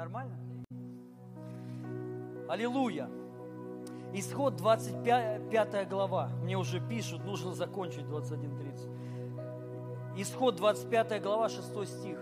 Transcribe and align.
Нормально? 0.00 0.34
Аллилуйя. 2.48 3.08
Исход 4.14 4.56
25 4.56 5.88
глава. 5.90 6.30
Мне 6.42 6.56
уже 6.56 6.80
пишут, 6.80 7.22
нужно 7.26 7.52
закончить 7.52 8.06
21.30. 8.06 10.16
Исход 10.16 10.56
25 10.56 11.22
глава, 11.22 11.50
6 11.50 11.86
стих. 11.86 12.18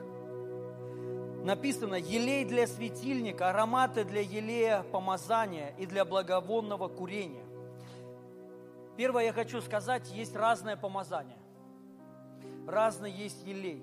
Написано, 1.45 1.95
елей 1.95 2.45
для 2.45 2.67
светильника, 2.67 3.51
ароматы 3.51 4.03
для 4.03 4.23
елея 4.23 4.83
помазания 4.83 5.69
и 5.79 5.87
для 5.87 6.05
благовонного 6.05 6.89
курения. 6.89 7.45
Первое 8.97 9.27
я 9.27 9.33
хочу 9.33 9.61
сказать, 9.61 10.11
есть 10.11 10.35
разное 10.35 10.77
помазание. 10.77 11.39
Разный 12.67 13.13
есть 13.13 13.47
елей. 13.47 13.81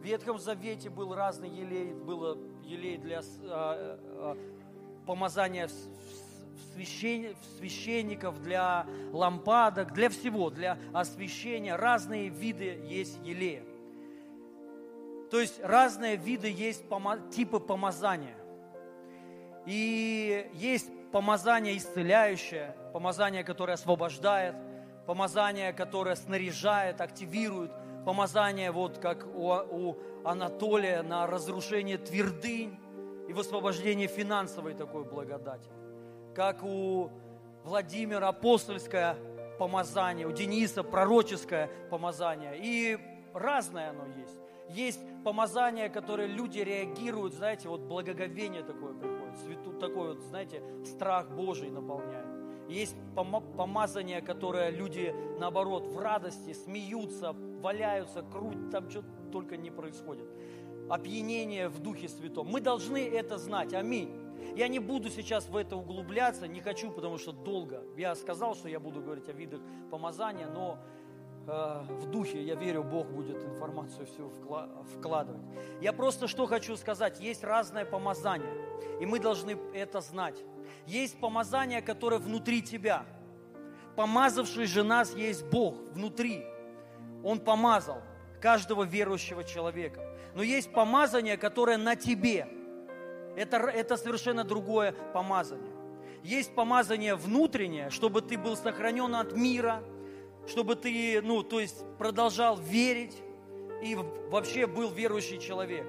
В 0.00 0.02
Ветхом 0.02 0.38
Завете 0.38 0.88
был 0.88 1.14
разный 1.14 1.50
елей, 1.50 1.92
было 1.92 2.38
елей 2.64 2.96
для 2.96 3.20
а, 3.20 3.98
а, 4.00 4.38
помазания 5.04 5.68
священников, 7.58 8.40
для 8.40 8.86
лампадок, 9.12 9.92
для 9.92 10.08
всего, 10.08 10.48
для 10.48 10.78
освящения. 10.94 11.76
Разные 11.76 12.30
виды 12.30 12.82
есть 12.88 13.18
елея. 13.22 13.62
То 15.30 15.38
есть 15.38 15.60
разные 15.62 16.16
виды 16.16 16.48
есть 16.48 16.82
типы 17.30 17.60
помазания. 17.60 18.38
И 19.66 20.50
есть 20.54 20.88
помазание 21.12 21.76
исцеляющее, 21.76 22.74
помазание, 22.94 23.44
которое 23.44 23.74
освобождает, 23.74 24.54
помазание, 25.06 25.74
которое 25.74 26.16
снаряжает, 26.16 27.02
активирует, 27.02 27.70
помазание, 28.10 28.72
вот 28.72 28.98
как 28.98 29.24
у, 29.36 29.52
у 29.52 29.96
Анатолия 30.24 31.02
на 31.02 31.28
разрушение 31.28 31.96
твердынь 31.96 32.76
и 33.28 33.32
высвобождение 33.32 34.08
финансовой 34.08 34.74
такой 34.74 35.04
благодати 35.04 35.70
как 36.34 36.62
у 36.62 37.10
Владимира 37.64 38.28
апостольское 38.28 39.16
помазание, 39.58 40.26
у 40.26 40.32
Дениса 40.32 40.82
пророческое 40.82 41.68
помазание. 41.90 42.54
И 42.56 42.98
разное 43.34 43.90
оно 43.90 44.06
есть. 44.06 44.40
Есть 44.70 45.00
помазание, 45.24 45.88
которое 45.88 46.26
люди 46.26 46.60
реагируют, 46.60 47.34
знаете, 47.34 47.68
вот 47.68 47.82
благоговение 47.82 48.62
такое 48.62 48.94
приходит, 48.94 49.78
такой 49.80 50.14
вот, 50.14 50.20
знаете, 50.22 50.62
страх 50.84 51.28
Божий 51.28 51.70
наполняет. 51.70 52.39
Есть 52.70 52.94
помазание, 53.16 54.22
которое 54.22 54.70
люди, 54.70 55.12
наоборот, 55.40 55.88
в 55.88 55.98
радости 55.98 56.52
смеются, 56.52 57.32
валяются, 57.32 58.22
крутят, 58.22 58.70
там 58.70 58.88
что 58.88 59.02
только 59.32 59.56
не 59.56 59.72
происходит. 59.72 60.28
Опьянение 60.88 61.68
в 61.68 61.80
Духе 61.80 62.08
Святом. 62.08 62.46
Мы 62.46 62.60
должны 62.60 63.08
это 63.08 63.38
знать. 63.38 63.74
Аминь. 63.74 64.10
Я 64.54 64.68
не 64.68 64.78
буду 64.78 65.10
сейчас 65.10 65.48
в 65.48 65.56
это 65.56 65.76
углубляться, 65.76 66.46
не 66.46 66.60
хочу, 66.60 66.92
потому 66.92 67.18
что 67.18 67.32
долго. 67.32 67.82
Я 67.96 68.14
сказал, 68.14 68.54
что 68.54 68.68
я 68.68 68.78
буду 68.78 69.02
говорить 69.02 69.28
о 69.28 69.32
видах 69.32 69.60
помазания, 69.90 70.46
но 70.46 70.78
в 71.46 72.06
духе, 72.10 72.42
я 72.42 72.54
верю, 72.54 72.84
Бог 72.84 73.08
будет 73.08 73.42
информацию 73.44 74.06
всю 74.06 74.30
вкладывать. 74.96 75.42
Я 75.80 75.92
просто 75.92 76.28
что 76.28 76.46
хочу 76.46 76.76
сказать, 76.76 77.20
есть 77.20 77.42
разное 77.42 77.84
помазание, 77.84 78.52
и 79.00 79.06
мы 79.06 79.18
должны 79.18 79.56
это 79.74 80.00
знать. 80.00 80.36
Есть 80.86 81.18
помазание, 81.18 81.82
которое 81.82 82.18
внутри 82.18 82.62
тебя. 82.62 83.04
Помазавший 83.96 84.66
же 84.66 84.82
нас 84.82 85.14
есть 85.14 85.44
Бог 85.46 85.74
внутри. 85.92 86.44
Он 87.24 87.40
помазал 87.40 88.02
каждого 88.40 88.84
верующего 88.84 89.44
человека. 89.44 90.00
Но 90.34 90.42
есть 90.42 90.72
помазание, 90.72 91.36
которое 91.36 91.76
на 91.76 91.96
тебе– 91.96 92.48
это, 93.36 93.56
это 93.56 93.96
совершенно 93.96 94.44
другое 94.44 94.92
помазание. 95.12 95.72
Есть 96.22 96.54
помазание 96.54 97.14
внутреннее, 97.14 97.90
чтобы 97.90 98.20
ты 98.22 98.36
был 98.36 98.56
сохранен 98.56 99.14
от 99.14 99.32
мира, 99.32 99.82
чтобы 100.46 100.76
ты, 100.76 101.20
ну, 101.22 101.42
то 101.42 101.60
есть 101.60 101.84
продолжал 101.98 102.56
верить 102.56 103.16
и 103.82 103.94
вообще 103.94 104.66
был 104.66 104.90
верующий 104.90 105.38
человек. 105.38 105.86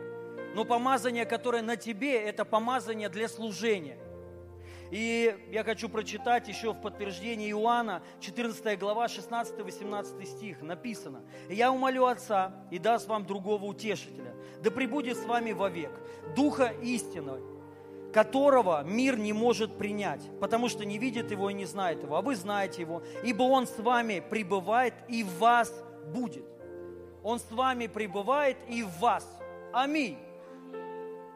Но 0.56 0.66
помазание, 0.66 1.26
которое 1.26 1.62
на 1.62 1.78
тебе, 1.78 2.22
это 2.22 2.46
помазание 2.46 3.10
для 3.10 3.28
служения– 3.28 3.98
и 4.92 5.48
я 5.50 5.64
хочу 5.64 5.88
прочитать 5.88 6.50
еще 6.50 6.74
в 6.74 6.82
подтверждении 6.82 7.50
Иоанна, 7.52 8.04
14 8.20 8.78
глава, 8.78 9.06
16-18 9.06 10.26
стих, 10.26 10.62
написано. 10.62 11.24
«Я 11.50 11.72
умолю 11.72 12.06
Отца 12.06 12.54
и 12.72 12.78
даст 12.78 13.08
вам 13.08 13.26
другого 13.26 13.64
утешителя, 13.64 14.36
да 14.62 14.70
пребудет 14.70 15.18
с 15.18 15.24
вами 15.24 15.54
вовек, 15.54 15.92
Духа 16.36 16.74
истинного, 16.82 17.40
которого 18.14 18.84
мир 18.84 19.18
не 19.18 19.34
может 19.34 19.78
принять, 19.78 20.22
потому 20.40 20.70
что 20.70 20.86
не 20.86 20.98
видит 20.98 21.32
его 21.32 21.50
и 21.50 21.54
не 21.54 21.66
знает 21.66 22.04
его, 22.04 22.18
а 22.18 22.22
вы 22.22 22.36
знаете 22.36 22.82
его, 22.82 23.04
ибо 23.24 23.44
он 23.44 23.68
с 23.68 23.78
вами 23.80 24.24
пребывает 24.30 24.94
и 25.08 25.24
в 25.24 25.38
вас 25.38 25.74
будет. 26.14 26.46
Он 27.24 27.40
с 27.40 27.52
вами 27.52 27.88
пребывает 27.88 28.58
и 28.68 28.84
в 28.84 29.00
вас. 29.00 29.28
Аминь. 29.74 30.18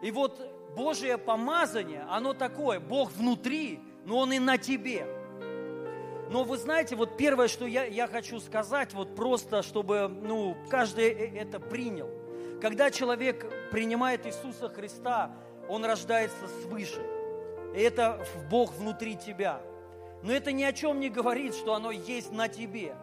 И 0.01 0.11
вот 0.11 0.39
Божье 0.75 1.17
помазание, 1.17 2.05
оно 2.09 2.33
такое, 2.33 2.79
Бог 2.79 3.11
внутри, 3.11 3.79
но 4.05 4.19
Он 4.19 4.33
и 4.33 4.39
на 4.39 4.57
тебе. 4.57 5.07
Но 6.29 6.43
вы 6.43 6.57
знаете, 6.57 6.95
вот 6.95 7.17
первое, 7.17 7.47
что 7.47 7.65
я, 7.65 7.85
я 7.85 8.07
хочу 8.07 8.39
сказать, 8.39 8.93
вот 8.93 9.15
просто, 9.15 9.61
чтобы 9.61 10.09
ну, 10.09 10.57
каждый 10.69 11.05
э, 11.05 11.39
это 11.39 11.59
принял. 11.59 12.09
Когда 12.61 12.89
человек 12.89 13.45
принимает 13.71 14.25
Иисуса 14.25 14.69
Христа, 14.69 15.31
он 15.69 15.85
рождается 15.85 16.47
свыше. 16.63 17.01
И 17.75 17.79
это 17.79 18.25
Бог 18.49 18.73
внутри 18.73 19.15
тебя. 19.15 19.61
Но 20.23 20.31
это 20.31 20.51
ни 20.51 20.63
о 20.63 20.73
чем 20.73 20.99
не 20.99 21.09
говорит, 21.09 21.53
что 21.53 21.73
оно 21.73 21.91
есть 21.91 22.31
на 22.31 22.47
тебе. 22.47 22.95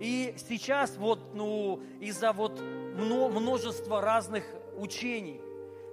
И 0.00 0.34
сейчас 0.48 0.96
вот, 0.96 1.34
ну, 1.34 1.80
из-за 2.00 2.32
вот 2.32 2.60
множества 2.60 4.00
разных 4.00 4.44
учений, 4.76 5.40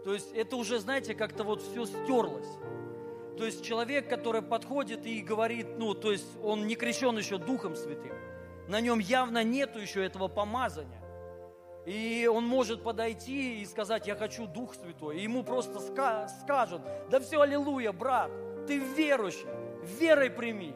то 0.04 0.14
есть 0.14 0.32
это 0.34 0.56
уже, 0.56 0.80
знаете, 0.80 1.14
как-то 1.14 1.44
вот 1.44 1.62
все 1.62 1.86
стерлось. 1.86 2.48
То 3.38 3.46
есть 3.46 3.64
человек, 3.64 4.09
который 4.09 4.42
подходит 4.42 5.06
и 5.06 5.22
говорит, 5.22 5.78
ну, 5.78 5.94
то 5.94 6.12
есть 6.12 6.28
он 6.44 6.68
не 6.68 6.76
крещен 6.76 7.18
еще 7.18 7.38
Духом 7.38 7.76
Святым, 7.76 8.14
на 8.68 8.82
нем 8.82 9.00
явно 9.00 9.44
нету 9.44 9.80
еще 9.80 10.03
этого 10.06 10.28
помазания. 10.28 11.00
И 11.86 12.30
он 12.31 12.46
может 12.46 12.84
подойти 12.84 13.62
и 13.62 13.66
сказать, 13.66 14.08
я 14.08 14.16
хочу 14.16 14.46
Дух 14.46 14.75
Святой. 14.75 15.18
И 15.19 15.24
ему 15.24 15.44
просто 15.44 15.80
ска- 15.80 16.30
скажут, 16.44 16.81
да 17.09 17.19
все, 17.19 17.42
аллилуйя, 17.42 17.92
брат, 17.92 18.31
ты 18.68 18.78
верующий, 18.78 19.47
верой 20.00 20.30
прими. 20.30 20.75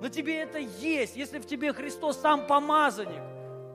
На 0.00 0.10
тебе 0.10 0.40
это 0.40 0.58
есть. 0.58 1.16
Если 1.16 1.38
в 1.38 1.46
тебе 1.46 1.72
Христос 1.72 2.20
сам 2.20 2.46
помазанник, 2.46 3.22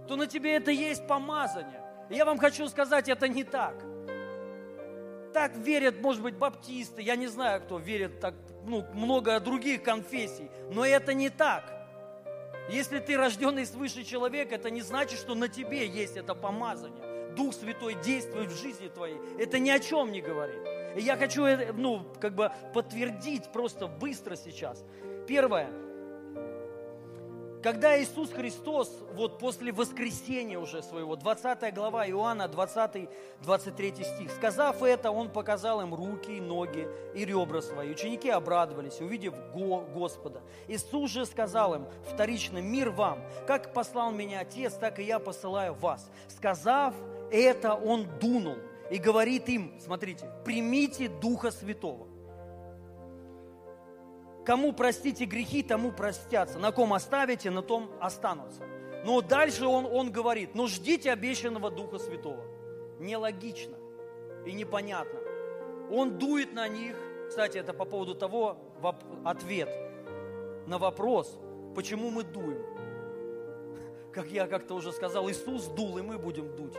то 0.07 0.15
на 0.15 0.27
тебе 0.27 0.55
это 0.55 0.71
есть 0.71 1.07
помазание. 1.07 1.81
И 2.09 2.15
я 2.15 2.25
вам 2.25 2.37
хочу 2.37 2.67
сказать, 2.67 3.07
это 3.07 3.27
не 3.27 3.43
так 3.43 3.75
так 5.35 5.57
верят, 5.57 6.01
может 6.01 6.23
быть, 6.23 6.37
баптисты, 6.37 7.01
я 7.01 7.17
не 7.17 7.27
знаю, 7.27 7.59
кто 7.59 7.77
верит 7.77 8.21
так, 8.21 8.35
ну, 8.65 8.85
много 8.93 9.37
других 9.41 9.83
конфессий, 9.83 10.49
но 10.71 10.85
это 10.85 11.13
не 11.13 11.29
так. 11.29 11.74
Если 12.69 12.99
ты 12.99 13.17
рожденный 13.17 13.65
свыше 13.65 14.03
человек, 14.03 14.51
это 14.51 14.69
не 14.69 14.81
значит, 14.81 15.19
что 15.19 15.35
на 15.35 15.47
тебе 15.47 15.87
есть 15.87 16.17
это 16.17 16.33
помазание. 16.33 17.33
Дух 17.35 17.53
Святой 17.53 17.95
действует 18.03 18.51
в 18.51 18.61
жизни 18.61 18.87
твоей. 18.87 19.19
Это 19.37 19.59
ни 19.59 19.69
о 19.69 19.79
чем 19.79 20.11
не 20.11 20.21
говорит. 20.21 20.61
И 20.95 21.01
я 21.01 21.17
хочу, 21.17 21.43
э, 21.45 21.73
ну, 21.73 22.05
как 22.19 22.33
бы 22.33 22.51
подтвердить 22.73 23.51
просто 23.51 23.87
быстро 23.87 24.35
сейчас. 24.35 24.83
Первое– 25.27 25.69
когда 27.65 27.99
Иисус 27.99 28.29
Христос, 28.29 28.95
вот 29.15 29.39
после 29.39 29.71
воскресения 29.71 30.59
уже 30.59 30.83
своего, 30.83 31.15
20 31.15 31.73
глава 31.73 32.07
Иоанна, 32.07 32.43
20-23 32.43 34.03
стих, 34.03 34.31
сказав 34.33 34.83
это, 34.83 35.09
Он 35.09 35.31
показал 35.31 35.81
им 35.81 35.95
руки, 35.95 36.39
ноги 36.39 36.87
и 37.15 37.25
ребра 37.25 37.63
свои. 37.63 37.89
Ученики 37.89 38.29
обрадовались, 38.29 39.01
увидев 39.01 39.33
Господа. 39.55 40.43
Иисус 40.67 41.09
же 41.09 41.25
сказал 41.25 41.73
им, 41.73 41.87
вторично, 42.07 42.59
мир 42.59 42.91
вам, 42.91 43.25
как 43.47 43.73
послал 43.73 44.11
меня 44.11 44.41
Отец, 44.41 44.75
так 44.75 44.99
и 44.99 45.03
я 45.03 45.17
посылаю 45.17 45.73
вас. 45.73 46.07
Сказав 46.27 46.93
это, 47.31 47.73
Он 47.73 48.07
дунул 48.19 48.57
и 48.91 48.99
говорит 48.99 49.49
им, 49.49 49.73
смотрите, 49.83 50.29
примите 50.43 51.09
Духа 51.09 51.49
Святого. 51.49 52.14
Кому 54.45 54.73
простите 54.73 55.25
грехи, 55.25 55.63
тому 55.63 55.91
простятся. 55.91 56.59
На 56.59 56.71
ком 56.71 56.93
оставите, 56.93 57.49
на 57.49 57.63
том 57.63 57.89
останутся. 57.99 58.63
Но 59.03 59.21
дальше 59.21 59.65
он, 59.65 59.85
он 59.85 60.11
говорит, 60.11 60.53
ну 60.53 60.67
ждите 60.67 61.11
обещанного 61.11 61.71
Духа 61.71 61.97
Святого. 61.97 62.43
Нелогично 62.99 63.75
и 64.45 64.51
непонятно. 64.51 65.19
Он 65.91 66.17
дует 66.17 66.53
на 66.53 66.67
них. 66.67 66.95
Кстати, 67.27 67.57
это 67.57 67.73
по 67.73 67.85
поводу 67.85 68.13
того, 68.13 68.57
ответ 69.23 69.69
на 70.67 70.77
вопрос, 70.77 71.37
почему 71.75 72.11
мы 72.11 72.23
дуем. 72.23 72.63
Как 74.13 74.27
я 74.27 74.47
как-то 74.47 74.75
уже 74.75 74.91
сказал, 74.91 75.29
Иисус 75.29 75.65
дул, 75.65 75.97
и 75.97 76.01
мы 76.01 76.17
будем 76.17 76.55
дуть. 76.55 76.75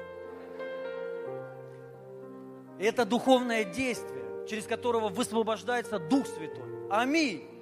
Это 2.78 3.04
духовное 3.04 3.64
действие, 3.64 4.46
через 4.48 4.66
которого 4.66 5.08
высвобождается 5.08 5.98
Дух 5.98 6.26
Святой. 6.26 6.88
Аминь. 6.90 7.55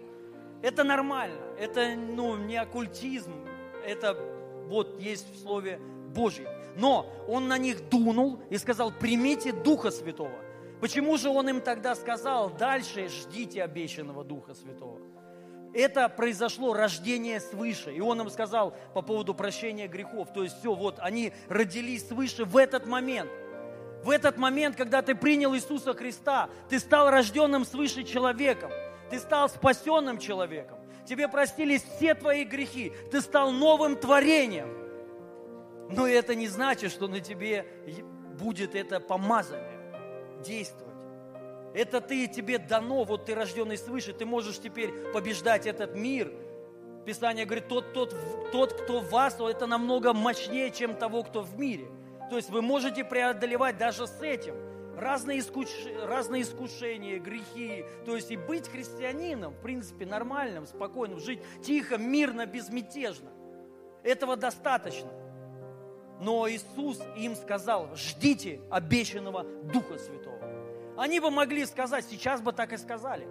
Это 0.65 0.83
нормально. 0.83 1.39
Это 1.59 1.95
ну, 1.95 2.39
не 2.39 2.57
оккультизм. 2.57 3.35
Это 3.87 4.17
вот 4.67 4.99
есть 4.99 5.31
в 5.31 5.43
Слове 5.43 5.79
Божьем. 6.15 6.49
Но 6.75 7.07
он 7.29 7.49
на 7.49 7.59
них 7.59 7.91
дунул 7.91 8.41
и 8.49 8.57
сказал, 8.57 8.91
примите 8.91 9.53
Духа 9.53 9.91
Святого. 9.91 10.33
Почему 10.81 11.19
же 11.19 11.29
он 11.29 11.51
им 11.51 11.61
тогда 11.61 11.95
сказал, 11.95 12.49
дальше 12.49 13.09
ждите 13.09 13.63
обещанного 13.63 14.25
Духа 14.25 14.55
Святого? 14.55 15.01
Это 15.75 16.09
произошло 16.09 16.73
рождение 16.73 17.41
свыше. 17.41 17.93
И 17.93 18.01
он 18.01 18.23
им 18.23 18.31
сказал 18.31 18.75
по 18.95 19.03
поводу 19.03 19.35
прощения 19.35 19.87
грехов. 19.87 20.33
То 20.33 20.45
есть 20.45 20.59
все, 20.61 20.75
вот 20.75 20.99
они 20.99 21.35
родились 21.51 22.09
свыше 22.09 22.47
в 22.47 22.57
этот 22.57 22.87
момент. 22.87 23.31
В 24.03 24.09
этот 24.09 24.39
момент, 24.39 24.77
когда 24.77 25.03
ты 25.03 25.15
принял 25.15 25.55
Иисуса 25.55 25.93
Христа, 25.93 26.49
ты 26.71 26.79
стал 26.79 27.11
рожденным 27.11 27.67
свыше 27.67 28.03
человеком. 28.03 28.71
Ты 29.15 29.21
стал 29.21 29.49
спасенным 29.49 30.19
человеком. 30.19 30.77
Тебе 31.07 31.29
простились 31.29 31.85
все 31.85 32.17
твои 32.17 32.43
грехи. 32.43 32.93
Ты 33.13 33.21
стал 33.21 33.53
новым 33.53 33.95
творением. 33.95 34.77
Но 35.89 36.09
это 36.09 36.35
не 36.35 36.49
значит, 36.49 36.91
что 36.91 37.07
на 37.07 37.21
тебе 37.21 37.65
будет 38.37 38.75
это 38.75 38.99
помазание 38.99 39.79
действовать. 40.45 40.97
Это 41.75 42.01
ты, 42.01 42.27
тебе 42.27 42.59
дано, 42.59 43.05
вот 43.05 43.27
ты 43.27 43.37
рожденный 43.37 43.79
свыше, 43.79 44.13
ты 44.13 44.27
можешь 44.27 44.59
теперь 44.59 44.91
побеждать 45.13 45.69
этот 45.69 45.95
мир. 45.95 46.33
Писание 47.07 47.45
говорит, 47.45 47.69
тот, 47.69 47.93
тот, 47.93 48.17
тот, 48.51 48.73
кто 48.73 48.99
в 48.99 49.11
вас, 49.11 49.39
это 49.39 49.69
намного 49.69 50.13
мощнее, 50.13 50.73
чем 50.73 50.97
того, 50.97 51.23
кто 51.23 51.43
в 51.43 51.57
мире. 51.57 51.87
То 52.31 52.37
есть 52.37 52.51
вы 52.51 52.63
можете 52.63 53.05
преодолевать 53.05 53.79
даже 53.79 54.09
с 54.09 54.21
этим 54.21 54.57
разные, 54.97 55.41
искуш... 55.41 55.69
разные 56.03 56.43
искушения, 56.43 57.19
грехи. 57.19 57.85
То 58.05 58.17
есть 58.17 58.31
и 58.31 58.37
быть 58.37 58.69
христианином, 58.69 59.53
в 59.55 59.61
принципе, 59.61 60.07
нормальным, 60.07 60.67
спокойным, 60.67 61.21
жить 61.21 61.41
тихо, 61.63 61.99
мирно, 61.99 62.47
безмятежно. 62.47 63.31
Этого 64.03 64.37
достаточно. 64.37 65.11
Но 66.21 66.49
Иисус 66.49 67.01
им 67.17 67.35
сказал, 67.35 67.95
ждите 67.97 68.61
обещанного 68.71 69.45
Духа 69.65 69.99
Святого. 69.99 70.39
Они 70.97 71.19
бы 71.19 71.31
могли 71.31 71.67
сказать, 71.67 72.05
сейчас 72.05 72.41
бы 72.41 72.53
так 72.53 72.73
и 72.73 72.77
сказали. 72.77 73.27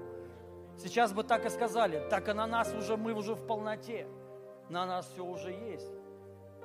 Сейчас 0.77 1.13
бы 1.13 1.23
так 1.23 1.45
и 1.45 1.49
сказали, 1.49 2.05
так 2.09 2.27
и 2.27 2.33
на 2.33 2.47
нас 2.47 2.73
уже, 2.73 2.97
мы 2.97 3.13
уже 3.13 3.35
в 3.35 3.45
полноте. 3.45 4.07
На 4.69 4.85
нас 4.85 5.09
все 5.13 5.23
уже 5.23 5.51
есть. 5.51 5.91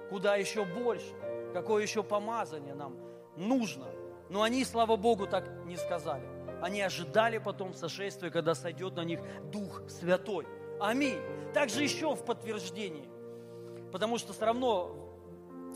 Куда 0.09 0.37
еще 0.37 0.65
больше? 0.65 1.15
Какое 1.53 1.83
еще 1.83 2.03
помазание 2.03 2.75
нам 2.75 2.97
нужно? 3.37 3.87
Но 4.31 4.43
они, 4.43 4.65
слава 4.65 4.97
Богу, 4.97 5.27
так 5.27 5.49
не 5.65 5.77
сказали. 5.77 6.25
Они 6.61 6.81
ожидали 6.81 7.39
потом 7.39 7.73
сошествия, 7.73 8.31
когда 8.31 8.55
сойдет 8.55 8.97
на 8.97 9.05
них 9.05 9.21
Дух 9.53 9.83
Святой. 9.89 10.47
Аминь. 10.81 11.19
Также 11.55 11.83
еще 11.83 12.15
в 12.15 12.25
подтверждении. 12.25 13.09
Потому 13.93 14.19
что 14.19 14.33
все 14.33 14.45
равно 14.45 15.09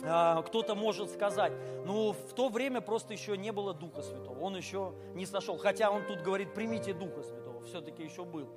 а, 0.05 0.43
кто-то 0.43 0.75
может 0.75 1.11
сказать, 1.11 1.53
ну 1.87 2.13
в 2.13 2.33
то 2.35 2.49
время 2.49 2.81
просто 2.81 3.13
еще 3.13 3.37
не 3.37 3.53
было 3.53 3.73
Духа 3.73 4.03
Святого, 4.03 4.39
он 4.41 4.57
еще 4.57 4.95
не 5.15 5.27
сошел. 5.27 5.57
Хотя 5.59 5.91
он 5.91 6.05
тут 6.07 6.23
говорит, 6.23 6.55
примите 6.55 6.93
Духа 6.93 7.23
Святого, 7.23 7.63
все-таки 7.63 8.03
еще 8.03 8.25
был, 8.25 8.49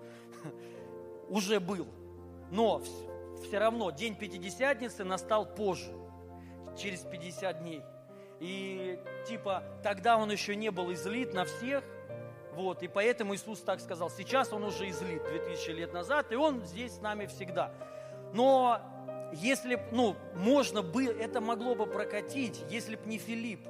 уже 1.29 1.59
был. 1.59 1.87
Но 2.51 2.81
все 3.43 3.59
равно 3.59 3.91
день 3.91 4.15
Пятидесятницы 4.15 5.03
настал 5.03 5.45
позже, 5.45 5.93
через 6.77 7.01
50 7.01 7.61
дней. 7.61 7.81
И 8.39 8.99
типа 9.27 9.63
тогда 9.83 10.17
он 10.17 10.31
еще 10.31 10.55
не 10.55 10.71
был 10.71 10.91
излит 10.93 11.33
на 11.33 11.45
всех, 11.45 11.83
вот, 12.55 12.83
и 12.83 12.87
поэтому 12.87 13.35
Иисус 13.35 13.59
так 13.59 13.81
сказал. 13.81 14.09
Сейчас 14.09 14.53
он 14.53 14.63
уже 14.63 14.89
излит 14.89 15.23
2000 15.23 15.71
лет 15.71 15.93
назад, 15.93 16.31
и 16.31 16.35
он 16.35 16.61
здесь 16.63 16.93
с 16.93 17.01
нами 17.01 17.25
всегда. 17.25 17.73
Но 18.33 18.79
если, 19.33 19.81
ну, 19.91 20.15
можно 20.33 20.81
бы, 20.81 21.05
это 21.05 21.41
могло 21.41 21.75
бы 21.75 21.85
прокатить, 21.85 22.63
если 22.69 22.95
бы 22.95 23.05
не 23.07 23.17
Филипп 23.17 23.67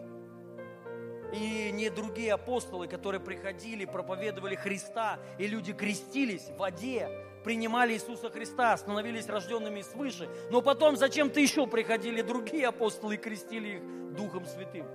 и 1.33 1.71
не 1.71 1.89
другие 1.89 2.33
апостолы, 2.33 2.87
которые 2.87 3.19
приходили, 3.19 3.85
проповедовали 3.85 4.55
Христа, 4.55 5.19
и 5.39 5.47
люди 5.47 5.73
крестились 5.73 6.49
в 6.49 6.57
воде, 6.57 7.09
принимали 7.45 7.93
Иисуса 7.93 8.31
Христа, 8.31 8.75
становились 8.75 9.29
рожденными 9.29 9.83
свыше. 9.83 10.27
Но 10.49 10.63
потом 10.63 10.97
зачем-то 10.97 11.39
еще 11.39 11.67
приходили 11.67 12.23
другие 12.23 12.67
апостолы 12.67 13.13
и 13.13 13.17
крестили 13.17 13.75
их 13.75 14.15
Духом 14.15 14.45
Святым. 14.47 14.87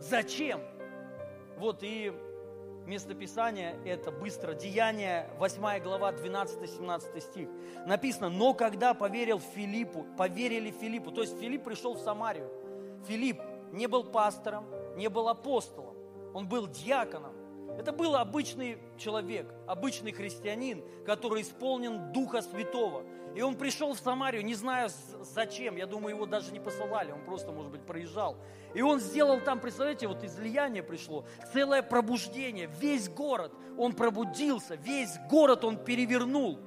Зачем? 0.00 0.62
Вот 1.58 1.82
и 1.82 2.10
местописание 2.86 3.76
это 3.84 4.10
быстро. 4.10 4.54
Деяние, 4.54 5.28
8 5.38 5.82
глава, 5.82 6.12
12-17 6.12 7.20
стих. 7.20 7.48
Написано, 7.86 8.30
но 8.30 8.54
когда 8.54 8.94
поверил 8.94 9.40
Филиппу, 9.54 10.06
поверили 10.16 10.70
Филиппу, 10.70 11.10
то 11.10 11.20
есть 11.20 11.38
Филипп 11.38 11.64
пришел 11.64 11.94
в 11.94 12.00
Самарию. 12.00 12.50
Филипп 13.06 13.42
не 13.72 13.88
был 13.88 14.04
пастором, 14.04 14.64
не 14.96 15.08
был 15.08 15.28
апостолом, 15.28 15.94
он 16.32 16.48
был 16.48 16.66
диаконом. 16.66 17.33
Это 17.78 17.92
был 17.92 18.16
обычный 18.16 18.78
человек, 18.96 19.52
обычный 19.66 20.12
христианин, 20.12 20.82
который 21.04 21.42
исполнен 21.42 22.12
Духа 22.12 22.42
Святого. 22.42 23.04
И 23.34 23.42
он 23.42 23.56
пришел 23.56 23.94
в 23.94 23.98
Самарию, 23.98 24.44
не 24.44 24.54
знаю 24.54 24.90
зачем, 25.22 25.76
я 25.76 25.86
думаю, 25.86 26.14
его 26.14 26.24
даже 26.24 26.52
не 26.52 26.60
посылали, 26.60 27.10
он 27.10 27.24
просто, 27.24 27.50
может 27.50 27.72
быть, 27.72 27.84
проезжал. 27.84 28.36
И 28.74 28.82
он 28.82 29.00
сделал 29.00 29.40
там, 29.40 29.58
представляете, 29.58 30.06
вот 30.06 30.22
излияние 30.22 30.84
пришло, 30.84 31.26
целое 31.52 31.82
пробуждение, 31.82 32.70
весь 32.80 33.08
город, 33.08 33.52
он 33.76 33.94
пробудился, 33.94 34.76
весь 34.76 35.18
город 35.28 35.64
он 35.64 35.76
перевернул. 35.76 36.60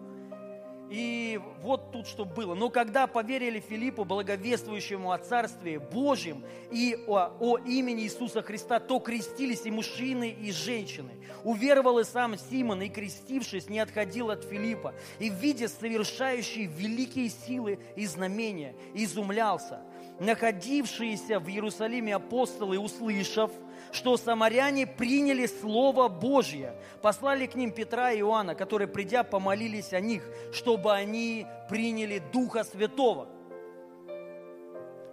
И 0.89 1.39
вот 1.61 1.91
тут 1.91 2.07
что 2.07 2.23
было. 2.23 2.55
Но 2.55 2.69
когда 2.69 3.07
поверили 3.07 3.59
Филиппу, 3.59 4.05
благовествующему 4.05 5.11
о 5.11 5.17
Царстве 5.17 5.79
Божьем 5.79 6.43
и 6.71 6.97
о, 7.07 7.31
о 7.39 7.57
имени 7.57 8.03
Иисуса 8.03 8.41
Христа, 8.41 8.79
то 8.79 8.99
крестились 8.99 9.65
и 9.65 9.71
мужчины, 9.71 10.29
и 10.29 10.51
женщины. 10.51 11.11
Уверовал 11.43 11.99
и 11.99 12.05
сам 12.05 12.37
Симон, 12.37 12.81
и 12.81 12.89
крестившись, 12.89 13.69
не 13.69 13.79
отходил 13.79 14.29
от 14.29 14.43
Филиппа. 14.45 14.93
И 15.19 15.29
видя 15.29 15.67
совершающие 15.67 16.65
великие 16.65 17.29
силы 17.29 17.79
и 17.95 18.05
знамения, 18.05 18.75
изумлялся. 18.93 19.81
Находившиеся 20.19 21.39
в 21.39 21.47
Иерусалиме 21.47 22.15
апостолы, 22.15 22.79
услышав– 22.79 23.51
что 23.91 24.17
самаряне 24.17 24.85
приняли 24.85 25.45
Слово 25.45 26.07
Божье, 26.07 26.75
послали 27.01 27.45
к 27.45 27.55
ним 27.55 27.71
Петра 27.71 28.11
и 28.11 28.19
Иоанна, 28.19 28.55
которые, 28.55 28.87
придя, 28.87 29.23
помолились 29.23 29.93
о 29.93 29.99
них, 29.99 30.23
чтобы 30.53 30.93
они 30.93 31.45
приняли 31.69 32.21
Духа 32.31 32.63
Святого. 32.63 33.27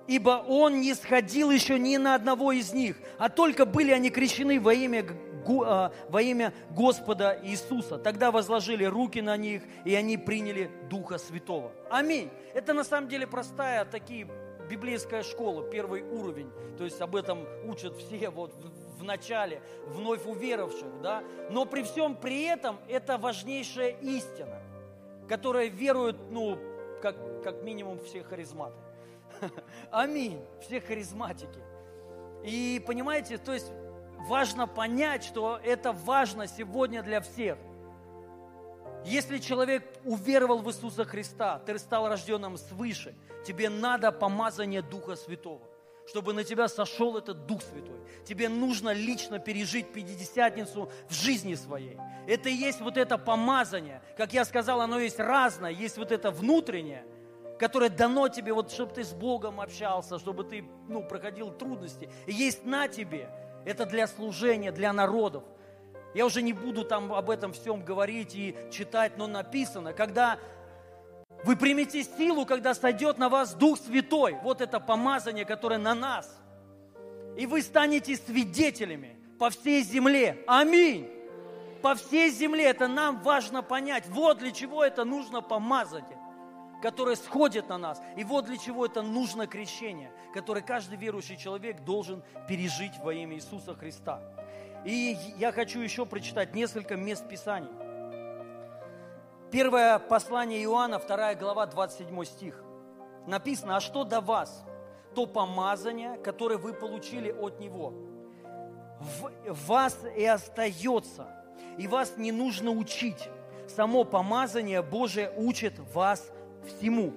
Ибо 0.06 0.44
Он 0.46 0.80
не 0.80 0.92
сходил 0.94 1.50
еще 1.50 1.78
ни 1.78 1.96
на 1.96 2.14
одного 2.14 2.52
из 2.52 2.74
них, 2.74 2.96
а 3.18 3.30
только 3.30 3.64
были 3.64 3.90
они 3.90 4.10
крещены 4.10 4.60
во 4.60 4.74
имя, 4.74 5.06
а, 5.64 5.92
во 6.10 6.20
имя 6.20 6.52
Господа 6.70 7.38
Иисуса. 7.42 7.96
Тогда 7.96 8.30
возложили 8.30 8.84
руки 8.84 9.22
на 9.22 9.38
них, 9.38 9.62
и 9.86 9.94
они 9.94 10.18
приняли 10.18 10.70
Духа 10.90 11.16
Святого. 11.16 11.72
Аминь. 11.90 12.28
Это 12.52 12.74
на 12.74 12.84
самом 12.84 13.08
деле 13.08 13.26
простая, 13.26 13.86
такие 13.86 14.26
библейская 14.68 15.22
школа, 15.22 15.62
первый 15.62 16.02
уровень. 16.02 16.50
То 16.78 16.84
есть 16.84 17.00
об 17.00 17.16
этом 17.16 17.46
учат 17.64 17.96
все 17.96 18.30
вот 18.30 18.54
в, 18.54 19.00
в 19.00 19.04
начале, 19.04 19.62
вновь 19.86 20.24
уверовавших, 20.26 21.00
да. 21.02 21.22
Но 21.50 21.64
при 21.64 21.82
всем 21.82 22.16
при 22.16 22.44
этом 22.44 22.78
это 22.88 23.18
важнейшая 23.18 23.90
истина, 24.00 24.62
которая 25.28 25.68
веруют, 25.68 26.16
ну, 26.30 26.58
как, 27.02 27.42
как 27.42 27.62
минимум 27.62 27.98
все 28.00 28.22
харизматы. 28.22 28.76
Аминь. 29.90 30.40
Все 30.60 30.80
харизматики. 30.80 31.60
И 32.44 32.82
понимаете, 32.86 33.38
то 33.38 33.52
есть 33.52 33.72
важно 34.28 34.66
понять, 34.66 35.24
что 35.24 35.58
это 35.62 35.92
важно 35.92 36.46
сегодня 36.46 37.02
для 37.02 37.20
всех– 37.20 37.58
если 39.04 39.38
человек 39.38 39.84
уверовал 40.04 40.60
в 40.60 40.68
Иисуса 40.68 41.04
Христа, 41.04 41.58
ты 41.60 41.78
стал 41.78 42.08
рожденным 42.08 42.56
свыше, 42.56 43.14
тебе 43.46 43.68
надо 43.68 44.12
помазание 44.12 44.82
Духа 44.82 45.16
Святого, 45.16 45.60
чтобы 46.06 46.32
на 46.32 46.44
тебя 46.44 46.68
сошел 46.68 47.16
этот 47.16 47.46
Дух 47.46 47.62
Святой. 47.62 48.00
Тебе 48.24 48.48
нужно 48.48 48.92
лично 48.92 49.38
пережить 49.38 49.92
Пятидесятницу 49.92 50.90
в 51.08 51.14
жизни 51.14 51.54
своей. 51.54 51.98
Это 52.26 52.48
и 52.48 52.54
есть 52.54 52.80
вот 52.80 52.96
это 52.96 53.18
помазание. 53.18 54.02
Как 54.16 54.32
я 54.32 54.44
сказал, 54.44 54.80
оно 54.80 54.98
есть 54.98 55.18
разное. 55.18 55.70
Есть 55.70 55.98
вот 55.98 56.10
это 56.10 56.30
внутреннее, 56.30 57.04
которое 57.58 57.90
дано 57.90 58.28
тебе, 58.28 58.52
вот, 58.52 58.72
чтобы 58.72 58.92
ты 58.92 59.04
с 59.04 59.12
Богом 59.12 59.60
общался, 59.60 60.18
чтобы 60.18 60.44
ты 60.44 60.64
ну, 60.88 61.02
проходил 61.02 61.50
трудности. 61.50 62.10
И 62.26 62.32
есть 62.32 62.64
на 62.64 62.88
тебе. 62.88 63.28
Это 63.64 63.86
для 63.86 64.06
служения, 64.06 64.72
для 64.72 64.92
народов. 64.92 65.44
Я 66.14 66.26
уже 66.26 66.42
не 66.42 66.52
буду 66.52 66.84
там 66.84 67.12
об 67.12 67.28
этом 67.28 67.52
всем 67.52 67.84
говорить 67.84 68.34
и 68.34 68.56
читать, 68.70 69.18
но 69.18 69.26
написано, 69.26 69.92
когда 69.92 70.38
вы 71.42 71.56
примете 71.56 72.04
силу, 72.04 72.46
когда 72.46 72.72
сойдет 72.74 73.18
на 73.18 73.28
вас 73.28 73.54
Дух 73.54 73.78
Святой, 73.78 74.36
вот 74.42 74.60
это 74.60 74.80
помазание, 74.80 75.44
которое 75.44 75.78
на 75.78 75.94
нас, 75.94 76.40
и 77.36 77.46
вы 77.46 77.62
станете 77.62 78.16
свидетелями 78.16 79.16
по 79.38 79.50
всей 79.50 79.82
земле. 79.82 80.42
Аминь. 80.46 81.10
По 81.82 81.96
всей 81.96 82.30
земле. 82.30 82.66
Это 82.66 82.86
нам 82.86 83.20
важно 83.22 83.62
понять. 83.62 84.04
Вот 84.08 84.38
для 84.38 84.52
чего 84.52 84.84
это 84.84 85.04
нужно 85.04 85.42
помазание 85.42 86.18
которое 86.84 87.16
сходит 87.16 87.70
на 87.70 87.78
нас. 87.78 88.02
И 88.14 88.24
вот 88.24 88.44
для 88.44 88.58
чего 88.58 88.84
это 88.84 89.00
нужно 89.00 89.46
крещение, 89.46 90.12
которое 90.34 90.60
каждый 90.60 90.98
верующий 90.98 91.38
человек 91.38 91.82
должен 91.82 92.22
пережить 92.46 92.92
во 93.02 93.14
имя 93.14 93.36
Иисуса 93.36 93.74
Христа. 93.74 94.20
И 94.84 95.16
я 95.38 95.50
хочу 95.50 95.80
еще 95.80 96.04
прочитать 96.04 96.54
несколько 96.54 96.96
мест 96.96 97.26
Писаний. 97.26 97.70
Первое 99.50 99.98
послание 99.98 100.62
Иоанна, 100.64 100.98
2 100.98 101.34
глава, 101.36 101.64
27 101.66 102.24
стих. 102.24 102.62
Написано, 103.26 103.76
а 103.76 103.80
что 103.80 104.04
до 104.04 104.20
вас? 104.20 104.62
То 105.14 105.26
помазание, 105.26 106.18
которое 106.18 106.58
вы 106.58 106.74
получили 106.74 107.30
от 107.30 107.60
Него. 107.60 107.94
В 109.00 109.66
вас 109.66 109.98
и 110.16 110.24
остается, 110.24 111.28
и 111.78 111.86
вас 111.86 112.14
не 112.18 112.32
нужно 112.32 112.70
учить. 112.70 113.28
Само 113.66 114.04
помазание 114.04 114.82
Божие 114.82 115.32
учит 115.34 115.78
вас 115.94 116.30
всему. 116.66 117.14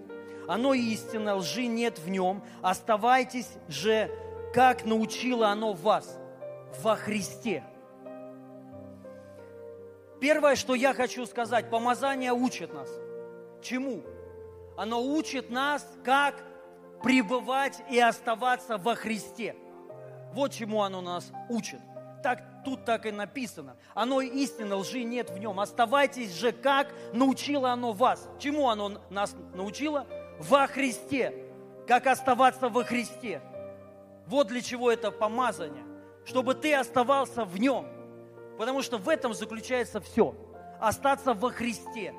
Оно 0.48 0.74
истинно, 0.74 1.36
лжи 1.36 1.66
нет 1.66 2.00
в 2.00 2.08
нем. 2.08 2.44
Оставайтесь 2.62 3.50
же, 3.68 4.10
как 4.54 4.86
научило 4.86 5.50
оно 5.50 5.74
вас 5.74 6.18
во 6.82 6.96
Христе. 6.96 7.64
Первое, 10.20 10.56
что 10.56 10.74
я 10.74 10.94
хочу 10.94 11.26
сказать, 11.26 11.70
помазание 11.70 12.34
учит 12.34 12.74
нас. 12.74 12.90
Чему? 13.62 14.04
Оно 14.76 15.02
учит 15.02 15.50
нас, 15.50 15.88
как 16.04 16.36
пребывать 17.04 17.82
и 17.90 18.00
оставаться 18.00 18.78
во 18.78 18.96
Христе. 18.96 19.56
Вот 20.34 20.52
чему 20.52 20.82
оно 20.82 21.02
нас 21.02 21.32
учит. 21.50 21.80
Так, 22.24 22.44
тут 22.66 22.84
так 22.84 23.06
и 23.06 23.12
написано. 23.12 23.78
Оно 23.94 24.22
истинно, 24.22 24.78
лжи 24.78 25.04
нет 25.04 25.30
в 25.30 25.38
нем. 25.38 25.60
Оставайтесь 25.60 26.34
же, 26.34 26.52
как 26.52 26.94
научило 27.14 27.72
оно 27.72 27.92
вас. 27.92 28.28
Чему 28.40 28.70
оно 28.70 29.00
нас 29.10 29.36
научило? 29.54 30.06
Во 30.40 30.68
Христе. 30.68 31.34
Как 31.88 32.08
оставаться 32.08 32.70
во 32.70 32.84
Христе. 32.84 33.42
Вот 34.26 34.48
для 34.48 34.62
чего 34.62 34.92
это 34.92 35.12
помазание. 35.12 35.86
Чтобы 36.28 36.54
ты 36.54 36.76
оставался 36.76 37.46
в 37.46 37.60
нем. 37.60 37.88
Потому 38.60 38.82
что 38.84 38.98
в 38.98 39.10
этом 39.10 39.34
заключается 39.34 40.00
все. 40.00 40.36
Остаться 40.80 41.34
во 41.34 41.50
Христе 41.50 42.14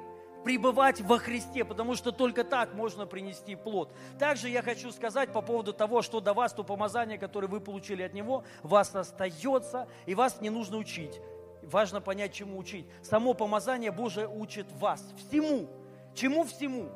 пребывать 0.45 1.01
во 1.03 1.19
Христе, 1.19 1.65
потому 1.65 1.95
что 1.95 2.11
только 2.11 2.43
так 2.45 2.73
можно 2.73 3.07
принести 3.07 3.55
плод. 3.55 3.93
Также 4.19 4.49
я 4.49 4.63
хочу 4.63 4.91
сказать 4.93 5.33
по 5.33 5.43
поводу 5.43 5.73
того, 5.73 6.01
что 6.01 6.21
до 6.21 6.33
вас 6.33 6.53
то 6.53 6.65
помазание, 6.65 7.19
которое 7.19 7.49
вы 7.49 7.61
получили 7.61 8.03
от 8.03 8.15
Него, 8.15 8.45
вас 8.63 8.95
остается, 8.95 9.89
и 10.07 10.15
вас 10.15 10.41
не 10.41 10.49
нужно 10.49 10.79
учить. 10.79 11.21
Важно 11.63 12.01
понять, 12.01 12.33
чему 12.33 12.57
учить. 12.57 12.87
Само 13.03 13.35
помазание 13.35 13.91
Божие 13.91 14.27
учит 14.27 14.67
вас 14.73 15.05
всему. 15.19 15.69
Чему 16.15 16.45
всему? 16.45 16.89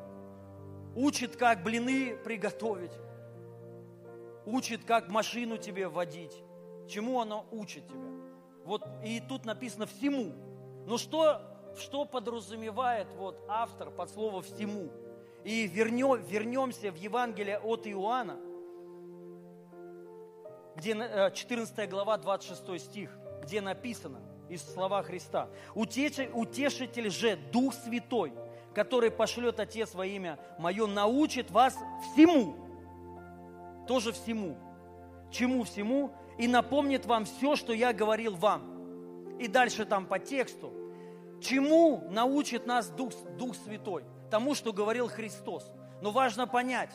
Учит, 0.95 1.35
как 1.35 1.63
блины 1.63 2.17
приготовить. 2.23 2.93
Учит, 4.45 4.83
как 4.83 5.09
машину 5.09 5.57
тебе 5.57 5.87
водить. 5.87 6.42
Чему 6.87 7.19
оно 7.19 7.45
учит 7.51 7.87
тебя? 7.87 8.09
Вот 8.65 8.85
и 9.03 9.21
тут 9.21 9.45
написано 9.45 9.85
всему. 9.85 10.33
Но 10.85 10.97
что 10.97 11.41
что 11.77 12.05
подразумевает 12.05 13.07
вот 13.15 13.43
автор 13.47 13.89
под 13.89 14.09
слово 14.09 14.41
«всему». 14.41 14.89
И 15.43 15.67
вернем, 15.67 16.23
вернемся 16.23 16.91
в 16.91 16.95
Евангелие 16.95 17.59
от 17.59 17.85
Иоанна, 17.85 18.37
где 20.75 20.93
14 20.93 21.79
э, 21.79 21.87
глава, 21.87 22.17
26 22.17 22.81
стих, 22.81 23.09
где 23.41 23.59
написано 23.59 24.21
из 24.49 24.61
слова 24.61 25.03
Христа. 25.03 25.49
«Утешитель 25.75 27.09
же, 27.09 27.37
Дух 27.51 27.73
Святой, 27.73 28.31
который 28.73 29.11
пошлет 29.11 29.59
Отец 29.59 29.93
во 29.93 30.05
имя 30.05 30.39
Мое, 30.59 30.87
научит 30.87 31.51
вас 31.51 31.77
всему». 32.13 32.55
Тоже 33.85 34.13
всему. 34.13 34.55
Чему 35.29 35.63
всему? 35.63 36.11
И 36.37 36.47
напомнит 36.47 37.05
вам 37.05 37.25
все, 37.25 37.55
что 37.55 37.73
я 37.73 37.93
говорил 37.93 38.35
вам. 38.35 39.37
И 39.39 39.47
дальше 39.47 39.85
там 39.85 40.05
по 40.05 40.19
тексту– 40.19 40.73
Чему 41.43 42.01
научит 42.09 42.65
нас 42.65 42.89
Дух, 42.89 43.11
Дух 43.37 43.55
Святой? 43.55 44.05
Тому, 44.31 44.55
что 44.55 44.71
говорил 44.71 45.09
Христос. 45.09 45.69
Но 46.01 46.11
важно 46.11 46.47
понять, 46.47 46.91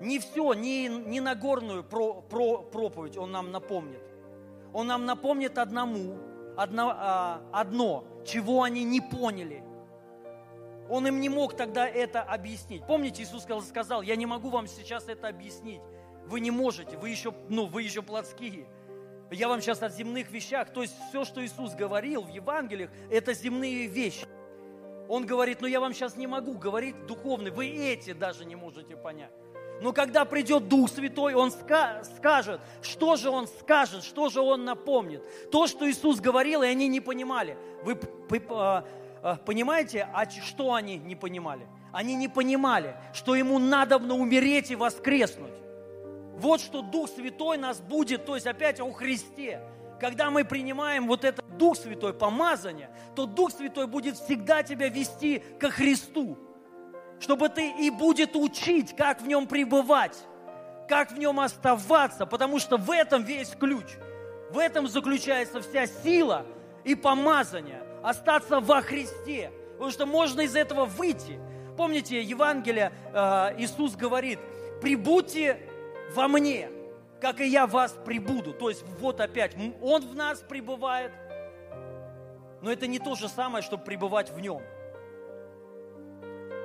не 0.00 0.18
все, 0.18 0.52
не, 0.52 0.88
не 0.88 1.20
Нагорную 1.20 1.82
про, 1.82 2.20
про, 2.20 2.58
проповедь 2.58 3.16
Он 3.16 3.32
нам 3.32 3.50
напомнит. 3.50 4.02
Он 4.74 4.86
нам 4.86 5.06
напомнит 5.06 5.58
одному, 5.58 6.18
одно, 6.56 6.92
а, 6.94 7.42
одно, 7.52 8.04
чего 8.26 8.62
они 8.62 8.84
не 8.84 9.00
поняли. 9.00 9.62
Он 10.90 11.06
им 11.06 11.20
не 11.20 11.28
мог 11.28 11.56
тогда 11.56 11.86
это 11.88 12.22
объяснить. 12.22 12.86
Помните, 12.86 13.22
Иисус 13.22 13.46
сказал, 13.66 14.02
я 14.02 14.16
не 14.16 14.26
могу 14.26 14.50
вам 14.50 14.66
сейчас 14.66 15.08
это 15.08 15.28
объяснить. 15.28 15.80
Вы 16.26 16.40
не 16.40 16.50
можете, 16.50 16.96
вы 16.96 17.10
еще, 17.10 17.34
ну, 17.48 17.66
вы 17.66 17.82
еще 17.82 18.02
плотские. 18.02 18.66
Я 19.30 19.48
вам 19.48 19.60
сейчас 19.60 19.82
о 19.82 19.88
земных 19.88 20.30
вещах. 20.30 20.72
То 20.72 20.82
есть 20.82 20.94
все, 21.08 21.24
что 21.24 21.44
Иисус 21.44 21.74
говорил 21.74 22.22
в 22.22 22.28
Евангелиях, 22.28 22.90
это 23.10 23.32
земные 23.32 23.86
вещи. 23.86 24.26
Он 25.08 25.26
говорит, 25.26 25.60
ну 25.60 25.66
я 25.66 25.80
вам 25.80 25.94
сейчас 25.94 26.16
не 26.16 26.26
могу 26.26 26.56
говорить 26.56 27.06
духовный, 27.06 27.50
вы 27.50 27.66
эти 27.66 28.12
даже 28.12 28.44
не 28.44 28.56
можете 28.56 28.96
понять. 28.96 29.32
Но 29.82 29.92
когда 29.92 30.24
придет 30.24 30.68
Дух 30.68 30.88
Святой, 30.90 31.34
Он 31.34 31.50
скажет, 31.50 32.60
что 32.82 33.16
же 33.16 33.30
Он 33.30 33.48
скажет, 33.48 34.04
что 34.04 34.28
же 34.28 34.40
Он 34.40 34.64
напомнит. 34.64 35.22
То, 35.50 35.66
что 35.66 35.90
Иисус 35.90 36.20
говорил, 36.20 36.62
и 36.62 36.68
они 36.68 36.86
не 36.86 37.00
понимали. 37.00 37.58
Вы 37.82 37.98
а, 38.50 38.84
а, 39.22 39.36
понимаете, 39.36 40.08
а 40.14 40.30
что 40.30 40.74
они 40.74 40.98
не 40.98 41.16
понимали? 41.16 41.66
Они 41.92 42.14
не 42.14 42.28
понимали, 42.28 42.94
что 43.12 43.34
Ему 43.34 43.58
надо 43.58 43.96
умереть 43.96 44.70
и 44.70 44.76
воскреснуть. 44.76 45.61
Вот 46.32 46.60
что 46.60 46.82
Дух 46.82 47.10
Святой 47.10 47.58
нас 47.58 47.80
будет, 47.80 48.24
то 48.24 48.34
есть 48.34 48.46
опять 48.46 48.80
о 48.80 48.90
Христе. 48.92 49.60
Когда 50.00 50.30
мы 50.30 50.44
принимаем 50.44 51.06
вот 51.06 51.24
это 51.24 51.42
Дух 51.42 51.76
Святой, 51.76 52.12
помазание, 52.12 52.90
то 53.14 53.26
Дух 53.26 53.52
Святой 53.52 53.86
будет 53.86 54.16
всегда 54.16 54.62
тебя 54.62 54.88
вести 54.88 55.42
ко 55.60 55.70
Христу, 55.70 56.36
чтобы 57.20 57.48
ты 57.48 57.70
и 57.70 57.90
будет 57.90 58.34
учить, 58.34 58.96
как 58.96 59.20
в 59.20 59.28
нем 59.28 59.46
пребывать, 59.46 60.18
как 60.88 61.12
в 61.12 61.18
нем 61.18 61.38
оставаться, 61.38 62.26
потому 62.26 62.58
что 62.58 62.78
в 62.78 62.90
этом 62.90 63.22
весь 63.22 63.50
ключ. 63.50 63.86
В 64.50 64.58
этом 64.58 64.88
заключается 64.88 65.62
вся 65.62 65.86
сила 65.86 66.44
и 66.84 66.94
помазание, 66.94 67.82
остаться 68.02 68.60
во 68.60 68.82
Христе, 68.82 69.52
потому 69.72 69.90
что 69.90 70.06
можно 70.06 70.40
из 70.40 70.56
этого 70.56 70.84
выйти. 70.84 71.38
Помните, 71.76 72.20
Евангелие, 72.20 72.92
э, 73.14 73.54
Иисус 73.58 73.94
говорит, 73.94 74.38
прибудьте 74.82 75.60
во 76.14 76.28
мне, 76.28 76.70
как 77.20 77.40
и 77.40 77.46
я 77.46 77.66
вас 77.66 77.94
прибуду. 78.04 78.52
То 78.52 78.68
есть 78.68 78.84
вот 79.00 79.20
опять, 79.20 79.56
Он 79.80 80.02
в 80.02 80.14
нас 80.14 80.40
пребывает, 80.40 81.12
но 82.60 82.70
это 82.70 82.86
не 82.86 82.98
то 82.98 83.14
же 83.14 83.28
самое, 83.28 83.62
чтобы 83.62 83.84
пребывать 83.84 84.30
в 84.30 84.40
Нем. 84.40 84.62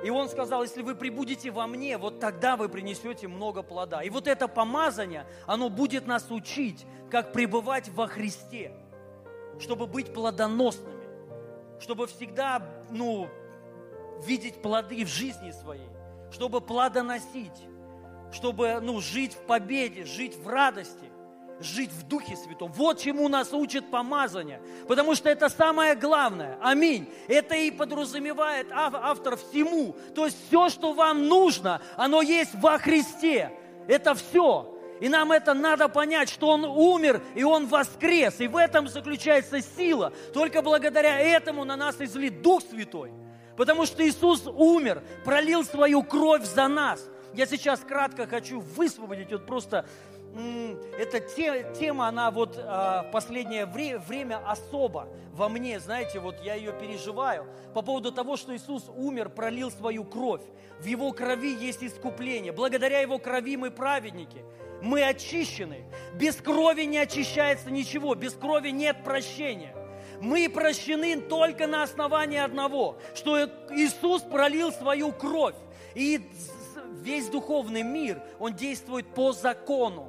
И 0.04 0.10
он 0.10 0.28
сказал, 0.28 0.62
если 0.62 0.82
вы 0.82 0.94
прибудете 0.94 1.50
во 1.50 1.66
мне, 1.66 1.98
вот 1.98 2.20
тогда 2.20 2.56
вы 2.56 2.68
принесете 2.68 3.26
много 3.26 3.64
плода. 3.64 4.02
И 4.02 4.10
вот 4.10 4.28
это 4.28 4.46
помазание, 4.46 5.26
оно 5.44 5.68
будет 5.68 6.06
нас 6.06 6.30
учить, 6.30 6.86
как 7.10 7.32
пребывать 7.32 7.88
во 7.88 8.06
Христе, 8.06 8.72
чтобы 9.58 9.88
быть 9.88 10.12
плодоносными, 10.12 11.04
чтобы 11.80 12.06
всегда, 12.06 12.62
ну, 12.90 13.28
видеть 14.24 14.62
плоды 14.62 15.04
в 15.04 15.08
жизни 15.08 15.50
своей, 15.50 15.88
чтобы 16.30 16.60
плодоносить 16.60 17.60
чтобы 18.32 18.78
ну, 18.80 19.00
жить 19.00 19.34
в 19.34 19.46
победе, 19.46 20.04
жить 20.04 20.36
в 20.36 20.48
радости, 20.48 21.10
жить 21.60 21.90
в 21.90 22.06
Духе 22.06 22.36
Святом. 22.36 22.72
Вот 22.72 23.00
чему 23.00 23.28
нас 23.28 23.52
учит 23.52 23.90
помазание. 23.90 24.60
Потому 24.86 25.14
что 25.14 25.28
это 25.28 25.48
самое 25.48 25.94
главное. 25.94 26.58
Аминь. 26.62 27.08
Это 27.26 27.54
и 27.56 27.70
подразумевает 27.70 28.68
автор 28.72 29.36
всему. 29.36 29.96
То 30.14 30.26
есть 30.26 30.36
все, 30.48 30.68
что 30.68 30.92
вам 30.92 31.26
нужно, 31.26 31.80
оно 31.96 32.22
есть 32.22 32.54
во 32.54 32.78
Христе. 32.78 33.50
Это 33.88 34.14
все. 34.14 34.74
И 35.00 35.08
нам 35.08 35.30
это 35.30 35.54
надо 35.54 35.88
понять, 35.88 36.28
что 36.28 36.48
Он 36.48 36.64
умер 36.64 37.22
и 37.34 37.44
Он 37.44 37.66
воскрес. 37.66 38.40
И 38.40 38.48
в 38.48 38.56
этом 38.56 38.88
заключается 38.88 39.60
сила. 39.60 40.12
Только 40.32 40.62
благодаря 40.62 41.18
этому 41.20 41.64
на 41.64 41.76
нас 41.76 42.00
излит 42.00 42.42
Дух 42.42 42.62
Святой. 42.68 43.12
Потому 43.56 43.86
что 43.86 44.06
Иисус 44.06 44.46
умер, 44.46 45.02
пролил 45.24 45.64
свою 45.64 46.04
кровь 46.04 46.44
за 46.44 46.68
нас– 46.68 47.04
я 47.38 47.46
сейчас 47.46 47.78
кратко 47.80 48.26
хочу 48.26 48.58
высвободить 48.58 49.30
вот 49.30 49.46
просто 49.46 49.86
эта 50.98 51.20
тема, 51.20 52.08
она 52.08 52.32
вот 52.32 52.58
а, 52.58 53.04
последнее 53.12 53.64
время 53.64 54.42
особо 54.44 55.08
во 55.32 55.48
мне, 55.48 55.78
знаете, 55.78 56.18
вот 56.18 56.42
я 56.42 56.54
ее 56.54 56.72
переживаю 56.72 57.46
по 57.74 57.82
поводу 57.82 58.10
того, 58.10 58.36
что 58.36 58.54
Иисус 58.56 58.90
умер, 58.94 59.30
пролил 59.30 59.70
свою 59.70 60.04
кровь. 60.04 60.42
В 60.80 60.84
Его 60.84 61.12
крови 61.12 61.54
есть 61.54 61.82
искупление. 61.82 62.52
Благодаря 62.52 63.00
Его 63.00 63.18
крови 63.18 63.56
мы 63.56 63.70
праведники. 63.70 64.44
Мы 64.82 65.02
очищены. 65.02 65.84
Без 66.14 66.36
крови 66.36 66.82
не 66.82 66.98
очищается 66.98 67.70
ничего. 67.70 68.14
Без 68.16 68.32
крови 68.34 68.70
нет 68.70 69.04
прощения. 69.04 69.74
Мы 70.20 70.48
прощены 70.48 71.20
только 71.20 71.68
на 71.68 71.84
основании 71.84 72.38
одного, 72.38 72.98
что 73.14 73.44
Иисус 73.70 74.22
пролил 74.22 74.72
свою 74.72 75.12
кровь. 75.12 75.54
И 75.94 76.20
весь 76.92 77.28
духовный 77.28 77.82
мир, 77.82 78.22
он 78.38 78.54
действует 78.54 79.06
по 79.14 79.32
закону. 79.32 80.08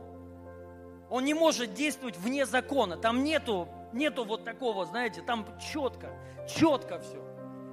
Он 1.10 1.26
не 1.26 1.34
может 1.34 1.74
действовать 1.74 2.18
вне 2.18 2.46
закона. 2.46 2.98
Там 2.98 3.24
нету, 3.24 3.68
нету 3.94 4.26
вот 4.26 4.44
такого, 4.44 4.86
знаете, 4.86 5.22
там 5.22 5.46
четко, 5.60 6.10
четко 6.48 7.00
все. 7.00 7.24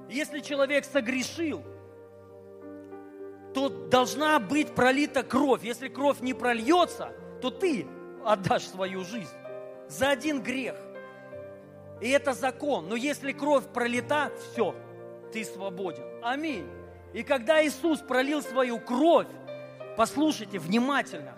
Если 0.09 0.39
человек 0.39 0.85
согрешил, 0.85 1.63
то 3.53 3.69
должна 3.69 4.39
быть 4.39 4.73
пролита 4.73 5.23
кровь. 5.23 5.63
Если 5.63 5.87
кровь 5.87 6.19
не 6.21 6.33
прольется, 6.33 7.11
то 7.41 7.51
ты 7.51 7.87
отдашь 8.25 8.67
свою 8.67 9.03
жизнь 9.03 9.33
за 9.87 10.09
один 10.09 10.41
грех. 10.41 10.75
И 12.01 12.09
это 12.09 12.33
закон. 12.33 12.87
Но 12.87 12.95
если 12.95 13.31
кровь 13.31 13.65
пролита, 13.73 14.31
все, 14.51 14.75
ты 15.31 15.43
свободен. 15.43 16.03
Аминь. 16.21 16.67
И 17.13 17.23
когда 17.23 17.65
Иисус 17.65 17.99
пролил 17.99 18.41
свою 18.41 18.79
кровь, 18.79 19.27
послушайте 19.95 20.59
внимательно, 20.59 21.33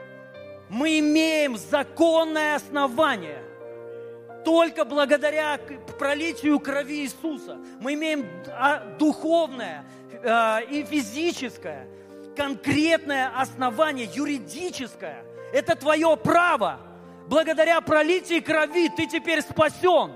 мы 0.70 1.00
имеем 1.00 1.58
законное 1.58 2.56
основание. 2.56 3.44
Только 4.46 4.86
благодаря 4.86 5.60
пролитию 5.98 6.60
крови 6.60 7.04
Иисуса 7.04 7.58
мы 7.82 7.94
имеем 7.96 8.26
а, 8.48 8.96
духовное 8.98 9.86
а, 10.24 10.60
и 10.60 10.84
физическое, 10.84 11.88
конкретное 12.36 13.32
основание, 13.38 14.10
юридическое. 14.14 15.24
Это 15.52 15.76
твое 15.76 16.16
право. 16.18 16.80
Благодаря 17.28 17.82
пролитии 17.82 18.40
крови 18.40 18.90
ты 18.90 19.08
теперь 19.08 19.42
спасен. 19.42 20.14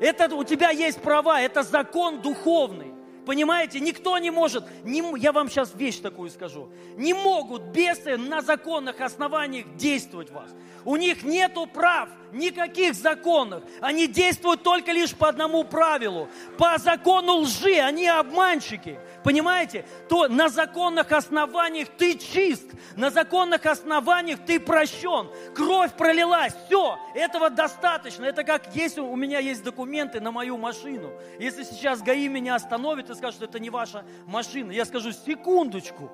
Это 0.00 0.34
у 0.34 0.44
тебя 0.44 0.70
есть 0.70 1.00
права, 1.00 1.40
это 1.40 1.62
закон 1.62 2.20
духовный. 2.20 2.92
Понимаете, 3.24 3.78
никто 3.78 4.18
не 4.18 4.30
может, 4.30 4.64
не, 4.84 5.02
я 5.18 5.32
вам 5.32 5.48
сейчас 5.48 5.74
вещь 5.74 5.98
такую 5.98 6.30
скажу, 6.30 6.68
не 6.96 7.14
могут 7.14 7.62
бесы 7.62 8.16
на 8.16 8.42
законных 8.42 9.00
основаниях 9.00 9.76
действовать 9.76 10.30
в 10.30 10.34
вас. 10.34 10.50
У 10.84 10.96
них 10.96 11.22
нету 11.22 11.66
прав, 11.66 12.08
никаких 12.32 12.94
законов. 12.94 13.62
Они 13.80 14.06
действуют 14.06 14.62
только 14.62 14.92
лишь 14.92 15.14
по 15.14 15.28
одному 15.28 15.64
правилу. 15.64 16.28
По 16.58 16.78
закону 16.78 17.38
лжи, 17.38 17.78
они 17.78 18.08
обманщики. 18.08 18.98
Понимаете? 19.22 19.84
То 20.08 20.28
на 20.28 20.48
законных 20.48 21.12
основаниях 21.12 21.88
ты 21.96 22.18
чист, 22.18 22.66
на 22.96 23.10
законных 23.10 23.66
основаниях 23.66 24.40
ты 24.44 24.58
прощен. 24.58 25.28
Кровь 25.54 25.92
пролилась, 25.92 26.54
все, 26.66 26.98
этого 27.14 27.50
достаточно. 27.50 28.24
Это 28.24 28.44
как 28.44 28.74
есть, 28.74 28.98
у 28.98 29.14
меня 29.16 29.38
есть 29.38 29.62
документы 29.62 30.20
на 30.20 30.32
мою 30.32 30.56
машину. 30.56 31.12
Если 31.38 31.62
сейчас 31.62 32.02
ГАИ 32.02 32.28
меня 32.28 32.56
остановит 32.56 33.10
и 33.10 33.14
скажет, 33.14 33.36
что 33.36 33.44
это 33.44 33.60
не 33.60 33.70
ваша 33.70 34.04
машина, 34.26 34.72
я 34.72 34.84
скажу, 34.84 35.12
секундочку. 35.12 36.10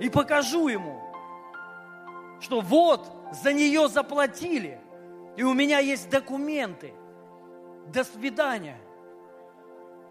И 0.00 0.08
покажу 0.08 0.68
ему, 0.68 0.99
что 2.40 2.60
вот, 2.60 3.06
за 3.42 3.52
нее 3.52 3.88
заплатили, 3.88 4.80
и 5.36 5.42
у 5.42 5.54
меня 5.54 5.78
есть 5.78 6.10
документы. 6.10 6.92
До 7.86 8.04
свидания. 8.04 8.78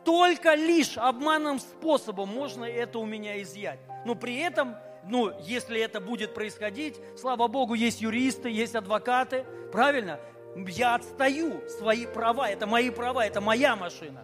Только 0.05 0.55
лишь 0.55 0.98
обманным 0.98 1.59
способом 1.59 2.29
можно 2.29 2.65
это 2.65 3.00
у 3.00 3.05
меня 3.05 3.41
изъять. 3.41 3.79
Но 4.05 4.15
при 4.15 4.38
этом, 4.38 4.75
ну, 5.05 5.31
если 5.41 5.79
это 5.79 6.00
будет 6.00 6.33
происходить, 6.33 6.95
слава 7.17 7.48
Богу, 7.48 7.74
есть 7.74 8.01
юристы, 8.01 8.50
есть 8.50 8.75
адвокаты, 8.75 9.45
правильно? 9.71 10.19
Я 10.55 10.95
отстаю 10.95 11.62
свои 11.69 12.05
права, 12.05 12.50
это 12.50 12.65
мои 12.65 12.89
права, 12.89 13.25
это 13.25 13.39
моя 13.39 13.75
машина. 13.75 14.24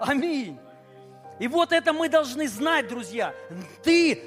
Аминь. 0.00 0.58
И 1.38 1.48
вот 1.48 1.72
это 1.72 1.92
мы 1.92 2.08
должны 2.08 2.48
знать, 2.48 2.88
друзья. 2.88 3.34
Ты 3.82 4.22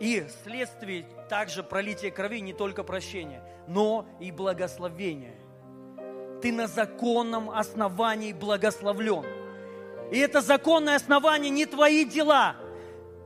и 0.00 0.26
следствие 0.42 1.06
также 1.28 1.62
пролитие 1.62 2.10
крови 2.10 2.40
не 2.40 2.52
только 2.52 2.82
прощение, 2.82 3.42
но 3.66 4.06
и 4.20 4.30
благословение. 4.30 5.36
Ты 6.42 6.52
на 6.52 6.66
законном 6.66 7.50
основании 7.50 8.32
благословлен. 8.32 9.24
И 10.10 10.18
это 10.18 10.40
законное 10.40 10.96
основание 10.96 11.50
не 11.50 11.66
твои 11.66 12.04
дела, 12.04 12.56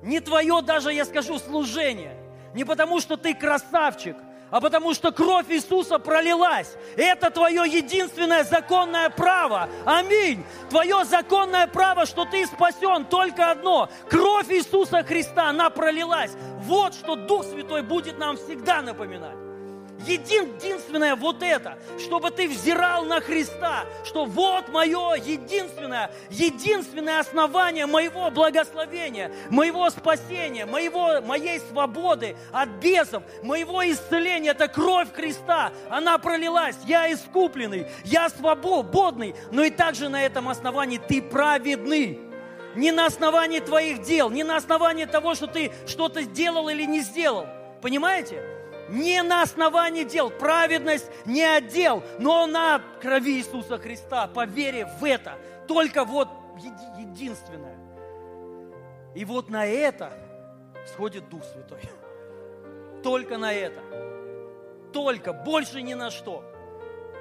не 0.02 0.20
твое 0.20 0.62
даже, 0.62 0.92
я 0.92 1.04
скажу, 1.04 1.38
служение. 1.38 2.16
Не 2.54 2.64
потому, 2.64 3.00
что 3.00 3.16
ты 3.16 3.34
красавчик– 3.34 4.16
а 4.52 4.60
потому 4.60 4.92
что 4.92 5.10
кровь 5.10 5.46
Иисуса 5.48 5.98
пролилась. 5.98 6.76
Это 6.94 7.30
твое 7.30 7.64
единственное 7.66 8.44
законное 8.44 9.08
право. 9.08 9.68
Аминь. 9.86 10.44
Твое 10.68 11.04
законное 11.06 11.66
право, 11.66 12.04
что 12.04 12.26
ты 12.26 12.46
спасен, 12.46 13.06
только 13.06 13.50
одно. 13.50 13.88
Кровь 14.10 14.50
Иисуса 14.50 15.02
Христа, 15.02 15.48
она 15.48 15.70
пролилась. 15.70 16.32
Вот 16.58 16.94
что 16.94 17.16
Дух 17.16 17.44
Святой 17.46 17.82
будет 17.82 18.18
нам 18.18 18.36
всегда 18.36 18.82
напоминать. 18.82 19.41
Единственное 20.06 21.14
вот 21.14 21.42
это, 21.42 21.78
чтобы 21.98 22.30
ты 22.30 22.48
взирал 22.48 23.04
на 23.04 23.20
Христа, 23.20 23.84
что 24.04 24.24
вот 24.24 24.68
мое 24.68 25.14
единственное, 25.14 26.10
единственное 26.30 27.20
основание 27.20 27.86
моего 27.86 28.30
благословения, 28.30 29.30
моего 29.50 29.88
спасения, 29.90 30.66
моего, 30.66 31.20
моей 31.22 31.60
свободы 31.60 32.36
от 32.52 32.68
бесов, 32.68 33.22
моего 33.42 33.82
исцеления, 33.88 34.50
это 34.50 34.68
кровь 34.68 35.12
Христа, 35.12 35.72
она 35.88 36.18
пролилась, 36.18 36.76
я 36.86 37.12
искупленный, 37.12 37.86
я 38.04 38.28
свободный, 38.28 39.34
но 39.50 39.62
и 39.62 39.70
также 39.70 40.08
на 40.08 40.22
этом 40.22 40.48
основании 40.48 40.98
ты 40.98 41.22
праведный. 41.22 42.18
Не 42.74 42.90
на 42.90 43.04
основании 43.04 43.60
твоих 43.60 44.00
дел, 44.02 44.30
не 44.30 44.44
на 44.44 44.56
основании 44.56 45.04
того, 45.04 45.34
что 45.34 45.46
ты 45.46 45.72
что-то 45.86 46.22
сделал 46.22 46.70
или 46.70 46.84
не 46.84 47.02
сделал. 47.02 47.46
Понимаете? 47.82 48.42
Не 48.92 49.22
на 49.22 49.42
основании 49.42 50.04
дел. 50.04 50.30
Праведность 50.30 51.10
не 51.24 51.42
от 51.42 51.68
дел, 51.68 52.02
но 52.18 52.46
на 52.46 52.80
крови 53.00 53.38
Иисуса 53.38 53.78
Христа, 53.78 54.26
по 54.26 54.44
вере 54.44 54.86
в 55.00 55.04
это. 55.04 55.38
Только 55.66 56.04
вот 56.04 56.28
единственное. 56.98 57.76
И 59.14 59.24
вот 59.24 59.48
на 59.48 59.66
это 59.66 60.12
сходит 60.86 61.28
Дух 61.28 61.42
Святой. 61.44 61.80
Только 63.02 63.38
на 63.38 63.52
это. 63.52 63.80
Только, 64.92 65.32
больше 65.32 65.82
ни 65.82 65.94
на 65.94 66.10
что. 66.10 66.44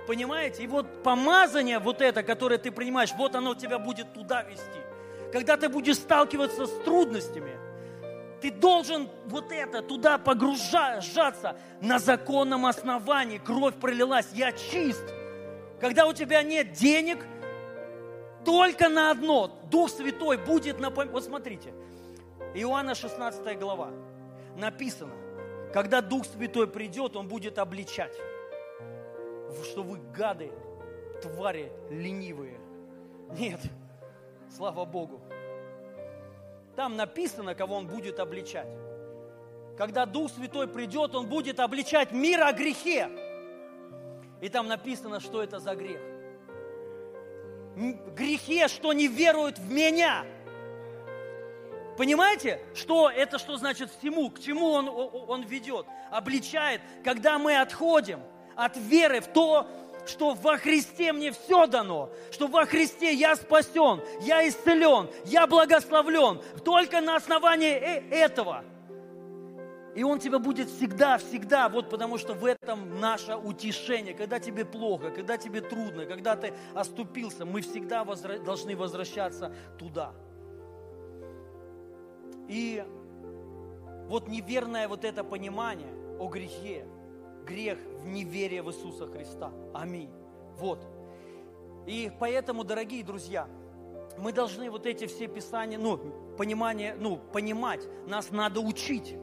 Понимаете? 0.07 0.63
И 0.63 0.67
вот 0.67 1.03
помазание 1.03 1.79
вот 1.79 2.01
это, 2.01 2.21
которое 2.21 2.57
ты 2.57 2.71
принимаешь, 2.71 3.11
вот 3.17 3.35
оно 3.35 3.55
тебя 3.55 3.79
будет 3.79 4.13
туда 4.13 4.43
вести. 4.43 4.65
Когда 5.31 5.55
ты 5.55 5.69
будешь 5.69 5.95
сталкиваться 5.95 6.65
с 6.65 6.71
трудностями– 6.83 7.55
ты 8.41 8.51
должен 8.51 9.07
вот 9.27 9.51
это 9.51 9.81
туда 9.81 10.17
погружаться 10.17 11.55
на 11.79 11.99
законном 11.99 12.65
основании. 12.65 13.37
Кровь 13.37 13.75
пролилась, 13.75 14.27
я 14.33 14.51
чист. 14.51 15.03
Когда 15.79 16.07
у 16.07 16.13
тебя 16.13 16.41
нет 16.41 16.73
денег, 16.73 17.25
только 18.43 18.89
на 18.89 19.11
одно. 19.11 19.47
Дух 19.69 19.91
Святой 19.91 20.37
будет 20.37 20.79
напоминать. 20.79 21.13
Вот 21.13 21.23
смотрите, 21.23 21.73
Иоанна 22.55 22.95
16 22.95 23.59
глава. 23.59 23.91
Написано, 24.57 25.13
когда 25.73 26.01
Дух 26.01 26.25
Святой 26.25 26.67
придет, 26.67 27.15
Он 27.15 27.27
будет 27.27 27.59
обличать, 27.59 28.15
что 29.63 29.83
вы 29.83 29.99
гады, 30.15 30.51
твари 31.21 31.71
ленивые. 31.89 32.59
Нет, 33.37 33.59
слава 34.49 34.83
Богу. 34.85 35.21
Там 36.75 36.95
написано, 36.95 37.55
кого 37.55 37.75
он 37.75 37.87
будет 37.87 38.19
обличать. 38.19 38.67
Когда 39.77 40.05
Дух 40.05 40.31
Святой 40.31 40.67
придет, 40.67 41.15
он 41.15 41.27
будет 41.27 41.59
обличать 41.59 42.11
мир 42.11 42.43
о 42.43 42.53
грехе. 42.53 43.09
И 44.41 44.49
там 44.49 44.67
написано, 44.67 45.19
что 45.19 45.41
это 45.41 45.59
за 45.59 45.75
грех. 45.75 46.01
Грехе, 48.15 48.67
что 48.67 48.93
не 48.93 49.07
веруют 49.07 49.57
в 49.57 49.71
меня. 49.71 50.25
Понимаете, 51.97 52.59
что 52.73 53.09
это 53.09 53.37
что 53.37 53.57
значит 53.57 53.91
всему, 53.91 54.29
к 54.29 54.39
чему 54.39 54.71
он, 54.71 54.89
он 54.89 55.43
ведет, 55.43 55.85
обличает, 56.09 56.81
когда 57.03 57.37
мы 57.37 57.59
отходим 57.59 58.21
от 58.55 58.75
веры 58.77 59.21
в 59.21 59.27
то, 59.27 59.67
что 60.05 60.33
во 60.33 60.57
Христе 60.57 61.13
мне 61.13 61.31
все 61.31 61.67
дано, 61.67 62.09
что 62.31 62.47
во 62.47 62.65
Христе 62.65 63.13
я 63.13 63.35
спасен, 63.35 64.01
я 64.21 64.47
исцелен, 64.47 65.09
я 65.25 65.47
благословлен, 65.47 66.41
только 66.63 67.01
на 67.01 67.15
основании 67.15 67.73
э, 67.73 68.09
этого. 68.09 68.63
И 69.93 70.03
Он 70.03 70.19
тебя 70.19 70.39
будет 70.39 70.69
всегда, 70.69 71.17
всегда, 71.17 71.67
вот 71.67 71.89
потому 71.89 72.17
что 72.17 72.33
в 72.33 72.45
этом 72.45 72.99
наше 72.99 73.35
утешение. 73.35 74.13
Когда 74.13 74.39
тебе 74.39 74.63
плохо, 74.63 75.11
когда 75.11 75.37
тебе 75.37 75.59
трудно, 75.59 76.05
когда 76.05 76.35
ты 76.35 76.53
оступился, 76.73 77.45
мы 77.45 77.61
всегда 77.61 78.03
возра- 78.03 78.41
должны 78.41 78.75
возвращаться 78.75 79.53
туда. 79.77 80.13
И 82.47 82.83
вот 84.07 84.29
неверное 84.29 84.87
вот 84.87 85.03
это 85.03 85.25
понимание 85.25 85.93
о 86.19 86.27
грехе, 86.27 86.85
грех 87.45 87.77
в 88.03 88.07
неверие 88.07 88.61
в 88.61 88.69
Иисуса 88.69 89.07
Христа. 89.07 89.51
Аминь. 89.73 90.09
Вот. 90.57 90.85
И 91.87 92.11
поэтому, 92.19 92.63
дорогие 92.63 93.03
друзья, 93.03 93.47
мы 94.17 94.31
должны 94.33 94.69
вот 94.69 94.85
эти 94.85 95.07
все 95.07 95.27
писания, 95.27 95.77
ну, 95.77 95.97
понимание, 96.37 96.95
ну, 96.99 97.17
понимать, 97.17 97.81
нас 98.07 98.31
надо 98.31 98.59
учить. 98.59 99.15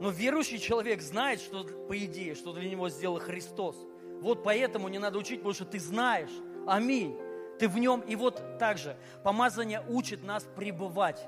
Но 0.00 0.10
верующий 0.10 0.58
человек 0.58 1.02
знает, 1.02 1.40
что, 1.40 1.64
по 1.64 1.96
идее, 1.96 2.34
что 2.34 2.52
для 2.52 2.68
него 2.68 2.88
сделал 2.88 3.18
Христос. 3.18 3.76
Вот 4.20 4.42
поэтому 4.42 4.88
не 4.88 4.98
надо 4.98 5.18
учить, 5.18 5.40
потому 5.40 5.54
что 5.54 5.64
ты 5.66 5.78
знаешь. 5.78 6.30
Аминь. 6.66 7.16
Ты 7.58 7.68
в 7.68 7.78
нем. 7.78 8.00
И 8.00 8.16
вот 8.16 8.58
также 8.58 8.96
помазание 9.22 9.84
учит 9.88 10.24
нас 10.24 10.46
пребывать. 10.56 11.24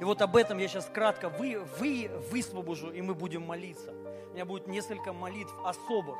И 0.00 0.04
вот 0.04 0.22
об 0.22 0.36
этом 0.36 0.58
я 0.58 0.68
сейчас 0.68 0.86
кратко 0.86 1.28
вы, 1.28 1.60
вы, 1.78 2.10
высвобожу, 2.30 2.90
и 2.90 3.00
мы 3.02 3.14
будем 3.14 3.42
молиться. 3.42 3.92
У 4.34 4.36
меня 4.36 4.46
будет 4.46 4.66
несколько 4.66 5.12
молитв 5.12 5.54
особых. 5.64 6.18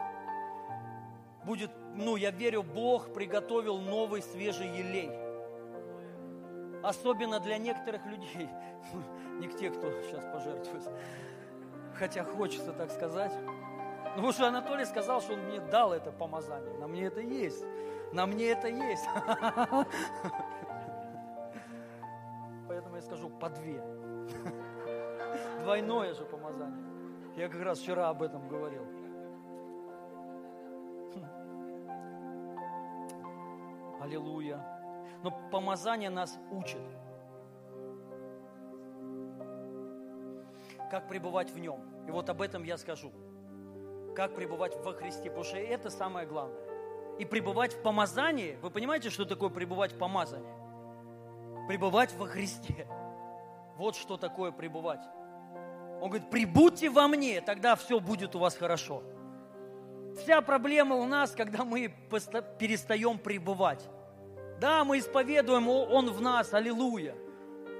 Будет, 1.44 1.72
ну, 1.96 2.14
я 2.14 2.30
верю, 2.30 2.62
Бог 2.62 3.12
приготовил 3.12 3.80
новый 3.80 4.22
свежий 4.22 4.68
елей. 4.68 5.10
Особенно 6.84 7.40
для 7.40 7.58
некоторых 7.58 8.06
людей. 8.06 8.48
Не 9.40 9.48
к 9.48 9.56
те, 9.56 9.68
кто 9.68 9.90
сейчас 10.02 10.22
пожертвует. 10.32 10.88
Хотя 11.96 12.22
хочется 12.22 12.72
так 12.72 12.92
сказать. 12.92 13.32
Ну, 13.34 14.10
потому 14.10 14.30
что 14.32 14.46
Анатолий 14.46 14.84
сказал, 14.84 15.20
что 15.20 15.32
он 15.32 15.40
мне 15.46 15.58
дал 15.58 15.92
это 15.92 16.12
помазание. 16.12 16.78
На 16.78 16.86
мне 16.86 17.06
это 17.06 17.20
есть. 17.20 17.64
На 18.12 18.26
мне 18.26 18.50
это 18.50 18.68
есть. 18.68 19.08
Поэтому 22.68 22.94
я 22.94 23.02
скажу 23.02 23.28
по 23.28 23.50
две. 23.50 23.82
Двойное 25.64 26.14
же 26.14 26.24
помазание. 26.24 26.93
Я 27.36 27.48
как 27.48 27.62
раз 27.62 27.80
вчера 27.80 28.08
об 28.08 28.22
этом 28.22 28.48
говорил. 28.48 28.84
Аллилуйя. 34.00 34.64
Но 35.22 35.30
помазание 35.50 36.10
нас 36.10 36.38
учит. 36.52 36.82
Как 40.90 41.08
пребывать 41.08 41.50
в 41.50 41.58
нем. 41.58 41.80
И 42.06 42.10
вот 42.10 42.28
об 42.28 42.42
этом 42.42 42.62
я 42.62 42.76
скажу. 42.76 43.10
Как 44.14 44.34
пребывать 44.34 44.76
во 44.84 44.92
Христе. 44.92 45.30
Потому 45.30 45.44
что 45.44 45.56
это 45.56 45.90
самое 45.90 46.26
главное. 46.26 46.60
И 47.18 47.24
пребывать 47.24 47.72
в 47.72 47.82
помазании. 47.82 48.58
Вы 48.62 48.70
понимаете, 48.70 49.10
что 49.10 49.24
такое 49.24 49.48
пребывать 49.48 49.92
в 49.92 49.98
помазании? 49.98 50.54
Пребывать 51.66 52.14
во 52.16 52.26
Христе. 52.26 52.86
Вот 53.76 53.96
что 53.96 54.16
такое 54.18 54.52
пребывать. 54.52 55.00
Он 56.04 56.10
говорит, 56.10 56.28
прибудьте 56.28 56.90
во 56.90 57.08
мне, 57.08 57.40
тогда 57.40 57.76
все 57.76 57.98
будет 57.98 58.36
у 58.36 58.38
вас 58.38 58.54
хорошо. 58.58 59.02
Вся 60.20 60.42
проблема 60.42 60.96
у 60.96 61.06
нас, 61.06 61.30
когда 61.30 61.64
мы 61.64 61.94
перестаем 62.58 63.16
пребывать. 63.16 63.88
Да, 64.60 64.84
мы 64.84 64.98
исповедуем, 64.98 65.66
Он 65.66 66.10
в 66.10 66.20
нас, 66.20 66.52
аллилуйя. 66.52 67.14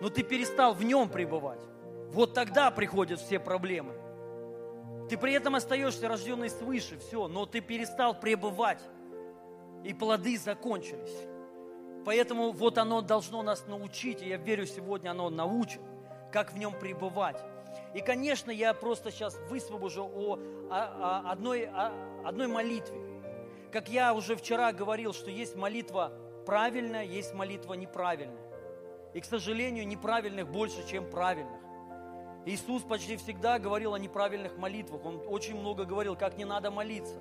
Но 0.01 0.09
ты 0.09 0.23
перестал 0.23 0.73
в 0.73 0.83
Нем 0.83 1.11
пребывать. 1.11 1.61
Вот 2.13 2.33
тогда 2.33 2.71
приходят 2.71 3.21
все 3.21 3.39
проблемы. 3.39 3.93
Ты 5.11 5.19
при 5.19 5.35
этом 5.35 5.57
остаешься 5.57 6.09
рожденный 6.09 6.49
свыше, 6.49 6.99
все, 7.01 7.29
но 7.29 7.45
ты 7.45 7.61
перестал 7.61 8.19
пребывать. 8.19 8.81
И 9.85 9.93
плоды 9.93 10.39
закончились. 10.39 11.29
Поэтому 12.07 12.53
вот 12.53 12.79
оно 12.79 13.03
должно 13.03 13.43
нас 13.43 13.67
научить, 13.67 14.23
и 14.23 14.31
я 14.31 14.39
верю, 14.39 14.65
сегодня 14.65 15.11
оно 15.11 15.29
научит, 15.29 15.83
как 16.33 16.55
в 16.55 16.57
нем 16.57 16.73
пребывать. 16.73 17.45
И, 17.95 18.01
конечно, 18.01 18.51
я 18.51 18.75
просто 18.75 19.11
сейчас 19.11 19.39
высвобожу 19.49 20.05
о, 20.05 20.39
о, 20.71 20.71
о 20.71 21.31
одной, 21.31 21.67
о 21.67 21.93
одной 22.25 22.49
молитве. 22.49 23.01
Как 23.73 23.89
я 23.89 24.15
уже 24.15 24.37
вчера 24.37 24.73
говорил, 24.73 25.13
что 25.13 25.31
есть 25.31 25.55
молитва 25.55 26.13
правильная, 26.45 27.05
есть 27.05 27.35
молитва 27.35 27.75
неправильная. 27.75 28.43
И, 29.15 29.21
к 29.21 29.25
сожалению, 29.25 29.87
неправильных 29.87 30.49
больше, 30.49 30.87
чем 30.89 31.09
правильных. 31.09 31.61
Иисус 32.47 32.83
почти 32.83 33.17
всегда 33.17 33.59
говорил 33.59 33.95
о 33.95 33.99
неправильных 33.99 34.59
молитвах. 34.59 35.05
Он 35.05 35.23
очень 35.29 35.57
много 35.59 35.85
говорил, 35.85 36.17
как 36.17 36.37
не 36.37 36.45
надо 36.45 36.71
молиться. 36.71 37.17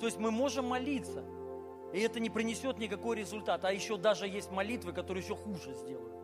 То 0.00 0.06
есть 0.06 0.18
мы 0.18 0.30
можем 0.30 0.66
молиться, 0.66 1.22
и 1.92 2.00
это 2.00 2.20
не 2.20 2.30
принесет 2.30 2.78
никакой 2.78 3.16
результат. 3.16 3.64
А 3.64 3.72
еще 3.72 3.96
даже 3.96 4.26
есть 4.26 4.50
молитвы, 4.50 4.92
которые 4.92 5.22
еще 5.22 5.36
хуже 5.36 5.74
сделают. 5.74 6.14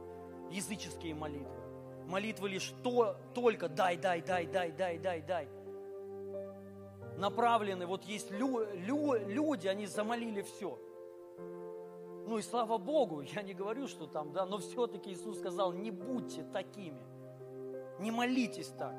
Языческие 0.50 1.14
молитвы. 1.14 1.67
Молитвы 2.08 2.48
лишь 2.48 2.72
то, 2.82 3.16
только 3.34 3.68
дай, 3.68 3.98
дай, 3.98 4.22
дай, 4.22 4.46
дай, 4.46 4.72
дай, 4.72 4.98
дай, 4.98 5.20
дай. 5.20 5.48
Направлены, 7.18 7.84
вот 7.84 8.04
есть 8.04 8.30
лю, 8.30 8.64
лю, 8.74 9.14
люди, 9.26 9.68
они 9.68 9.86
замолили 9.86 10.40
все. 10.40 10.78
Ну 12.26 12.38
и 12.38 12.42
слава 12.42 12.78
Богу, 12.78 13.20
я 13.34 13.42
не 13.42 13.52
говорю, 13.52 13.86
что 13.88 14.06
там, 14.06 14.32
да, 14.32 14.46
но 14.46 14.56
все-таки 14.56 15.12
Иисус 15.12 15.38
сказал, 15.38 15.72
не 15.74 15.90
будьте 15.90 16.44
такими. 16.44 17.02
Не 17.98 18.10
молитесь 18.10 18.68
так. 18.68 18.94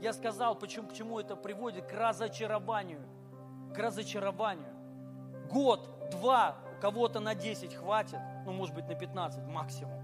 Я 0.00 0.12
сказал, 0.12 0.54
почему, 0.54 0.88
к 0.88 0.92
чему 0.92 1.18
это 1.18 1.34
приводит? 1.34 1.86
К 1.86 1.94
разочарованию. 1.94 3.00
К 3.74 3.78
разочарованию. 3.78 4.72
Год, 5.50 5.88
два, 6.12 6.58
кого-то 6.80 7.18
на 7.18 7.34
10 7.34 7.74
хватит, 7.74 8.20
ну, 8.46 8.52
может 8.52 8.72
быть, 8.72 8.86
на 8.86 8.94
15 8.94 9.46
максимум. 9.48 10.00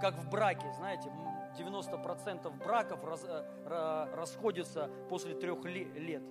Как 0.00 0.14
в 0.14 0.30
браке, 0.30 0.72
знаете, 0.76 1.10
90% 1.58 2.50
браков 2.64 3.04
раз, 3.04 3.24
э, 3.24 4.06
расходятся 4.14 4.90
после 5.08 5.34
трех 5.34 5.64
лет. 5.64 6.22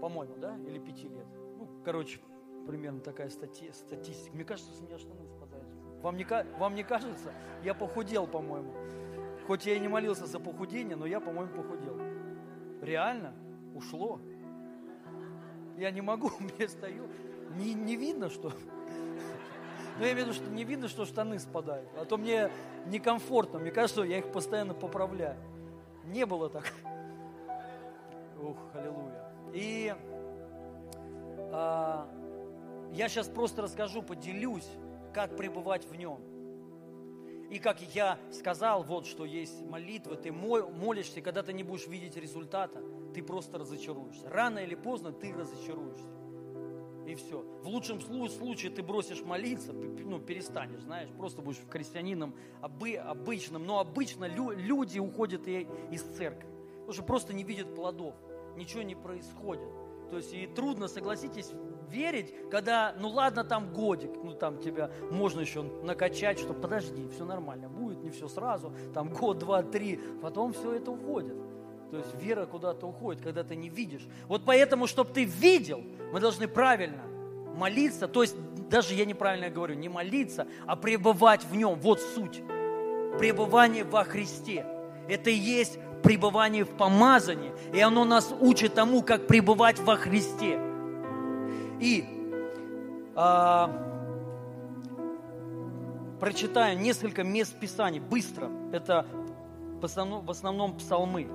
По-моему, 0.00 0.36
да? 0.36 0.56
Или 0.66 0.78
пяти 0.78 1.08
лет. 1.08 1.26
Ну, 1.58 1.68
короче, 1.84 2.20
примерно 2.66 3.00
такая 3.00 3.28
стати, 3.28 3.70
статистика. 3.72 4.34
Мне 4.34 4.44
кажется, 4.44 4.72
с 4.72 4.80
меня 4.80 4.98
штаны 4.98 5.26
спадают. 5.26 5.66
Вам 6.02 6.16
не, 6.16 6.26
вам 6.58 6.74
не 6.74 6.82
кажется? 6.82 7.32
Я 7.62 7.74
похудел, 7.74 8.26
по-моему. 8.26 8.72
Хоть 9.46 9.66
я 9.66 9.74
и 9.74 9.80
не 9.80 9.88
молился 9.88 10.26
за 10.26 10.40
похудение, 10.40 10.96
но 10.96 11.06
я, 11.06 11.20
по-моему, 11.20 11.52
похудел. 11.52 11.98
Реально? 12.80 13.34
Ушло. 13.74 14.20
Я 15.76 15.90
не 15.90 16.00
могу, 16.00 16.30
мне 16.40 16.68
стою. 16.68 17.08
Не, 17.56 17.74
не 17.74 17.96
видно, 17.96 18.30
что... 18.30 18.52
Ну, 20.00 20.06
я 20.06 20.12
имею 20.12 20.28
в 20.28 20.30
виду, 20.30 20.38
что 20.42 20.50
не 20.50 20.64
видно, 20.64 20.88
что 20.88 21.04
штаны 21.04 21.38
спадают. 21.38 21.86
А 22.00 22.06
то 22.06 22.16
мне 22.16 22.50
некомфортно. 22.86 23.58
Мне 23.58 23.70
кажется, 23.70 24.00
я 24.00 24.16
их 24.16 24.32
постоянно 24.32 24.72
поправляю. 24.72 25.36
Не 26.06 26.24
было 26.24 26.48
так. 26.48 26.72
Ух, 28.42 28.56
аллилуйя. 28.72 29.30
И 29.52 29.94
а, 31.52 32.08
я 32.94 33.10
сейчас 33.10 33.28
просто 33.28 33.60
расскажу, 33.60 34.00
поделюсь, 34.00 34.70
как 35.12 35.36
пребывать 35.36 35.84
в 35.84 35.94
нем. 35.94 36.18
И 37.50 37.58
как 37.58 37.82
я 37.94 38.18
сказал, 38.32 38.82
вот 38.82 39.04
что 39.04 39.26
есть 39.26 39.60
молитва, 39.66 40.16
ты 40.16 40.32
молишься, 40.32 41.20
когда 41.20 41.42
ты 41.42 41.52
не 41.52 41.62
будешь 41.62 41.86
видеть 41.86 42.16
результата, 42.16 42.80
ты 43.12 43.22
просто 43.22 43.58
разочаруешься. 43.58 44.30
Рано 44.30 44.60
или 44.60 44.76
поздно 44.76 45.12
ты 45.12 45.34
разочаруешься. 45.34 46.19
И 47.06 47.14
все. 47.14 47.44
В 47.62 47.68
лучшем 47.68 48.00
случае 48.00 48.70
ты 48.70 48.82
бросишь 48.82 49.22
молиться, 49.22 49.72
ну, 49.72 50.18
перестанешь, 50.20 50.80
знаешь, 50.82 51.08
просто 51.16 51.42
будешь 51.42 51.58
крестьянином 51.68 52.34
обы, 52.60 52.94
обычным. 52.94 53.66
Но 53.66 53.80
обычно 53.80 54.26
лю, 54.26 54.50
люди 54.50 54.98
уходят 54.98 55.46
и, 55.48 55.66
из 55.90 56.02
церкви, 56.02 56.48
потому 56.72 56.92
что 56.92 57.02
просто 57.02 57.32
не 57.32 57.42
видят 57.42 57.74
плодов, 57.74 58.14
ничего 58.56 58.82
не 58.82 58.94
происходит. 58.94 59.68
То 60.10 60.16
есть 60.16 60.34
и 60.34 60.46
трудно, 60.46 60.88
согласитесь, 60.88 61.52
верить, 61.88 62.32
когда, 62.50 62.94
ну 62.98 63.08
ладно, 63.08 63.44
там 63.44 63.72
годик, 63.72 64.10
ну 64.22 64.34
там 64.34 64.58
тебя 64.58 64.90
можно 65.10 65.40
еще 65.40 65.62
накачать, 65.62 66.38
что 66.38 66.52
подожди, 66.52 67.08
все 67.08 67.24
нормально, 67.24 67.68
будет 67.68 68.02
не 68.02 68.10
все 68.10 68.28
сразу, 68.28 68.72
там 68.92 69.10
год, 69.10 69.38
два, 69.38 69.62
три, 69.62 70.00
потом 70.20 70.52
все 70.52 70.74
это 70.74 70.90
уходит. 70.90 71.36
То 71.90 71.96
есть 71.96 72.14
вера 72.20 72.46
куда-то 72.46 72.86
уходит, 72.86 73.22
когда 73.22 73.42
ты 73.42 73.56
не 73.56 73.68
видишь. 73.68 74.06
Вот 74.28 74.42
поэтому, 74.44 74.86
чтобы 74.86 75.12
ты 75.12 75.24
видел, 75.24 75.82
мы 76.12 76.20
должны 76.20 76.48
правильно 76.48 77.02
молиться, 77.56 78.08
то 78.08 78.22
есть 78.22 78.36
даже 78.70 78.94
я 78.94 79.04
неправильно 79.04 79.50
говорю, 79.50 79.74
не 79.74 79.88
молиться, 79.88 80.46
а 80.66 80.76
пребывать 80.76 81.44
в 81.44 81.54
нем. 81.54 81.78
Вот 81.80 82.00
суть. 82.00 82.42
Пребывание 83.18 83.84
во 83.84 84.04
Христе. 84.04 84.64
Это 85.08 85.30
и 85.30 85.34
есть 85.34 85.78
пребывание 86.02 86.64
в 86.64 86.70
помазании, 86.70 87.52
и 87.74 87.80
оно 87.80 88.04
нас 88.04 88.32
учит 88.40 88.74
тому, 88.74 89.02
как 89.02 89.26
пребывать 89.26 89.78
во 89.80 89.96
Христе. 89.96 90.58
И 91.80 92.04
а, 93.16 93.70
прочитаю 96.20 96.78
несколько 96.78 97.24
мест 97.24 97.54
Писаний 97.58 98.00
быстро. 98.00 98.50
Это 98.72 99.04
в 99.80 99.84
основном, 99.84 100.24
в 100.24 100.30
основном 100.30 100.76
псалмы. 100.76 101.28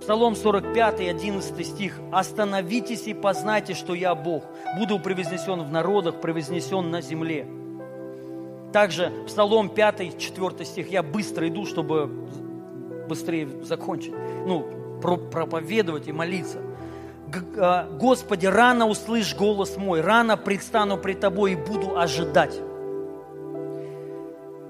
Псалом 0.00 0.36
45, 0.36 1.00
11 1.00 1.66
стих. 1.66 1.98
«Остановитесь 2.12 3.06
и 3.06 3.14
познайте, 3.14 3.74
что 3.74 3.94
я 3.94 4.14
Бог. 4.14 4.44
Буду 4.78 4.98
превознесен 4.98 5.62
в 5.62 5.70
народах, 5.70 6.20
превознесен 6.20 6.90
на 6.90 7.00
земле». 7.00 7.46
Также 8.72 9.12
Псалом 9.26 9.70
5, 9.70 10.18
4 10.18 10.64
стих. 10.64 10.90
Я 10.90 11.02
быстро 11.02 11.48
иду, 11.48 11.66
чтобы 11.66 12.06
быстрее 13.08 13.48
закончить. 13.62 14.12
Ну, 14.46 14.68
проповедовать 15.00 16.08
и 16.08 16.12
молиться. 16.12 16.58
А, 17.58 17.88
Господи, 17.90 18.46
рано 18.46 18.86
услышь 18.86 19.34
голос 19.34 19.76
мой, 19.76 20.00
рано 20.00 20.36
предстану 20.36 20.96
пред 20.96 21.20
Тобой 21.20 21.52
и 21.52 21.56
буду 21.56 21.98
ожидать. 21.98 22.58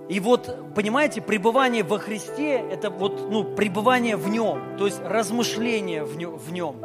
И 0.08 0.20
вот, 0.20 0.74
понимаете, 0.74 1.20
пребывание 1.20 1.82
во 1.82 1.98
Христе– 1.98 2.56
это 2.70 2.88
вот, 2.88 3.30
ну, 3.30 3.44
пребывание 3.44 4.16
в 4.16 4.28
Нем, 4.28 4.76
то 4.78 4.86
есть 4.86 5.00
размышление 5.04 6.04
в 6.04 6.50
Нем. 6.50 6.76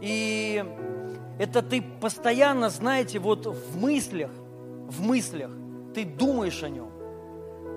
И 0.00 0.64
это 1.38 1.62
ты 1.62 1.82
постоянно, 2.00 2.70
знаете, 2.70 3.20
вот 3.20 3.46
в 3.46 3.80
мыслях, 3.80 4.30
в 4.88 5.02
мыслях, 5.02 5.50
ты 5.94 6.04
думаешь 6.04 6.62
о 6.64 6.68
Нем. 6.68 6.90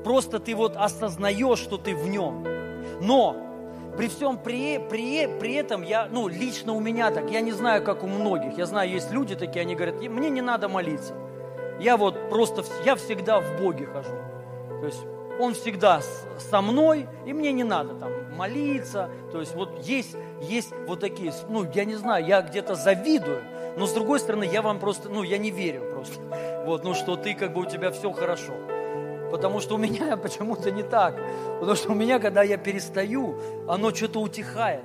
Просто 0.04 0.40
ты 0.40 0.56
вот 0.56 0.76
осознаешь, 0.76 1.60
что 1.60 1.78
ты 1.78 1.96
в 1.96 2.08
Нем. 2.08 2.44
Но 3.00 3.36
при 3.98 4.08
всем 4.08 4.38
при, 4.38 4.80
при, 4.80 5.28
при 5.40 5.54
этом 5.54 5.84
я, 5.84 6.08
ну, 6.12 6.28
лично 6.28 6.74
у 6.74 6.80
меня 6.80 7.12
так, 7.12 7.30
я 7.30 7.42
не 7.42 7.52
знаю, 7.52 7.84
как 7.84 8.04
у 8.04 8.08
многих. 8.08 8.58
Я 8.58 8.66
знаю, 8.66 8.90
есть 8.90 9.12
люди 9.12 9.36
такие, 9.36 9.62
они 9.62 9.76
говорят, 9.76 10.02
мне 10.02 10.32
не 10.32 10.42
надо 10.42 10.70
молиться. 10.70 11.14
Я 11.80 11.98
вот 11.98 12.30
просто, 12.30 12.64
я 12.84 12.96
всегда 12.96 13.40
в 13.40 13.62
Боге 13.62 13.86
хожу. 13.86 14.16
То 14.80 14.86
есть 14.86 15.02
Он 15.40 15.54
всегда 15.54 16.02
со 16.38 16.62
мной, 16.62 17.08
и 17.26 17.34
мне 17.34 17.52
не 17.52 17.64
надо 17.64 17.94
там 17.96 18.12
молиться. 18.38 19.10
То 19.32 19.40
есть 19.40 19.56
вот 19.56 19.84
есть, 19.84 20.16
есть 20.42 20.74
вот 20.88 21.00
такие, 21.00 21.34
ну, 21.50 21.66
я 21.74 21.86
не 21.86 21.96
знаю, 21.96 22.26
я 22.26 22.42
где-то 22.42 22.76
завидую, 22.76 23.42
но 23.78 23.86
с 23.86 23.94
другой 23.94 24.20
стороны, 24.20 24.44
я 24.46 24.62
вам 24.62 24.80
просто, 24.80 25.10
ну, 25.10 25.24
я 25.24 25.38
не 25.38 25.52
верю 25.52 25.84
просто. 25.94 26.22
Вот, 26.66 26.84
ну, 26.84 26.94
что 26.94 27.16
ты, 27.16 27.34
как 27.34 27.54
бы 27.54 27.62
у 27.62 27.66
тебя 27.66 27.92
все 27.92 28.12
хорошо. 28.12 28.54
Потому 29.32 29.60
что 29.60 29.76
у 29.76 29.78
меня 29.78 30.18
почему-то 30.24 30.72
не 30.72 30.84
так. 30.84 31.16
Потому 31.60 31.76
что 31.76 31.92
у 31.92 31.96
меня, 31.96 32.20
когда 32.20 32.44
я 32.44 32.58
перестаю, 32.58 33.40
оно 33.68 33.94
что-то 33.94 34.22
утихает. 34.22 34.84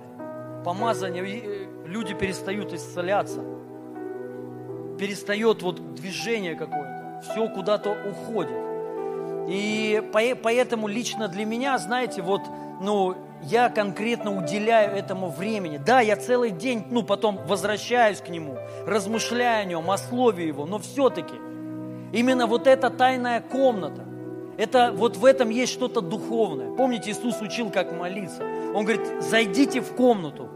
Помазание, 0.64 1.24
э, 1.24 1.66
люди 1.86 2.14
перестают 2.14 2.72
исцеляться. 2.72 3.40
Перестает 4.98 5.62
вот 5.62 5.94
движение 5.94 6.54
какое-то. 6.54 7.22
Все 7.22 7.48
куда-то 7.48 7.90
уходит. 7.90 8.71
И 9.48 10.02
поэтому 10.12 10.88
лично 10.88 11.28
для 11.28 11.44
меня, 11.44 11.76
знаете, 11.78 12.22
вот, 12.22 12.42
ну, 12.80 13.16
я 13.42 13.68
конкретно 13.68 14.36
уделяю 14.36 14.94
этому 14.96 15.28
времени. 15.30 15.78
Да, 15.78 16.00
я 16.00 16.16
целый 16.16 16.50
день, 16.50 16.84
ну, 16.90 17.02
потом 17.02 17.38
возвращаюсь 17.46 18.20
к 18.20 18.28
нему, 18.28 18.56
размышляю 18.86 19.62
о 19.62 19.64
нем, 19.64 19.90
о 19.90 19.98
слове 19.98 20.46
его, 20.46 20.64
но 20.64 20.78
все-таки 20.78 21.34
именно 22.12 22.46
вот 22.46 22.66
эта 22.66 22.90
тайная 22.90 23.40
комната, 23.40 24.04
это 24.58 24.92
вот 24.92 25.16
в 25.16 25.24
этом 25.24 25.48
есть 25.50 25.72
что-то 25.72 26.00
духовное. 26.00 26.76
Помните, 26.76 27.10
Иисус 27.10 27.40
учил, 27.40 27.70
как 27.70 27.92
молиться. 27.92 28.42
Он 28.74 28.84
говорит, 28.84 29.02
зайдите 29.20 29.80
в 29.80 29.94
комнату, 29.94 30.48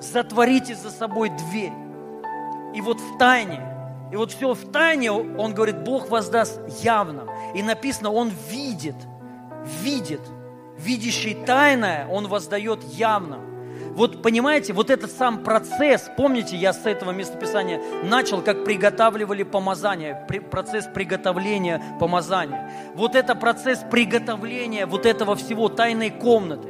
затворите 0.00 0.74
за 0.74 0.90
собой 0.90 1.30
дверь. 1.30 1.72
И 2.74 2.80
вот 2.80 3.00
в 3.00 3.18
тайне, 3.18 3.60
и 4.12 4.16
вот 4.16 4.30
все 4.30 4.52
в 4.52 4.70
тайне, 4.70 5.10
он 5.10 5.54
говорит, 5.54 5.84
Бог 5.84 6.10
воздаст 6.10 6.60
явно. 6.82 7.26
И 7.54 7.62
написано, 7.62 8.12
он 8.12 8.30
видит, 8.50 8.94
видит. 9.82 10.20
Видящий 10.76 11.34
тайное, 11.34 12.06
он 12.08 12.28
воздает 12.28 12.84
явно. 12.84 13.38
Вот 13.94 14.22
понимаете, 14.22 14.74
вот 14.74 14.90
этот 14.90 15.10
сам 15.12 15.42
процесс, 15.42 16.10
помните, 16.14 16.56
я 16.56 16.74
с 16.74 16.84
этого 16.84 17.12
местописания 17.12 17.80
начал, 18.04 18.42
как 18.42 18.64
приготавливали 18.64 19.44
помазание, 19.44 20.26
при, 20.28 20.40
процесс 20.40 20.86
приготовления 20.92 21.82
помазания. 21.98 22.70
Вот 22.94 23.14
это 23.14 23.34
процесс 23.34 23.80
приготовления 23.90 24.84
вот 24.84 25.06
этого 25.06 25.36
всего 25.36 25.70
тайной 25.70 26.10
комнаты. 26.10 26.68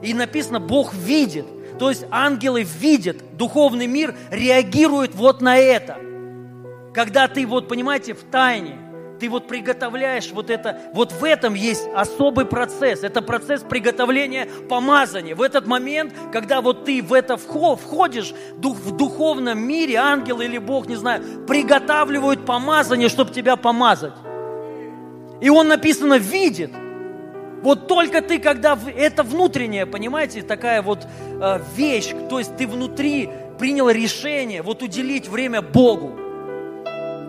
И 0.00 0.14
написано, 0.14 0.60
Бог 0.60 0.94
видит, 0.94 1.46
то 1.78 1.90
есть 1.90 2.04
ангелы 2.12 2.62
видят, 2.62 3.36
духовный 3.36 3.88
мир 3.88 4.14
реагирует 4.30 5.16
вот 5.16 5.40
на 5.40 5.56
это. 5.56 6.13
Когда 6.94 7.26
ты 7.26 7.44
вот, 7.44 7.66
понимаете, 7.68 8.14
в 8.14 8.22
тайне, 8.22 8.78
ты 9.18 9.28
вот 9.28 9.48
приготовляешь 9.48 10.30
вот 10.30 10.48
это, 10.48 10.80
вот 10.92 11.10
в 11.10 11.24
этом 11.24 11.54
есть 11.54 11.88
особый 11.92 12.46
процесс, 12.46 13.02
это 13.02 13.20
процесс 13.20 13.62
приготовления 13.62 14.46
помазания. 14.68 15.34
В 15.34 15.42
этот 15.42 15.66
момент, 15.66 16.14
когда 16.32 16.60
вот 16.60 16.84
ты 16.84 17.02
в 17.02 17.12
это 17.12 17.36
входишь, 17.36 18.32
в 18.56 18.96
духовном 18.96 19.58
мире, 19.58 19.96
ангел 19.96 20.40
или 20.40 20.58
Бог, 20.58 20.86
не 20.86 20.94
знаю, 20.94 21.22
приготавливают 21.48 22.46
помазание, 22.46 23.08
чтобы 23.08 23.32
тебя 23.32 23.56
помазать. 23.56 24.14
И 25.40 25.48
он 25.50 25.66
написано 25.66 26.14
видит. 26.14 26.70
Вот 27.62 27.88
только 27.88 28.20
ты, 28.20 28.38
когда 28.38 28.78
это 28.96 29.22
внутреннее, 29.22 29.86
понимаете, 29.86 30.42
такая 30.42 30.82
вот 30.82 31.06
э, 31.40 31.60
вещь, 31.74 32.12
то 32.28 32.38
есть 32.38 32.56
ты 32.56 32.66
внутри 32.66 33.30
принял 33.58 33.88
решение 33.88 34.62
вот 34.62 34.82
уделить 34.82 35.28
время 35.28 35.62
Богу. 35.62 36.23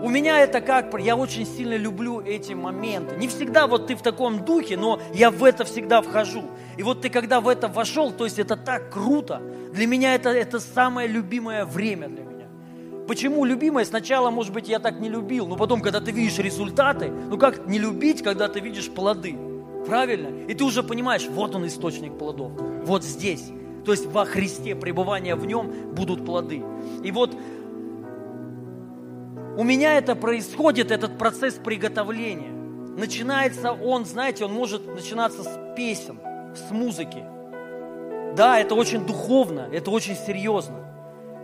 У 0.05 0.09
меня 0.09 0.39
это 0.39 0.61
как, 0.61 0.93
я 1.01 1.15
очень 1.15 1.47
сильно 1.47 1.75
люблю 1.75 2.21
эти 2.21 2.53
моменты. 2.53 3.15
Не 3.15 3.27
всегда 3.27 3.65
вот 3.65 3.87
ты 3.87 3.95
в 3.95 4.03
таком 4.03 4.45
духе, 4.45 4.77
но 4.77 4.99
я 5.15 5.31
в 5.31 5.43
это 5.43 5.65
всегда 5.65 6.03
вхожу. 6.03 6.43
И 6.77 6.83
вот 6.83 7.01
ты 7.01 7.09
когда 7.09 7.41
в 7.41 7.47
это 7.47 7.67
вошел, 7.67 8.11
то 8.11 8.23
есть 8.23 8.37
это 8.37 8.55
так 8.55 8.91
круто. 8.91 9.41
Для 9.73 9.87
меня 9.87 10.13
это, 10.13 10.29
это 10.29 10.59
самое 10.59 11.07
любимое 11.07 11.65
время 11.65 12.07
для 12.07 12.23
меня. 12.23 12.45
Почему 13.07 13.45
любимое? 13.45 13.83
Сначала, 13.83 14.29
может 14.29 14.53
быть, 14.53 14.69
я 14.69 14.77
так 14.77 14.99
не 14.99 15.09
любил, 15.09 15.47
но 15.47 15.55
потом, 15.55 15.81
когда 15.81 15.99
ты 15.99 16.11
видишь 16.11 16.37
результаты, 16.37 17.09
ну 17.09 17.39
как 17.39 17.65
не 17.65 17.79
любить, 17.79 18.21
когда 18.21 18.47
ты 18.47 18.59
видишь 18.59 18.91
плоды? 18.91 19.35
Правильно? 19.87 20.45
И 20.47 20.53
ты 20.53 20.63
уже 20.65 20.83
понимаешь, 20.83 21.25
вот 21.27 21.55
он 21.55 21.65
источник 21.65 22.15
плодов, 22.15 22.51
вот 22.83 23.03
здесь. 23.03 23.45
То 23.83 23.91
есть 23.91 24.05
во 24.05 24.25
Христе, 24.25 24.75
пребывание 24.75 25.33
в 25.33 25.47
нем 25.47 25.71
будут 25.95 26.23
плоды. 26.23 26.61
И 27.03 27.11
вот 27.11 27.35
у 29.57 29.63
меня 29.63 29.97
это 29.97 30.15
происходит, 30.15 30.91
этот 30.91 31.17
процесс 31.17 31.55
приготовления. 31.55 32.51
Начинается 32.97 33.71
он, 33.71 34.05
знаете, 34.05 34.45
он 34.45 34.53
может 34.53 34.85
начинаться 34.85 35.43
с 35.43 35.75
песен, 35.75 36.19
с 36.55 36.71
музыки. 36.71 37.23
Да, 38.35 38.59
это 38.59 38.75
очень 38.75 39.05
духовно, 39.05 39.69
это 39.71 39.91
очень 39.91 40.15
серьезно. 40.15 40.75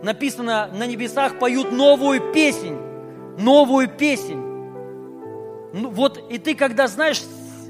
Написано, 0.02 0.68
на 0.72 0.86
небесах 0.86 1.38
поют 1.38 1.72
новую 1.72 2.32
песнь, 2.32 2.76
новую 3.38 3.88
песнь. 3.88 4.40
Ну, 5.74 5.90
вот, 5.90 6.22
и 6.30 6.38
ты, 6.38 6.54
когда 6.54 6.86
знаешь 6.88 7.22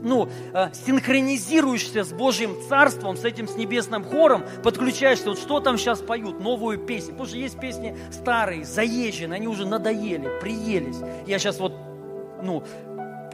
ну, 0.03 0.29
э, 0.53 0.69
синхронизируешься 0.73 2.05
с 2.05 2.13
Божьим 2.13 2.57
Царством, 2.69 3.17
с 3.17 3.25
этим, 3.25 3.49
с 3.49 3.57
небесным 3.57 4.05
хором, 4.05 4.45
подключаешься, 4.63 5.31
вот 5.31 5.39
что 5.39 5.61
там 5.61 5.79
сейчас 5.79 6.01
поют, 6.01 6.41
новую 6.41 6.79
песню. 6.79 7.13
Потому 7.13 7.29
что 7.29 7.39
есть 7.39 7.59
песни 7.59 7.97
старые, 8.11 8.65
заезженные, 8.65 9.37
они 9.37 9.49
уже 9.49 9.67
надоели, 9.67 10.31
приелись. 10.41 10.99
Я 11.27 11.39
сейчас 11.39 11.59
вот, 11.59 11.73
ну, 12.43 12.63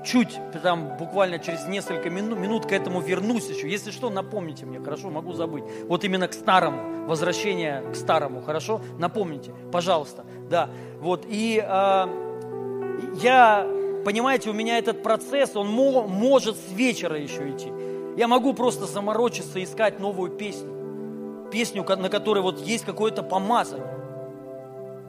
чуть 0.05 0.39
там 0.63 0.97
буквально 0.97 1.39
через 1.39 1.67
несколько 1.67 2.11
минут, 2.11 2.39
минут 2.39 2.67
к 2.67 2.73
этому 2.73 3.01
вернусь 3.01 3.49
еще. 3.49 3.69
Если 3.69 3.91
что, 3.91 4.11
напомните 4.11 4.67
мне, 4.67 4.81
хорошо, 4.81 5.11
могу 5.11 5.33
забыть. 5.33 5.65
Вот 5.87 6.05
именно 6.05 6.29
к 6.29 6.33
старому, 6.33 7.07
возвращение 7.07 7.83
к 7.93 7.95
старому, 7.95 8.43
хорошо? 8.43 8.81
Напомните, 8.99 9.53
пожалуйста. 9.73 10.25
Да, 10.49 10.71
вот. 11.01 11.25
И 11.29 11.63
э, 11.63 12.07
я 13.21 13.67
понимаете, 14.09 14.49
у 14.49 14.55
меня 14.55 14.79
этот 14.79 15.03
процесс, 15.03 15.55
он 15.55 15.69
может 15.69 16.57
с 16.57 16.73
вечера 16.73 17.21
еще 17.21 17.51
идти. 17.51 17.71
Я 18.17 18.27
могу 18.27 18.55
просто 18.55 18.87
заморочиться, 18.87 19.63
искать 19.63 20.01
новую 20.01 20.31
песню. 20.31 21.49
Песню, 21.53 21.85
на 21.85 22.09
которой 22.09 22.43
вот 22.43 22.59
есть 22.59 22.87
какое-то 22.87 23.23
помазание. 23.23 23.87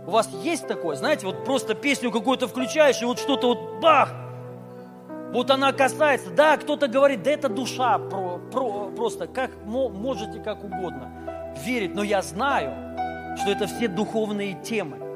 У 0.06 0.12
вас 0.12 0.28
есть 0.44 0.68
такое? 0.68 0.98
Знаете, 0.98 1.28
вот 1.28 1.46
просто 1.46 1.76
песню 1.76 2.12
какую-то 2.12 2.50
включаешь, 2.50 3.02
и 3.02 3.06
вот 3.06 3.20
что-то 3.20 3.48
вот 3.48 3.80
бах! 3.82 4.14
Вот 5.32 5.50
она 5.50 5.72
касается. 5.72 6.32
Да, 6.32 6.58
кто-то 6.58 6.90
говорит, 6.90 7.24
да 7.24 7.32
это 7.32 7.48
душа 7.48 8.00
про, 8.00 8.38
про, 8.52 8.90
просто, 8.90 9.28
как 9.28 9.52
можете, 9.66 10.42
как 10.42 10.62
угодно 10.62 11.10
верить. 11.64 11.96
Но 11.96 12.04
я 12.04 12.22
знаю, 12.22 12.74
что 13.38 13.50
это 13.50 13.66
все 13.66 13.88
духовные 13.88 14.62
темы. 14.62 15.09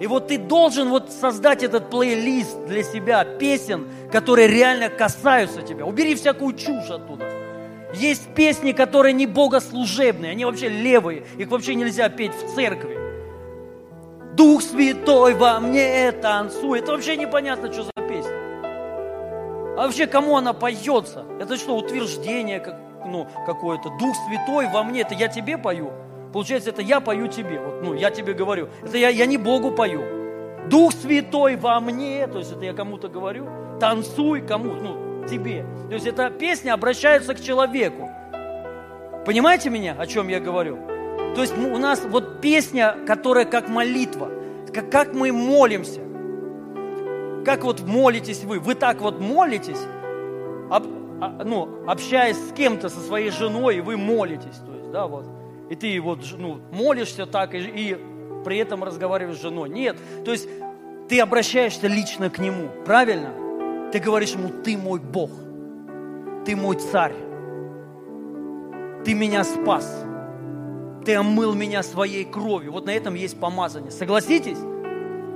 И 0.00 0.06
вот 0.06 0.28
ты 0.28 0.38
должен 0.38 0.88
вот 0.88 1.12
создать 1.12 1.62
этот 1.62 1.90
плейлист 1.90 2.64
для 2.66 2.82
себя, 2.82 3.22
песен, 3.24 3.86
которые 4.10 4.48
реально 4.48 4.88
касаются 4.88 5.60
тебя. 5.60 5.84
Убери 5.84 6.14
всякую 6.14 6.56
чушь 6.56 6.88
оттуда. 6.88 7.26
Есть 7.92 8.34
песни, 8.34 8.72
которые 8.72 9.12
не 9.12 9.26
богослужебные, 9.26 10.30
они 10.32 10.46
вообще 10.46 10.70
левые, 10.70 11.24
их 11.36 11.48
вообще 11.48 11.74
нельзя 11.74 12.08
петь 12.08 12.32
в 12.32 12.54
церкви. 12.54 12.96
Дух 14.36 14.62
Святой 14.62 15.34
во 15.34 15.60
мне 15.60 16.12
танцует. 16.12 16.84
Это 16.84 16.92
вообще 16.92 17.18
непонятно, 17.18 17.70
что 17.70 17.82
за 17.82 17.92
песня. 18.08 18.32
А 19.76 19.82
вообще, 19.84 20.06
кому 20.06 20.34
она 20.36 20.54
поется? 20.54 21.26
Это 21.38 21.58
что, 21.58 21.76
утверждение 21.76 22.60
как, 22.60 22.76
ну, 23.04 23.28
какое-то? 23.44 23.90
Дух 23.98 24.16
Святой 24.26 24.68
во 24.72 24.82
мне, 24.82 25.02
это 25.02 25.14
я 25.14 25.28
тебе 25.28 25.58
пою? 25.58 25.92
Получается, 26.32 26.70
это 26.70 26.82
я 26.82 27.00
пою 27.00 27.26
тебе. 27.26 27.60
Вот, 27.60 27.82
ну, 27.82 27.94
я 27.94 28.10
тебе 28.10 28.34
говорю. 28.34 28.68
Это 28.82 28.96
я, 28.98 29.08
я 29.08 29.26
не 29.26 29.36
Богу 29.36 29.72
пою. 29.72 30.02
Дух 30.68 30.92
Святой 30.92 31.56
во 31.56 31.80
мне, 31.80 32.26
то 32.26 32.38
есть 32.38 32.52
это 32.52 32.64
я 32.64 32.72
кому-то 32.72 33.08
говорю, 33.08 33.48
танцуй 33.80 34.42
кому, 34.42 34.74
ну, 34.74 35.26
тебе. 35.26 35.64
То 35.88 35.94
есть 35.94 36.06
эта 36.06 36.30
песня 36.30 36.74
обращается 36.74 37.34
к 37.34 37.40
человеку. 37.40 38.08
Понимаете 39.26 39.70
меня, 39.70 39.96
о 39.98 40.06
чем 40.06 40.28
я 40.28 40.40
говорю? 40.40 40.78
То 41.34 41.42
есть 41.42 41.56
у 41.56 41.78
нас 41.78 42.02
вот 42.04 42.40
песня, 42.40 42.96
которая 43.06 43.44
как 43.44 43.68
молитва, 43.68 44.30
как, 44.72 44.90
как 44.90 45.14
мы 45.14 45.32
молимся. 45.32 46.00
Как 47.44 47.64
вот 47.64 47.80
молитесь 47.80 48.44
вы? 48.44 48.58
Вы 48.58 48.74
так 48.74 49.00
вот 49.00 49.18
молитесь, 49.18 49.80
об, 50.70 50.84
а, 51.20 51.42
ну, 51.44 51.68
общаясь 51.86 52.36
с 52.36 52.52
кем-то, 52.52 52.88
со 52.88 53.00
своей 53.00 53.30
женой, 53.30 53.78
и 53.78 53.80
вы 53.80 53.96
молитесь. 53.96 54.56
То 54.66 54.74
есть, 54.74 54.90
да, 54.90 55.06
вот. 55.06 55.24
И 55.70 55.76
ты 55.76 56.00
вот 56.00 56.18
ну, 56.36 56.60
молишься 56.72 57.26
так, 57.26 57.54
и, 57.54 57.58
и 57.58 57.96
при 58.44 58.58
этом 58.58 58.82
разговариваешь 58.82 59.38
с 59.38 59.42
женой. 59.42 59.68
Нет, 59.68 59.96
то 60.24 60.32
есть 60.32 60.48
ты 61.08 61.20
обращаешься 61.20 61.86
лично 61.86 62.28
к 62.28 62.38
нему, 62.38 62.68
правильно? 62.84 63.32
Ты 63.92 64.00
говоришь 64.00 64.32
ему, 64.32 64.48
ты 64.48 64.76
мой 64.76 64.98
Бог, 64.98 65.30
ты 66.44 66.56
мой 66.56 66.76
царь, 66.76 67.14
ты 69.04 69.14
меня 69.14 69.44
спас, 69.44 70.04
ты 71.04 71.14
омыл 71.14 71.54
меня 71.54 71.82
своей 71.84 72.24
кровью. 72.24 72.72
Вот 72.72 72.86
на 72.86 72.90
этом 72.90 73.14
есть 73.14 73.38
помазание. 73.38 73.92
Согласитесь? 73.92 74.58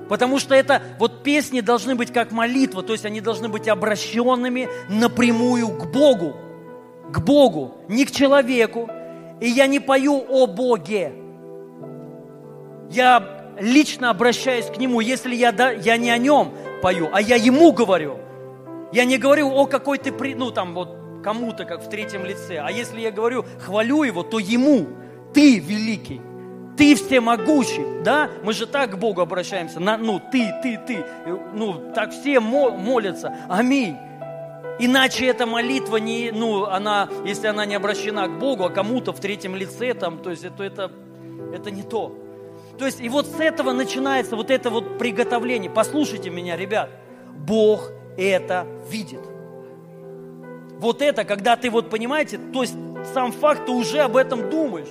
Потому 0.09 0.39
что 0.39 0.55
это, 0.55 0.83
вот 0.99 1.23
песни 1.23 1.61
должны 1.61 1.95
быть 1.95 2.13
как 2.13 2.31
молитва, 2.33 2.83
то 2.83 2.93
есть 2.93 3.07
они 3.07 3.21
должны 3.21 3.49
быть 3.49 3.69
обращенными 3.69 4.69
напрямую 4.89 5.69
к 5.69 5.91
Богу. 5.93 6.37
К 7.13 7.21
Богу, 7.21 7.77
не 7.89 8.05
к 8.05 8.11
человеку. 8.11 8.91
И 9.41 9.49
я 9.49 9.67
не 9.67 9.81
пою 9.81 10.25
о 10.29 10.47
Боге. 10.47 11.13
Я 12.91 13.57
лично 13.59 14.11
обращаюсь 14.11 14.67
к 14.67 14.77
Нему, 14.79 15.01
если 15.01 15.35
я, 15.35 15.53
да, 15.53 15.71
я 15.71 15.97
не 15.97 16.11
о 16.11 16.19
Нем 16.19 16.53
пою, 16.83 17.09
а 17.13 17.21
я 17.21 17.37
Ему 17.37 17.73
говорю. 17.73 18.19
Я 18.93 19.05
не 19.05 19.19
говорю 19.19 19.51
о 19.51 19.67
какой 19.67 19.99
ты, 19.99 20.13
ну 20.37 20.51
там 20.51 20.75
вот 20.75 20.97
кому-то, 21.23 21.65
как 21.65 21.83
в 21.83 21.89
третьем 21.89 22.25
лице. 22.25 22.59
А 22.59 22.71
если 22.71 23.01
я 23.01 23.11
говорю, 23.11 23.45
хвалю 23.61 24.03
Его, 24.03 24.23
то 24.23 24.39
Ему, 24.39 24.87
ты 25.33 25.59
великий. 25.59 26.21
Ты 26.77 26.97
всемогущий, 26.97 28.03
да? 28.03 28.31
Мы 28.43 28.53
же 28.53 28.67
так 28.67 28.93
к 28.93 28.97
Богу 28.97 29.21
обращаемся. 29.21 29.79
На, 29.79 29.97
ну, 29.97 30.21
ты, 30.21 30.53
ты, 30.63 30.77
ты. 30.77 31.05
Ну, 31.55 31.93
так 31.95 32.11
все 32.11 32.41
молятся. 32.41 33.37
Аминь. 33.49 33.97
Иначе 34.79 35.27
эта 35.27 35.47
молитва 35.47 35.99
не, 35.99 36.31
ну, 36.33 36.65
она, 36.65 37.09
если 37.25 37.47
она 37.47 37.65
не 37.65 37.75
обращена 37.75 38.27
к 38.27 38.39
Богу, 38.39 38.65
а 38.65 38.71
кому-то 38.71 39.13
в 39.13 39.21
третьем 39.21 39.55
лице, 39.55 39.95
там, 39.95 40.19
то 40.19 40.31
есть 40.31 40.45
это, 40.45 40.65
это, 40.65 40.91
это 41.53 41.71
не 41.71 41.83
то. 41.83 42.17
То 42.79 42.87
есть 42.87 43.01
и 43.01 43.09
вот 43.09 43.27
с 43.27 43.39
этого 43.39 43.73
начинается 43.73 44.35
вот 44.35 44.51
это 44.51 44.71
вот 44.71 44.99
приготовление. 44.99 45.71
Послушайте 45.71 46.31
меня, 46.31 46.57
ребят. 46.57 46.91
Бог 47.37 47.93
это 48.17 48.67
видит. 48.91 49.21
Вот 50.79 51.03
это, 51.03 51.25
когда 51.25 51.57
ты 51.57 51.71
вот 51.71 51.89
понимаете, 51.89 52.39
то 52.53 52.63
есть 52.63 52.75
сам 53.13 53.31
факт, 53.33 53.67
ты 53.67 53.73
уже 53.73 54.01
об 54.01 54.17
этом 54.17 54.51
думаешь. 54.51 54.89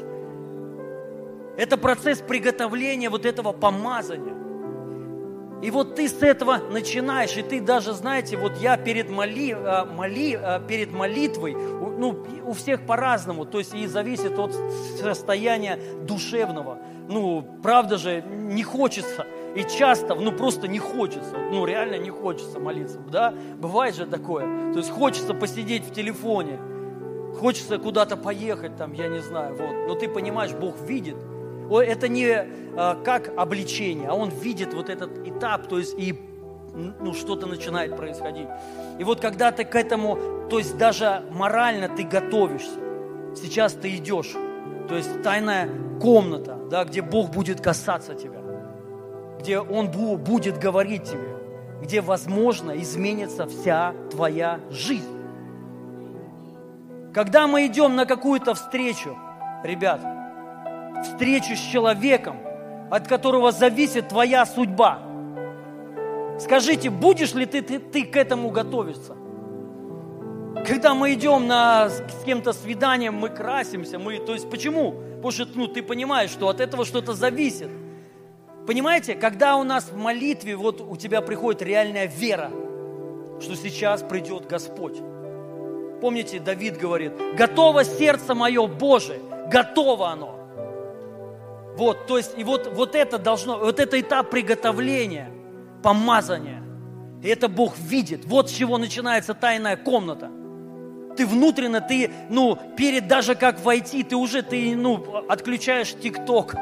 Это 1.58 1.78
процесс 1.78 2.20
приготовления 2.20 3.10
вот 3.10 3.26
этого 3.26 3.52
помазания. 3.52 4.34
И 5.64 5.72
вот 5.72 5.96
ты 5.96 6.10
с 6.10 6.22
этого 6.22 6.58
начинаешь, 6.58 7.38
и 7.38 7.42
ты 7.42 7.62
даже, 7.62 7.94
знаете, 7.94 8.36
вот 8.36 8.58
я 8.58 8.76
перед, 8.76 9.10
моли, 9.10 9.54
а, 9.54 9.86
моли, 9.86 10.36
а, 10.36 10.60
перед 10.60 10.92
молитвой, 10.92 11.54
ну, 11.54 12.22
у 12.46 12.52
всех 12.52 12.86
по-разному, 12.86 13.46
то 13.46 13.60
есть 13.60 13.74
и 13.74 13.88
зависит 13.88 14.38
от 14.38 14.54
состояния 15.00 15.80
душевного. 16.02 16.80
Ну, 17.08 17.48
правда 17.64 17.98
же, 17.98 18.22
не 18.30 18.62
хочется, 18.64 19.26
и 19.56 19.64
часто, 19.64 20.16
ну, 20.16 20.34
просто 20.34 20.68
не 20.68 20.80
хочется, 20.80 21.38
ну, 21.50 21.66
реально 21.66 21.96
не 21.96 22.10
хочется 22.10 22.60
молиться, 22.60 23.00
да? 23.00 23.34
Бывает 23.58 23.96
же 23.96 24.06
такое, 24.06 24.74
то 24.74 24.80
есть 24.80 24.90
хочется 24.90 25.34
посидеть 25.34 25.86
в 25.86 25.94
телефоне, 25.94 26.60
хочется 27.40 27.78
куда-то 27.78 28.18
поехать, 28.18 28.76
там, 28.76 28.92
я 28.92 29.08
не 29.08 29.22
знаю, 29.22 29.56
вот, 29.56 29.88
но 29.88 29.96
ты 29.96 30.10
понимаешь, 30.10 30.52
Бог 30.52 30.78
видит– 30.82 31.16
это 31.82 32.08
не 32.08 32.46
а, 32.76 32.96
как 33.04 33.32
обличение, 33.38 34.10
а 34.10 34.14
он 34.14 34.30
видит 34.30 34.74
вот 34.74 34.90
этот 34.90 35.28
этап, 35.28 35.68
то 35.68 35.80
есть 35.80 35.96
и 35.98 36.20
ну, 36.74 37.14
что-то 37.14 37.46
начинает 37.46 37.96
происходить. 37.96 38.48
И 39.00 39.04
вот 39.04 39.20
когда 39.20 39.52
ты 39.52 39.64
к 39.64 39.76
этому, 39.76 40.48
то 40.50 40.58
есть 40.58 40.78
даже 40.78 41.24
морально 41.32 41.88
ты 41.88 42.04
готовишься, 42.04 42.80
сейчас 43.36 43.74
ты 43.74 43.96
идешь, 43.96 44.34
то 44.88 44.96
есть 44.96 45.22
тайная 45.22 45.70
комната, 46.02 46.58
да, 46.70 46.84
где 46.84 47.02
Бог 47.02 47.30
будет 47.30 47.62
касаться 47.62 48.16
тебя, 48.16 48.42
где 49.40 49.60
Он 49.60 49.90
будет 49.90 50.58
говорить 50.58 51.04
тебе, 51.04 51.38
где, 51.82 52.02
возможно, 52.02 52.72
изменится 52.82 53.46
вся 53.46 53.94
твоя 54.10 54.60
жизнь. 54.70 55.20
Когда 57.14 57.46
мы 57.46 57.68
идем 57.68 57.96
на 57.96 58.06
какую-то 58.06 58.56
встречу, 58.56 59.16
ребят, 59.64 60.02
встречу 61.06 61.56
с 61.56 61.60
человеком, 61.60 62.38
от 62.90 63.08
которого 63.08 63.52
зависит 63.52 64.10
твоя 64.10 64.46
судьба. 64.46 65.00
Скажите, 66.40 66.90
будешь 66.90 67.34
ли 67.34 67.46
ты, 67.46 67.62
ты, 67.62 67.80
ты 67.80 68.06
к 68.06 68.16
этому 68.16 68.50
готовиться? 68.50 69.16
Когда 70.66 70.94
мы 70.94 71.14
идем 71.14 71.48
на, 71.48 71.90
с 71.90 72.24
кем-то 72.26 72.54
свиданием, 72.54 73.16
мы 73.16 73.30
красимся, 73.30 74.00
мы, 74.00 74.18
то 74.18 74.34
есть 74.34 74.50
почему? 74.50 74.94
Потому 75.16 75.32
что 75.32 75.48
ну, 75.56 75.68
ты 75.68 75.84
понимаешь, 75.84 76.30
что 76.30 76.48
от 76.50 76.60
этого 76.60 76.86
что-то 76.86 77.14
зависит. 77.14 77.70
Понимаете, 78.66 79.16
когда 79.16 79.58
у 79.58 79.64
нас 79.64 79.90
в 79.90 79.98
молитве, 79.98 80.56
вот 80.56 80.80
у 80.82 80.96
тебя 80.96 81.22
приходит 81.22 81.62
реальная 81.62 82.06
вера, 82.06 82.50
что 83.42 83.56
сейчас 83.56 84.02
придет 84.02 84.48
Господь. 84.48 84.98
Помните, 86.02 86.40
Давид 86.40 86.78
говорит, 86.78 87.14
готово 87.36 87.84
сердце 87.84 88.34
мое, 88.36 88.68
Боже, 88.68 89.20
готово 89.52 90.10
оно. 90.10 90.43
Вот, 91.76 92.06
то 92.06 92.18
есть, 92.18 92.34
и 92.38 92.44
вот, 92.44 92.72
вот 92.74 92.96
это 92.96 93.18
должно, 93.18 93.58
вот 93.58 93.80
это 93.80 94.00
этап 94.00 94.30
приготовления, 94.30 95.32
помазания. 95.82 96.62
И 97.24 97.28
это 97.28 97.48
Бог 97.48 97.78
видит. 97.78 98.26
Вот 98.26 98.50
с 98.50 98.54
чего 98.54 98.78
начинается 98.78 99.34
тайная 99.34 99.78
комната. 99.78 100.30
Ты 101.16 101.26
внутренно, 101.26 101.80
ты, 101.80 102.12
ну, 102.30 102.58
перед 102.78 103.08
даже 103.08 103.36
как 103.36 103.64
войти, 103.64 104.04
ты 104.04 104.16
уже, 104.16 104.42
ты, 104.42 104.76
ну, 104.76 105.26
отключаешь 105.30 105.94
ТикТок. 105.94 106.56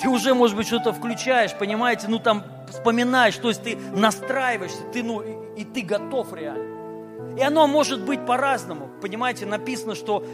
Ты 0.00 0.08
уже, 0.08 0.34
может 0.34 0.56
быть, 0.56 0.68
что-то 0.68 0.92
включаешь, 0.92 1.52
понимаете, 1.54 2.06
ну, 2.08 2.18
там, 2.18 2.44
вспоминаешь, 2.70 3.36
то 3.36 3.48
есть 3.48 3.62
ты 3.62 3.76
настраиваешься, 3.76 4.82
ты, 4.92 5.02
ну, 5.02 5.20
и, 5.20 5.62
и 5.62 5.64
ты 5.64 5.82
готов 5.82 6.32
реально. 6.32 7.36
И 7.36 7.42
оно 7.42 7.66
может 7.66 8.04
быть 8.04 8.24
по-разному. 8.24 8.88
Понимаете, 9.00 9.44
написано, 9.44 9.94
что 9.94 10.24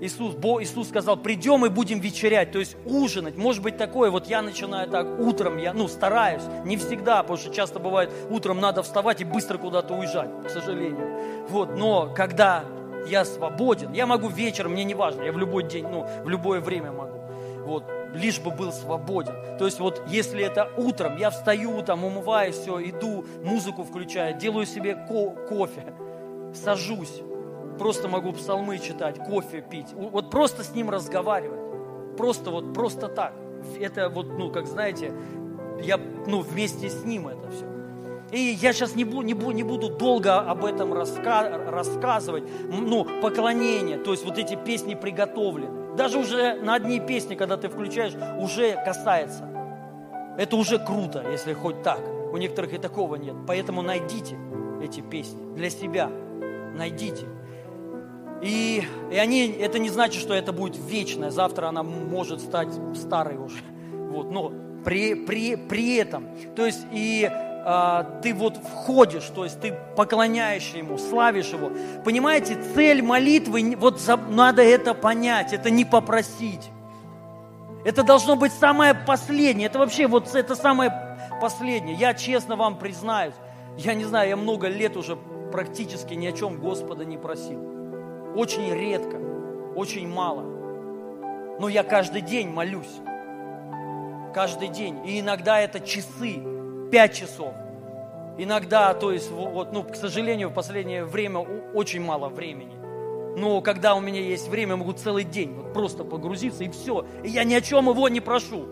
Иисус, 0.00 0.34
Бог, 0.34 0.62
Иисус 0.62 0.88
сказал, 0.88 1.16
придем 1.16 1.64
и 1.64 1.68
будем 1.68 2.00
вечерять, 2.00 2.52
то 2.52 2.58
есть 2.58 2.76
ужинать. 2.84 3.36
Может 3.36 3.62
быть 3.62 3.76
такое, 3.76 4.10
вот 4.10 4.26
я 4.26 4.42
начинаю 4.42 4.88
так 4.88 5.06
утром, 5.20 5.56
я 5.58 5.72
ну, 5.72 5.88
стараюсь, 5.88 6.42
не 6.64 6.76
всегда, 6.76 7.22
потому 7.22 7.38
что 7.38 7.54
часто 7.54 7.78
бывает, 7.78 8.10
утром 8.28 8.60
надо 8.60 8.82
вставать 8.82 9.20
и 9.20 9.24
быстро 9.24 9.56
куда-то 9.56 9.94
уезжать, 9.94 10.30
к 10.46 10.50
сожалению. 10.50 11.46
Вот, 11.48 11.76
но 11.76 12.12
когда 12.14 12.64
я 13.06 13.24
свободен, 13.24 13.92
я 13.92 14.06
могу 14.06 14.28
вечером, 14.28 14.72
мне 14.72 14.84
не 14.84 14.94
важно, 14.94 15.22
я 15.22 15.32
в 15.32 15.38
любой 15.38 15.64
день, 15.64 15.86
ну, 15.86 16.06
в 16.24 16.28
любое 16.28 16.60
время 16.60 16.90
могу. 16.90 17.20
Вот, 17.64 17.84
лишь 18.14 18.40
бы 18.40 18.50
был 18.50 18.72
свободен. 18.72 19.34
То 19.58 19.64
есть 19.64 19.78
вот 19.78 20.02
если 20.08 20.44
это 20.44 20.70
утром, 20.76 21.16
я 21.16 21.30
встаю, 21.30 21.82
там 21.82 22.04
умываюсь, 22.04 22.56
все, 22.56 22.80
иду, 22.80 23.24
музыку 23.42 23.84
включаю, 23.84 24.36
делаю 24.38 24.66
себе 24.66 24.94
ко- 24.94 25.34
кофе, 25.48 25.94
сажусь, 26.52 27.20
просто 27.78 28.08
могу 28.08 28.32
псалмы 28.32 28.78
читать, 28.78 29.18
кофе 29.18 29.60
пить, 29.62 29.88
вот 29.94 30.30
просто 30.30 30.62
с 30.62 30.74
ним 30.74 30.90
разговаривать. 30.90 31.60
Просто 32.16 32.50
вот, 32.50 32.72
просто 32.72 33.08
так. 33.08 33.34
Это 33.80 34.08
вот, 34.08 34.26
ну, 34.38 34.50
как 34.50 34.66
знаете, 34.66 35.12
я, 35.82 35.98
ну, 36.26 36.40
вместе 36.40 36.88
с 36.88 37.04
ним 37.04 37.28
это 37.28 37.50
все. 37.50 37.66
И 38.30 38.58
я 38.60 38.72
сейчас 38.72 38.94
не 38.94 39.04
буду, 39.04 39.22
не, 39.22 39.34
буду, 39.34 39.52
не 39.52 39.62
буду 39.62 39.88
долго 39.90 40.38
об 40.38 40.64
этом 40.64 40.92
раска, 40.92 41.48
рассказывать. 41.68 42.44
Ну, 42.68 43.06
поклонение, 43.20 43.98
то 43.98 44.12
есть 44.12 44.24
вот 44.24 44.38
эти 44.38 44.56
песни 44.56 44.94
приготовлены. 44.94 45.96
Даже 45.96 46.18
уже 46.18 46.54
на 46.54 46.74
одни 46.74 46.98
песни, 47.00 47.36
когда 47.36 47.56
ты 47.56 47.68
включаешь, 47.68 48.14
уже 48.40 48.74
касается. 48.84 49.48
Это 50.36 50.56
уже 50.56 50.78
круто, 50.78 51.24
если 51.30 51.52
хоть 51.52 51.82
так. 51.82 52.00
У 52.32 52.36
некоторых 52.36 52.72
и 52.72 52.78
такого 52.78 53.14
нет. 53.14 53.36
Поэтому 53.46 53.82
найдите 53.82 54.36
эти 54.82 55.00
песни 55.00 55.54
для 55.54 55.70
себя. 55.70 56.10
Найдите. 56.76 57.26
И, 58.42 58.82
и 59.10 59.16
они, 59.16 59.48
это 59.48 59.78
не 59.78 59.88
значит, 59.88 60.20
что 60.20 60.34
это 60.34 60.52
будет 60.52 60.76
вечное. 60.76 61.30
Завтра 61.30 61.68
она 61.68 61.82
может 61.82 62.40
стать 62.40 62.68
старой 62.94 63.36
уже. 63.36 63.62
Вот, 63.92 64.30
но 64.30 64.52
при, 64.84 65.14
при, 65.14 65.56
при 65.56 65.96
этом, 65.96 66.28
то 66.54 66.66
есть 66.66 66.86
и 66.92 67.28
а, 67.66 68.20
ты 68.22 68.34
вот 68.34 68.58
входишь, 68.58 69.24
то 69.34 69.44
есть 69.44 69.58
ты 69.60 69.74
поклоняешься 69.96 70.76
Ему, 70.76 70.98
славишь 70.98 71.48
Его. 71.48 71.70
Понимаете, 72.04 72.58
цель 72.74 73.02
молитвы, 73.02 73.74
вот 73.78 74.00
за, 74.00 74.18
надо 74.18 74.62
это 74.62 74.92
понять, 74.92 75.54
это 75.54 75.70
не 75.70 75.86
попросить. 75.86 76.70
Это 77.84 78.02
должно 78.02 78.36
быть 78.36 78.52
самое 78.52 78.94
последнее. 78.94 79.66
Это 79.66 79.78
вообще 79.78 80.06
вот 80.06 80.34
это 80.34 80.54
самое 80.56 81.18
последнее. 81.40 81.96
Я 81.96 82.14
честно 82.14 82.56
вам 82.56 82.78
признаюсь, 82.78 83.34
я 83.78 83.94
не 83.94 84.04
знаю, 84.04 84.28
я 84.28 84.36
много 84.36 84.68
лет 84.68 84.96
уже 84.96 85.16
практически 85.50 86.14
ни 86.14 86.26
о 86.26 86.32
чем 86.32 86.60
Господа 86.60 87.04
не 87.04 87.16
просил. 87.16 87.73
Очень 88.34 88.72
редко, 88.72 89.16
очень 89.76 90.08
мало. 90.08 90.42
Но 91.60 91.68
я 91.68 91.84
каждый 91.84 92.20
день 92.20 92.48
молюсь. 92.48 93.00
Каждый 94.34 94.68
день. 94.68 94.98
И 95.06 95.20
иногда 95.20 95.60
это 95.60 95.78
часы, 95.80 96.42
пять 96.90 97.14
часов. 97.14 97.54
Иногда, 98.36 98.92
то 98.94 99.12
есть, 99.12 99.30
вот, 99.30 99.72
ну, 99.72 99.84
к 99.84 99.94
сожалению, 99.94 100.48
в 100.48 100.54
последнее 100.54 101.04
время 101.04 101.38
очень 101.38 102.02
мало 102.02 102.28
времени. 102.28 102.74
Но 103.36 103.60
когда 103.60 103.94
у 103.94 104.00
меня 104.00 104.20
есть 104.20 104.48
время, 104.48 104.72
я 104.72 104.76
могу 104.76 104.92
целый 104.92 105.24
день 105.24 105.54
вот 105.54 105.72
просто 105.72 106.04
погрузиться 106.04 106.64
и 106.64 106.68
все. 106.68 107.06
И 107.22 107.28
я 107.28 107.44
ни 107.44 107.54
о 107.54 107.60
чем 107.60 107.88
его 107.88 108.08
не 108.08 108.20
прошу. 108.20 108.66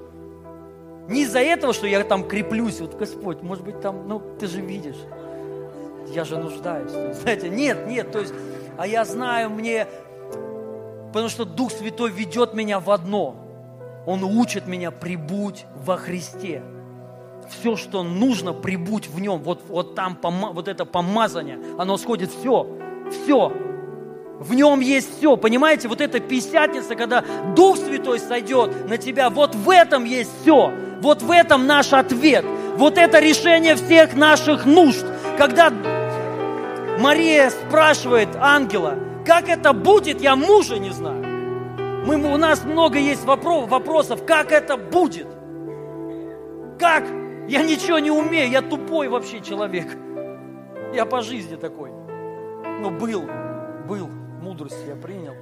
Не 1.09 1.23
из-за 1.23 1.41
этого, 1.41 1.73
что 1.73 1.87
я 1.87 2.03
там 2.05 2.27
креплюсь, 2.27 2.81
вот 2.81 2.95
Господь, 2.95 3.43
может 3.43 3.65
быть, 3.65 3.81
там, 3.81 4.09
ну, 4.09 4.23
ты 4.39 4.47
же 4.47 4.61
видишь, 4.61 4.99
я 6.09 6.25
же 6.25 6.39
нуждаюсь. 6.39 6.91
знаете, 6.91 7.49
нет, 7.49 7.87
нет, 7.87 8.13
то 8.13 8.21
есть, 8.21 8.35
а 8.83 8.87
я 8.89 9.05
знаю, 9.05 9.49
мне, 9.49 9.87
потому 11.13 11.29
что 11.29 11.45
Дух 11.45 11.71
Святой 11.71 12.11
ведет 12.11 12.53
меня 12.53 12.81
в 12.81 12.91
одно. 12.91 13.37
Он 14.09 14.25
учит 14.25 14.67
меня 14.67 14.91
прибудь 14.91 15.67
во 15.77 15.97
Христе. 15.97 16.65
Все, 17.49 17.77
что 17.77 18.03
нужно, 18.03 18.53
прибудь 18.53 19.07
в 19.07 19.21
нем. 19.21 19.41
Вот, 19.45 19.63
вот 19.69 19.95
там 19.95 20.19
вот 20.53 20.67
это 20.67 20.85
помазание, 20.85 21.61
оно 21.79 21.97
сходит 21.97 22.33
все, 22.33 22.67
все. 23.09 23.53
В 24.41 24.53
нем 24.53 24.81
есть 24.81 25.17
все. 25.17 25.37
Понимаете, 25.37 25.87
вот 25.87 26.01
эта 26.01 26.19
писятница, 26.19 26.97
когда 26.97 27.23
Дух 27.55 27.77
Святой 27.77 28.19
сойдет 28.19 28.89
на 28.89 28.99
тебя, 28.99 29.31
вот 29.31 29.55
в 29.55 29.71
этом 29.71 30.03
есть 30.03 30.33
все. 30.41 30.73
Вот 31.01 31.23
в 31.23 31.31
этом 31.31 31.69
наш 31.69 31.93
ответ. 31.93 32.45
Вот 32.75 32.99
это 32.99 33.21
решение 33.21 33.77
всех 33.77 34.17
наших 34.17 34.67
нужд. 34.67 35.07
Когда 35.39 35.71
Мария 36.99 37.51
спрашивает 37.51 38.29
ангела, 38.37 38.99
как 39.27 39.49
это 39.49 39.73
будет, 39.73 40.21
я 40.21 40.37
мужа 40.37 40.79
не 40.79 40.91
знаю. 40.91 41.25
Мы, 42.07 42.17
у 42.17 42.37
нас 42.37 42.65
много 42.65 42.99
есть 42.99 43.25
вопрос, 43.25 43.69
вопросов, 43.69 44.25
как 44.27 44.51
это 44.51 44.77
будет. 44.77 45.29
Как? 46.79 47.05
Я 47.49 47.63
ничего 47.63 47.99
не 47.99 48.11
умею, 48.11 48.51
я 48.51 48.61
тупой 48.61 49.09
вообще 49.09 49.41
человек. 49.41 49.87
Я 50.93 51.07
по 51.07 51.23
жизни 51.23 51.57
такой. 51.57 51.91
Но 52.81 52.91
был, 52.91 53.25
был 53.89 54.09
мудрость 54.43 54.85
я 54.87 54.97
принял. 54.97 55.35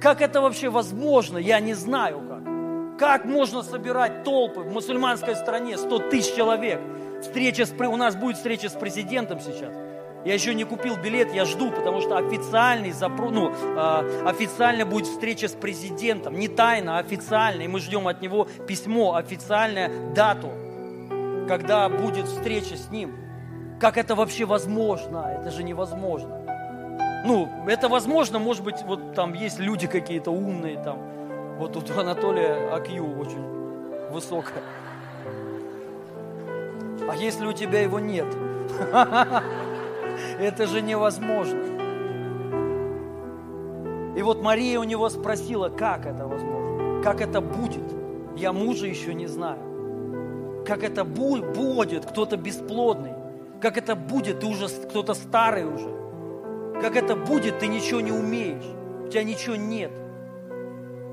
Как 0.00 0.20
это 0.20 0.40
вообще 0.40 0.68
возможно, 0.68 1.38
я 1.38 1.58
не 1.60 1.74
знаю 1.74 2.20
как. 2.28 2.98
Как 2.98 3.24
можно 3.24 3.62
собирать 3.62 4.24
толпы 4.24 4.60
в 4.60 4.72
мусульманской 4.72 5.34
стране, 5.36 5.76
100 5.76 5.98
тысяч 6.10 6.34
человек? 6.34 6.80
Встреча 7.22 7.66
с, 7.66 7.72
у 7.72 7.96
нас 7.96 8.16
будет 8.16 8.36
встреча 8.36 8.68
с 8.68 8.72
президентом 8.72 9.40
сейчас. 9.40 9.74
Я 10.24 10.34
еще 10.34 10.54
не 10.54 10.64
купил 10.64 10.96
билет, 10.96 11.32
я 11.32 11.44
жду, 11.44 11.70
потому 11.70 12.00
что 12.00 12.16
официальный 12.16 12.90
запро... 12.90 13.30
ну, 13.30 13.52
э, 13.52 14.22
официально 14.26 14.84
будет 14.84 15.06
встреча 15.06 15.46
с 15.46 15.52
президентом. 15.52 16.34
Не 16.34 16.48
тайно, 16.48 16.98
а 16.98 17.00
официально. 17.00 17.62
И 17.62 17.68
мы 17.68 17.78
ждем 17.78 18.08
от 18.08 18.20
него 18.22 18.48
письмо, 18.66 19.14
официальную 19.14 20.12
дату, 20.14 20.50
когда 21.46 21.88
будет 21.88 22.26
встреча 22.26 22.76
с 22.76 22.90
ним. 22.90 23.14
Как 23.78 23.96
это 23.96 24.16
вообще 24.16 24.46
возможно? 24.46 25.38
Это 25.40 25.52
же 25.52 25.62
невозможно. 25.62 26.42
Ну, 27.24 27.48
это 27.68 27.88
возможно, 27.88 28.38
может 28.38 28.64
быть, 28.64 28.82
вот 28.82 29.14
там 29.14 29.32
есть 29.32 29.60
люди 29.60 29.86
какие-то 29.86 30.30
умные, 30.30 30.82
там, 30.82 30.98
вот 31.58 31.72
тут 31.72 31.90
у 31.90 32.00
Анатолия 32.00 32.72
Акью 32.72 33.18
очень 33.18 33.44
высокая. 34.10 34.62
А 37.08 37.16
если 37.16 37.46
у 37.46 37.52
тебя 37.52 37.80
его 37.80 38.00
нет? 38.00 38.26
Это 40.40 40.66
же 40.66 40.82
невозможно. 40.82 41.62
И 44.16 44.22
вот 44.22 44.42
Мария 44.42 44.80
у 44.80 44.84
него 44.84 45.08
спросила, 45.10 45.68
как 45.68 46.06
это 46.06 46.26
возможно? 46.26 47.02
Как 47.02 47.20
это 47.20 47.42
будет? 47.42 47.84
Я 48.34 48.54
мужа 48.54 48.86
еще 48.86 49.12
не 49.12 49.26
знаю. 49.26 50.64
Как 50.66 50.82
это 50.82 51.04
будет? 51.04 52.06
Кто-то 52.06 52.38
бесплодный. 52.38 53.12
Как 53.60 53.76
это 53.76 53.94
будет? 53.94 54.40
Ты 54.40 54.46
уже 54.46 54.68
кто-то 54.68 55.12
старый 55.12 55.66
уже. 55.66 55.96
Как 56.80 56.94
это 56.94 57.16
будет, 57.16 57.58
ты 57.58 57.68
ничего 57.68 58.00
не 58.00 58.12
умеешь, 58.12 58.64
у 59.04 59.08
тебя 59.08 59.24
ничего 59.24 59.56
нет. 59.56 59.90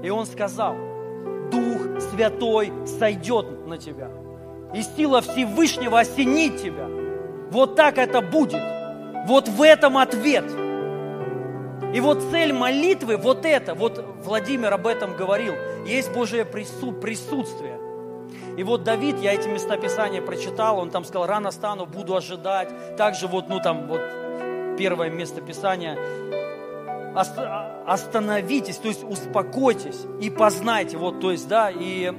И 0.03 0.09
он 0.09 0.25
сказал, 0.25 0.75
Дух 1.51 2.01
Святой 2.11 2.73
сойдет 2.85 3.65
на 3.65 3.77
тебя, 3.77 4.09
и 4.73 4.81
сила 4.81 5.21
Всевышнего 5.21 5.99
осенит 5.99 6.61
тебя. 6.61 6.87
Вот 7.51 7.75
так 7.75 7.97
это 7.97 8.21
будет. 8.21 8.61
Вот 9.27 9.47
в 9.47 9.61
этом 9.61 9.97
ответ. 9.97 10.45
И 11.93 11.99
вот 11.99 12.23
цель 12.31 12.53
молитвы, 12.53 13.17
вот 13.17 13.45
это, 13.45 13.75
вот 13.75 14.03
Владимир 14.23 14.73
об 14.73 14.87
этом 14.87 15.15
говорил, 15.15 15.53
есть 15.85 16.11
Божие 16.11 16.43
присутствие. 16.43 17.79
И 18.57 18.63
вот 18.63 18.83
Давид, 18.83 19.19
я 19.19 19.33
эти 19.33 19.47
места 19.47 19.77
Писания 19.77 20.21
прочитал, 20.21 20.79
он 20.79 20.89
там 20.89 21.05
сказал, 21.05 21.27
рано 21.27 21.51
стану, 21.51 21.85
буду 21.85 22.15
ожидать. 22.15 22.69
Также 22.97 23.27
вот, 23.27 23.47
ну 23.49 23.59
там, 23.59 23.87
вот 23.87 24.01
первое 24.77 25.09
место 25.09 25.41
Писания. 25.41 25.97
Остановитесь, 27.85 28.77
то 28.77 28.87
есть 28.87 29.03
успокойтесь 29.03 30.05
и 30.19 30.31
познайте. 30.31 30.97
Вот, 30.97 31.19
то 31.19 31.31
есть, 31.31 31.47
да, 31.47 31.69
и, 31.69 32.11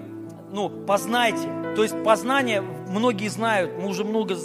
ну, 0.52 0.68
познайте. 0.68 1.64
То 1.75 1.83
есть 1.83 2.03
познание, 2.05 2.61
многие 2.61 3.29
знают, 3.29 3.72
мы 3.79 3.89
уже 3.89 4.05
много 4.05 4.37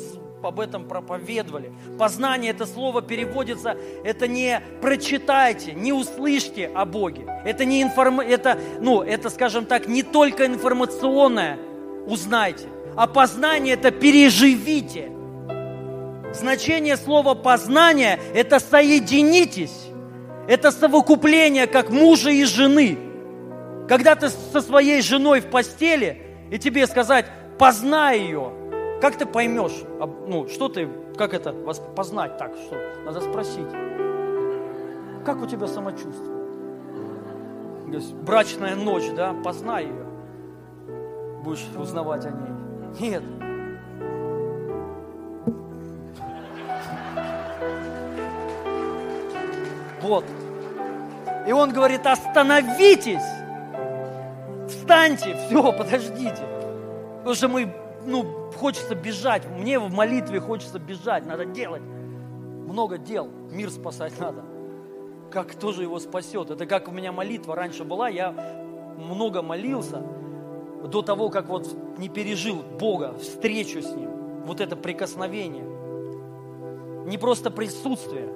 об 0.42 0.60
этом 0.60 0.88
проповедовали. 0.88 1.72
Познание, 1.98 2.52
это 2.52 2.66
слово 2.66 3.02
переводится, 3.02 3.78
это 4.04 4.28
не 4.28 4.62
прочитайте, 4.82 5.74
не 5.74 5.94
услышьте 5.94 6.72
о 6.74 6.86
Боге. 6.86 7.28
Это 7.46 7.66
не 7.66 7.82
информ... 7.82 8.20
это, 8.22 8.58
ну, 8.80 9.02
это, 9.02 9.30
скажем 9.30 9.66
так, 9.66 9.88
не 9.88 10.04
только 10.04 10.46
информационное 10.46 11.60
узнайте, 12.08 12.68
а 12.96 13.06
познание 13.06 13.76
это 13.76 13.92
переживите. 13.92 15.12
Значение 16.34 16.96
слова 16.96 17.34
познание– 17.34 18.20
это 18.34 18.60
соединитесь. 18.60 19.88
Это 20.48 20.72
совокупление, 20.72 21.68
как 21.68 21.90
мужа 21.90 22.30
и 22.32 22.44
жены. 22.44 22.98
Когда 23.88 24.16
ты 24.16 24.30
со 24.30 24.62
своей 24.62 25.02
женой 25.02 25.42
в 25.42 25.48
постели, 25.48 26.29
и 26.50 26.58
тебе 26.58 26.88
сказать, 26.88 27.26
познай 27.58 28.20
ее, 28.20 28.52
как 29.02 29.18
ты 29.18 29.26
поймешь, 29.26 29.84
ну, 30.28 30.47
что 30.47 30.70
ты, 30.70 30.89
как 31.18 31.34
это 31.34 31.54
познать 31.54 32.38
так, 32.38 32.56
что 32.56 32.76
надо 33.06 33.22
спросить. 33.22 33.70
Как 35.26 35.41
у 35.41 35.45
тебя 35.45 35.68
самочувствие? 35.68 36.39
Брачная 38.22 38.76
ночь, 38.76 39.10
да, 39.16 39.34
познай 39.43 39.86
ее. 39.86 40.06
Будешь 41.43 41.66
узнавать 41.78 42.26
о 42.26 42.30
ней. 42.30 43.10
Нет, 43.10 43.24
Вот. 50.02 50.26
И 51.47 51.52
он 51.52 51.72
говорит, 51.72 52.06
остановитесь, 52.06 53.22
встаньте, 54.90 55.36
все, 55.46 55.72
подождите. 55.72 56.44
Потому 57.20 57.36
что 57.36 57.48
мы, 57.48 57.76
ну, 58.06 58.52
хочется 58.56 58.96
бежать, 58.96 59.44
мне 59.48 59.78
в 59.78 59.94
молитве 59.94 60.40
хочется 60.40 60.80
бежать, 60.80 61.28
надо 61.28 61.46
делать. 61.46 61.84
Много 62.66 62.98
дел, 62.98 63.30
мир 63.52 63.70
спасать 63.70 64.20
надо. 64.20 64.44
Как 65.32 65.54
тоже 65.54 65.84
его 65.84 66.00
спасет? 66.00 66.50
Это 66.50 66.66
как 66.66 66.88
у 66.88 66.92
меня 66.92 67.12
молитва 67.12 67.56
раньше 67.56 67.84
была, 67.84 68.10
я 68.10 68.34
много 68.98 69.44
молился 69.44 70.02
до 70.84 71.04
того, 71.04 71.30
как 71.30 71.50
вот 71.50 71.68
не 72.00 72.10
пережил 72.10 72.64
Бога, 72.80 73.14
встречу 73.20 73.82
с 73.84 73.96
Ним, 73.96 74.10
вот 74.46 74.60
это 74.60 74.76
прикосновение. 74.76 75.66
Не 77.06 77.18
просто 77.20 77.52
присутствие, 77.52 78.30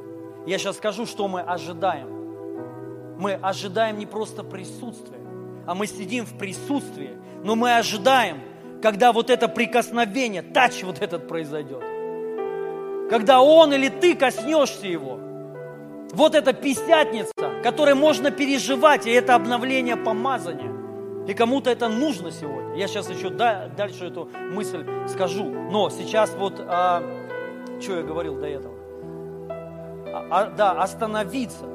я 0.46 0.60
сейчас 0.60 0.78
скажу, 0.78 1.08
что 1.08 1.28
мы 1.28 1.42
ожидаем. 1.42 3.18
Мы 3.18 3.34
ожидаем 3.34 3.98
не 3.98 4.06
просто 4.06 4.44
присутствие, 4.44 5.23
а 5.66 5.76
мы 5.76 5.88
сидим 5.88 6.26
в 6.26 6.38
присутствии, 6.38 7.12
но 7.44 7.56
мы 7.56 7.76
ожидаем, 7.78 8.42
когда 8.82 9.12
вот 9.12 9.30
это 9.30 9.48
прикосновение, 9.48 10.42
тач 10.42 10.84
вот 10.84 11.02
этот 11.02 11.28
произойдет. 11.28 11.82
Когда 13.10 13.42
он 13.42 13.74
или 13.74 13.90
ты 13.90 14.16
коснешься 14.16 14.88
его. 14.88 15.20
Вот 16.14 16.36
эта 16.36 16.54
писятница, 16.54 17.32
которой 17.64 17.96
можно 17.96 18.32
переживать, 18.32 19.08
и 19.08 19.12
это 19.12 19.36
обновление 19.36 19.96
помазания. 19.96 20.72
И 21.28 21.34
кому-то 21.34 21.70
это 21.70 21.88
нужно 21.88 22.32
сегодня. 22.32 22.76
Я 22.76 22.88
сейчас 22.88 23.10
еще 23.10 23.30
дальше 23.30 24.08
эту 24.08 24.30
мысль 24.52 24.86
скажу. 25.08 25.46
Но 25.46 25.90
сейчас 25.90 26.34
вот, 26.38 26.56
а, 26.60 27.02
что 27.80 27.98
я 27.98 28.04
говорил 28.04 28.36
до 28.40 28.48
этого? 28.48 28.84
а, 30.30 30.46
да, 30.46 30.72
остановиться. 30.72 31.66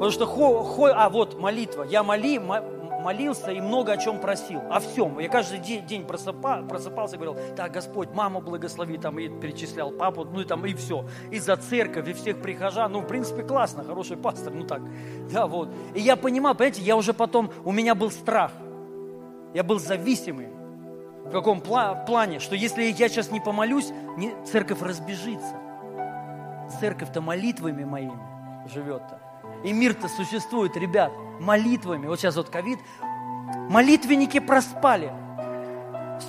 Потому 0.00 0.12
что, 0.12 0.24
хо, 0.24 0.64
хо, 0.64 0.86
а 0.86 1.10
вот 1.10 1.38
молитва, 1.38 1.82
я 1.82 2.02
моли, 2.02 2.38
молился 2.38 3.50
и 3.50 3.60
много 3.60 3.92
о 3.92 3.96
чем 3.98 4.18
просил. 4.18 4.62
О 4.70 4.80
всем. 4.80 5.18
Я 5.18 5.28
каждый 5.28 5.58
день, 5.58 5.84
день 5.84 6.06
просыпал, 6.06 6.66
просыпался 6.66 7.16
и 7.16 7.18
говорил, 7.18 7.36
так, 7.54 7.70
Господь, 7.70 8.08
маму 8.14 8.40
благослови, 8.40 8.96
там, 8.96 9.18
и 9.18 9.28
перечислял 9.28 9.90
папу, 9.90 10.24
ну 10.24 10.40
и 10.40 10.46
там, 10.46 10.64
и 10.64 10.72
все. 10.72 11.04
И 11.30 11.38
за 11.38 11.58
церковь, 11.58 12.08
и 12.08 12.14
всех 12.14 12.40
прихожан. 12.40 12.92
Ну, 12.92 13.00
в 13.00 13.06
принципе, 13.06 13.42
классно, 13.42 13.84
хороший 13.84 14.16
пастор, 14.16 14.54
ну 14.54 14.64
так. 14.64 14.80
Да, 15.30 15.46
вот. 15.46 15.68
И 15.94 16.00
я 16.00 16.16
понимал, 16.16 16.54
понимаете, 16.54 16.80
я 16.80 16.96
уже 16.96 17.12
потом, 17.12 17.50
у 17.66 17.70
меня 17.70 17.94
был 17.94 18.10
страх. 18.10 18.52
Я 19.52 19.62
был 19.62 19.78
зависимый. 19.78 20.48
В 21.26 21.30
каком 21.30 21.60
плане? 21.60 22.38
Что 22.38 22.56
если 22.56 22.84
я 22.84 23.10
сейчас 23.10 23.30
не 23.30 23.40
помолюсь, 23.40 23.90
не, 24.16 24.32
церковь 24.46 24.80
разбежится. 24.80 25.56
Церковь-то 26.80 27.20
молитвами 27.20 27.84
моими 27.84 28.18
живет-то. 28.66 29.19
И 29.62 29.72
мир-то 29.72 30.08
существует, 30.08 30.76
ребят, 30.76 31.12
молитвами. 31.40 32.06
Вот 32.06 32.18
сейчас 32.18 32.36
вот 32.36 32.48
ковид. 32.48 32.78
Молитвенники 33.68 34.40
проспали. 34.40 35.12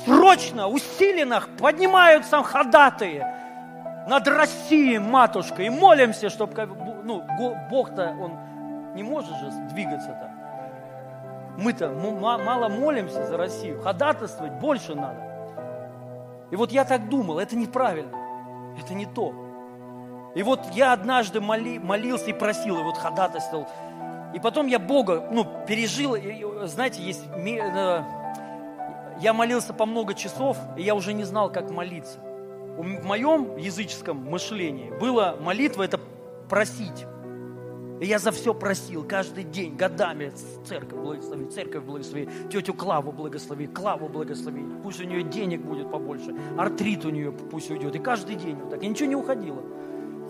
Срочно, 0.05 0.67
усиленно 0.67 1.43
поднимаются 1.59 2.41
ходатые 2.43 3.25
над 4.07 4.27
Россией, 4.27 4.99
матушкой. 4.99 5.67
И 5.67 5.69
молимся, 5.69 6.29
чтобы, 6.29 6.65
ну, 7.03 7.23
Бог-то, 7.69 8.15
Он 8.19 8.37
не 8.95 9.03
может 9.03 9.35
же 9.37 9.51
двигаться-то. 9.71 10.31
Мы-то 11.57 11.89
мало 11.89 12.69
молимся 12.69 13.25
за 13.25 13.37
Россию. 13.37 13.81
Ходатайствовать 13.81 14.53
больше 14.53 14.95
надо. 14.95 15.31
И 16.49 16.55
вот 16.55 16.71
я 16.71 16.85
так 16.85 17.09
думал, 17.09 17.39
это 17.39 17.55
неправильно. 17.55 18.17
Это 18.81 18.93
не 18.93 19.05
то. 19.05 19.33
И 20.33 20.43
вот 20.43 20.61
я 20.73 20.93
однажды 20.93 21.41
моли, 21.41 21.77
молился 21.77 22.29
и 22.29 22.33
просил, 22.33 22.79
и 22.79 22.83
вот 22.83 22.97
ходатайствовал. 22.97 23.67
И 24.33 24.39
потом 24.39 24.67
я 24.67 24.79
Бога, 24.79 25.27
ну, 25.31 25.45
пережил, 25.67 26.15
и, 26.15 26.45
знаете, 26.67 27.01
есть, 27.01 27.23
э, 27.35 28.03
я 29.19 29.33
молился 29.33 29.73
по 29.73 29.85
много 29.85 30.13
часов, 30.13 30.57
и 30.77 30.83
я 30.83 30.95
уже 30.95 31.13
не 31.13 31.25
знал, 31.25 31.51
как 31.51 31.69
молиться. 31.69 32.19
В 32.77 33.05
моем 33.05 33.57
языческом 33.57 34.17
мышлении 34.17 34.89
было 34.99 35.37
молитва, 35.41 35.83
это 35.83 35.99
просить. 36.49 37.05
И 37.99 38.05
я 38.05 38.17
за 38.17 38.31
все 38.31 38.53
просил 38.53 39.03
каждый 39.03 39.43
день, 39.43 39.75
годами. 39.75 40.31
Церковь 40.65 40.97
благослови, 40.97 41.45
церковь 41.51 41.83
благослови, 41.83 42.29
тетю 42.49 42.73
Клаву 42.73 43.11
благослови, 43.11 43.67
Клаву 43.67 44.07
благослови. 44.07 44.65
Пусть 44.81 45.01
у 45.01 45.03
нее 45.03 45.23
денег 45.23 45.61
будет 45.61 45.91
побольше, 45.91 46.33
артрит 46.57 47.05
у 47.05 47.09
нее 47.09 47.31
пусть 47.31 47.69
уйдет. 47.69 47.95
И 47.95 47.99
каждый 47.99 48.37
день 48.37 48.55
вот 48.55 48.71
так. 48.71 48.81
И 48.81 48.87
ничего 48.87 49.09
не 49.09 49.15
уходило 49.15 49.61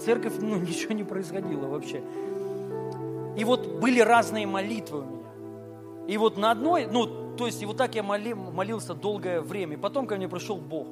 церковь, 0.02 0.34
ну, 0.39 0.56
ничего 0.60 0.93
не 0.93 1.04
происходило 1.04 1.68
вообще. 1.68 2.02
И 3.38 3.43
вот 3.43 3.68
были 3.80 3.99
разные 3.99 4.45
молитвы 4.45 4.99
у 4.99 5.06
меня. 5.06 5.22
И 6.08 6.18
вот 6.18 6.38
на 6.38 6.52
одной, 6.52 6.88
ну, 6.88 7.36
то 7.38 7.45
есть 7.45 7.62
и 7.62 7.66
вот 7.66 7.78
так 7.78 7.95
я 7.95 8.04
моли, 8.04 8.34
молился 8.34 8.93
долгое 8.93 9.41
время. 9.41 9.76
И 9.76 9.78
потом 9.78 10.08
ко 10.08 10.16
мне 10.16 10.28
пришел 10.28 10.58
Бог. 10.58 10.88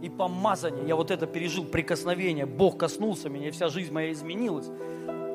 И 0.00 0.08
помазание, 0.08 0.86
я 0.86 0.96
вот 0.96 1.10
это 1.10 1.26
пережил, 1.26 1.64
прикосновение. 1.64 2.46
Бог 2.46 2.78
коснулся 2.78 3.28
меня, 3.28 3.48
и 3.48 3.50
вся 3.50 3.68
жизнь 3.68 3.92
моя 3.92 4.12
изменилась. 4.12 4.68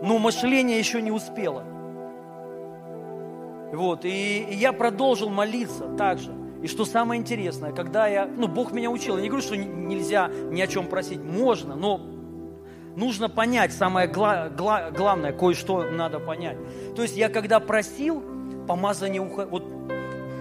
Но 0.04 0.18
мышление 0.18 0.80
еще 0.80 1.02
не 1.02 1.12
успело. 1.12 1.64
Вот, 3.72 4.06
и, 4.06 4.46
и 4.50 4.56
я 4.56 4.74
продолжил 4.74 5.30
молиться 5.30 5.84
также. 5.96 6.34
И 6.64 6.68
что 6.68 6.86
самое 6.86 7.22
интересное, 7.22 7.72
когда 7.72 8.08
я, 8.08 8.26
ну, 8.26 8.48
Бог 8.48 8.72
меня 8.72 8.90
учил, 8.90 9.16
я 9.16 9.22
не 9.22 9.30
говорю, 9.30 9.46
что 9.46 9.56
нельзя 9.56 10.28
ни 10.28 10.60
о 10.62 10.68
чем 10.68 10.88
просить, 10.88 11.22
можно, 11.22 11.76
но 11.76 12.02
нужно 12.96 13.30
понять, 13.30 13.74
самое 13.74 14.08
гла- 14.08 14.50
гла- 14.50 14.92
главное, 14.92 15.32
кое-что 15.32 15.84
надо 15.84 16.20
понять. 16.20 16.58
То 16.96 17.02
есть 17.02 17.16
я 17.18 17.30
когда 17.30 17.60
просил, 17.60 18.24
помазание 18.68 19.22
уходило, 19.22 19.50
вот 19.52 19.64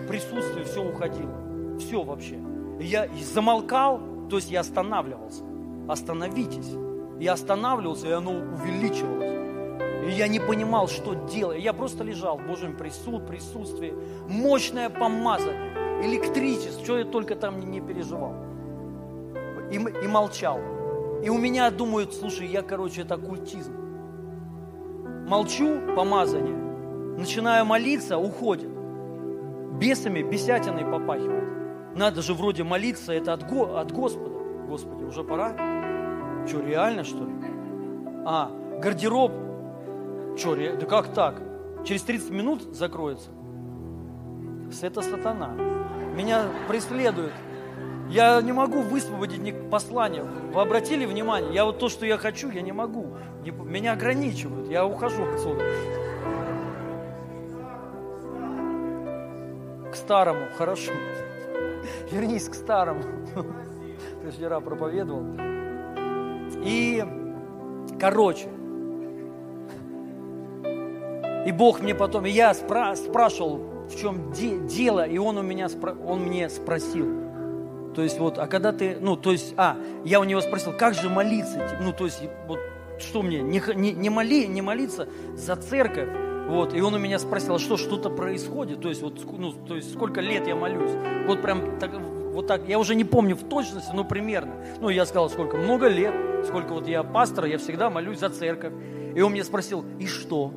присутствие 0.08 0.64
все 0.64 0.84
уходило, 0.84 1.78
все 1.78 2.02
вообще. 2.02 2.38
Я 2.80 3.08
замолкал, 3.22 4.00
то 4.30 4.36
есть 4.36 4.50
я 4.50 4.60
останавливался. 4.60 5.42
Остановитесь. 5.88 6.70
Я 7.18 7.32
останавливался, 7.32 8.08
и 8.08 8.12
оно 8.12 8.32
увеличивалось. 8.32 10.06
И 10.06 10.12
я 10.12 10.28
не 10.28 10.38
понимал, 10.38 10.88
что 10.88 11.14
делать. 11.14 11.62
Я 11.62 11.72
просто 11.72 12.04
лежал 12.04 12.38
в 12.38 12.46
Божьем 12.46 12.76
присуд, 12.76 13.26
присутствии. 13.26 13.92
Мощное 14.28 14.90
помазание, 14.90 15.72
электричество, 16.04 16.84
что 16.84 16.98
я 16.98 17.04
только 17.04 17.34
там 17.34 17.58
не 17.70 17.80
переживал. 17.80 18.34
И, 19.72 19.76
и 19.76 20.06
молчал. 20.06 20.60
И 21.22 21.28
у 21.30 21.38
меня 21.38 21.70
думают, 21.70 22.14
слушай, 22.14 22.46
я, 22.46 22.62
короче, 22.62 23.02
это 23.02 23.14
оккультизм. 23.14 23.74
Молчу, 25.28 25.80
помазание. 25.96 26.56
Начинаю 27.18 27.64
молиться, 27.64 28.18
уходит. 28.18 28.70
Бесами, 29.78 30.22
бесятиной 30.22 30.84
попахивает. 30.84 31.96
Надо 31.96 32.22
же 32.22 32.34
вроде 32.34 32.62
молиться, 32.62 33.12
это 33.12 33.32
от, 33.32 33.48
Го, 33.48 33.76
от 33.76 33.90
Господа. 33.92 34.38
Господи, 34.68 35.02
уже 35.02 35.24
пора? 35.24 35.54
Что, 36.46 36.60
реально, 36.60 37.02
что 37.02 37.24
ли? 37.24 37.32
А, 38.24 38.50
гардероб. 38.80 39.32
Что, 40.36 40.54
ре... 40.54 40.76
да 40.76 40.86
как 40.86 41.12
так? 41.12 41.42
Через 41.84 42.02
30 42.02 42.30
минут 42.30 42.62
закроется. 42.74 43.30
Это 44.82 45.02
сатана. 45.02 45.48
Меня 46.14 46.44
преследует. 46.68 47.32
Я 48.08 48.40
не 48.40 48.52
могу 48.52 48.80
высвободить 48.80 49.70
послание. 49.70 50.22
Вы 50.22 50.60
обратили 50.60 51.04
внимание? 51.04 51.52
Я 51.52 51.64
вот 51.66 51.78
то, 51.78 51.88
что 51.88 52.06
я 52.06 52.16
хочу, 52.16 52.50
я 52.50 52.62
не 52.62 52.72
могу. 52.72 53.08
Меня 53.44 53.92
ограничивают. 53.92 54.68
Я 54.68 54.86
ухожу 54.86 55.24
отсюда. 55.24 55.64
К 59.92 59.94
старому, 59.94 60.46
хорошо. 60.56 60.92
Вернись 62.10 62.48
к 62.48 62.54
старому. 62.54 63.02
Ты 64.22 64.30
вчера 64.30 64.60
проповедовал. 64.60 65.24
И, 66.64 67.04
короче, 68.00 68.48
и 71.46 71.52
Бог 71.52 71.80
мне 71.80 71.94
потом, 71.94 72.26
и 72.26 72.30
я 72.30 72.52
спра- 72.52 72.96
спрашивал, 72.96 73.58
в 73.88 73.96
чем 73.96 74.32
де- 74.32 74.58
дело, 74.58 75.06
и 75.06 75.18
Он, 75.18 75.38
у 75.38 75.42
меня 75.42 75.66
спро- 75.66 75.96
он 76.04 76.22
мне 76.22 76.48
спросил, 76.48 77.06
то 77.98 78.04
есть 78.04 78.20
вот, 78.20 78.38
а 78.38 78.46
когда 78.46 78.70
ты, 78.70 78.96
ну, 79.00 79.16
то 79.16 79.32
есть, 79.32 79.54
а, 79.56 79.76
я 80.04 80.20
у 80.20 80.24
него 80.24 80.40
спросил, 80.40 80.72
как 80.72 80.94
же 80.94 81.08
молиться? 81.08 81.76
Ну, 81.82 81.92
то 81.92 82.04
есть, 82.04 82.22
вот, 82.46 82.60
что 83.00 83.22
мне, 83.22 83.40
не, 83.40 83.60
не, 83.74 83.90
не, 83.90 84.08
моли, 84.08 84.46
не 84.46 84.62
молиться 84.62 85.08
за 85.34 85.56
церковь? 85.56 86.08
Вот, 86.46 86.74
и 86.74 86.80
он 86.80 86.94
у 86.94 86.98
меня 86.98 87.18
спросил, 87.18 87.56
а 87.56 87.58
что, 87.58 87.76
что-то 87.76 88.08
происходит? 88.08 88.80
То 88.80 88.88
есть, 88.88 89.02
вот, 89.02 89.18
ну, 89.36 89.50
то 89.50 89.74
есть, 89.74 89.92
сколько 89.92 90.20
лет 90.20 90.46
я 90.46 90.54
молюсь? 90.54 90.92
Вот 91.26 91.42
прям 91.42 91.80
так, 91.80 91.90
вот 91.98 92.46
так, 92.46 92.68
я 92.68 92.78
уже 92.78 92.94
не 92.94 93.02
помню 93.02 93.34
в 93.34 93.42
точности, 93.42 93.90
но 93.92 94.04
примерно. 94.04 94.54
Ну, 94.78 94.90
я 94.90 95.04
сказал, 95.04 95.28
сколько, 95.28 95.56
много 95.56 95.88
лет, 95.88 96.14
сколько 96.46 96.74
вот 96.74 96.86
я 96.86 97.02
пастор, 97.02 97.46
я 97.46 97.58
всегда 97.58 97.90
молюсь 97.90 98.20
за 98.20 98.30
церковь. 98.30 98.74
И 99.16 99.20
он 99.20 99.32
меня 99.32 99.42
спросил, 99.42 99.84
и 99.98 100.06
что? 100.06 100.52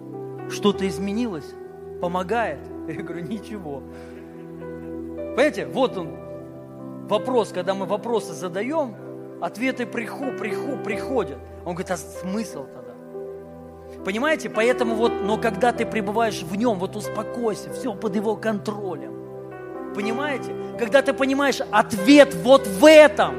Что-то 0.52 0.88
изменилось? 0.88 1.56
Помогает? 2.02 2.60
Я 2.88 3.02
говорю, 3.02 3.26
ничего. 3.26 3.82
Понимаете, 5.32 5.66
вот 5.66 5.98
он, 5.98 6.21
вопрос, 7.08 7.50
когда 7.50 7.74
мы 7.74 7.86
вопросы 7.86 8.34
задаем, 8.34 8.96
ответы 9.42 9.86
приху, 9.86 10.32
приху, 10.40 10.78
приходят. 10.84 11.38
Он 11.66 11.74
говорит, 11.74 11.92
а 11.92 11.98
смысл 11.98 12.66
тогда? 12.66 12.92
Понимаете? 14.06 14.50
Поэтому 14.50 14.96
вот, 14.96 15.12
но 15.22 15.38
когда 15.38 15.72
ты 15.72 15.86
пребываешь 15.86 16.42
в 16.42 16.56
нем, 16.56 16.80
вот 16.80 16.96
успокойся, 16.96 17.72
все 17.74 17.94
под 17.94 18.16
его 18.16 18.36
контролем. 18.36 19.94
Понимаете? 19.94 20.56
Когда 20.80 21.02
ты 21.02 21.14
понимаешь 21.14 21.60
ответ 21.72 22.34
вот 22.36 22.66
в 22.66 22.86
этом. 22.86 23.36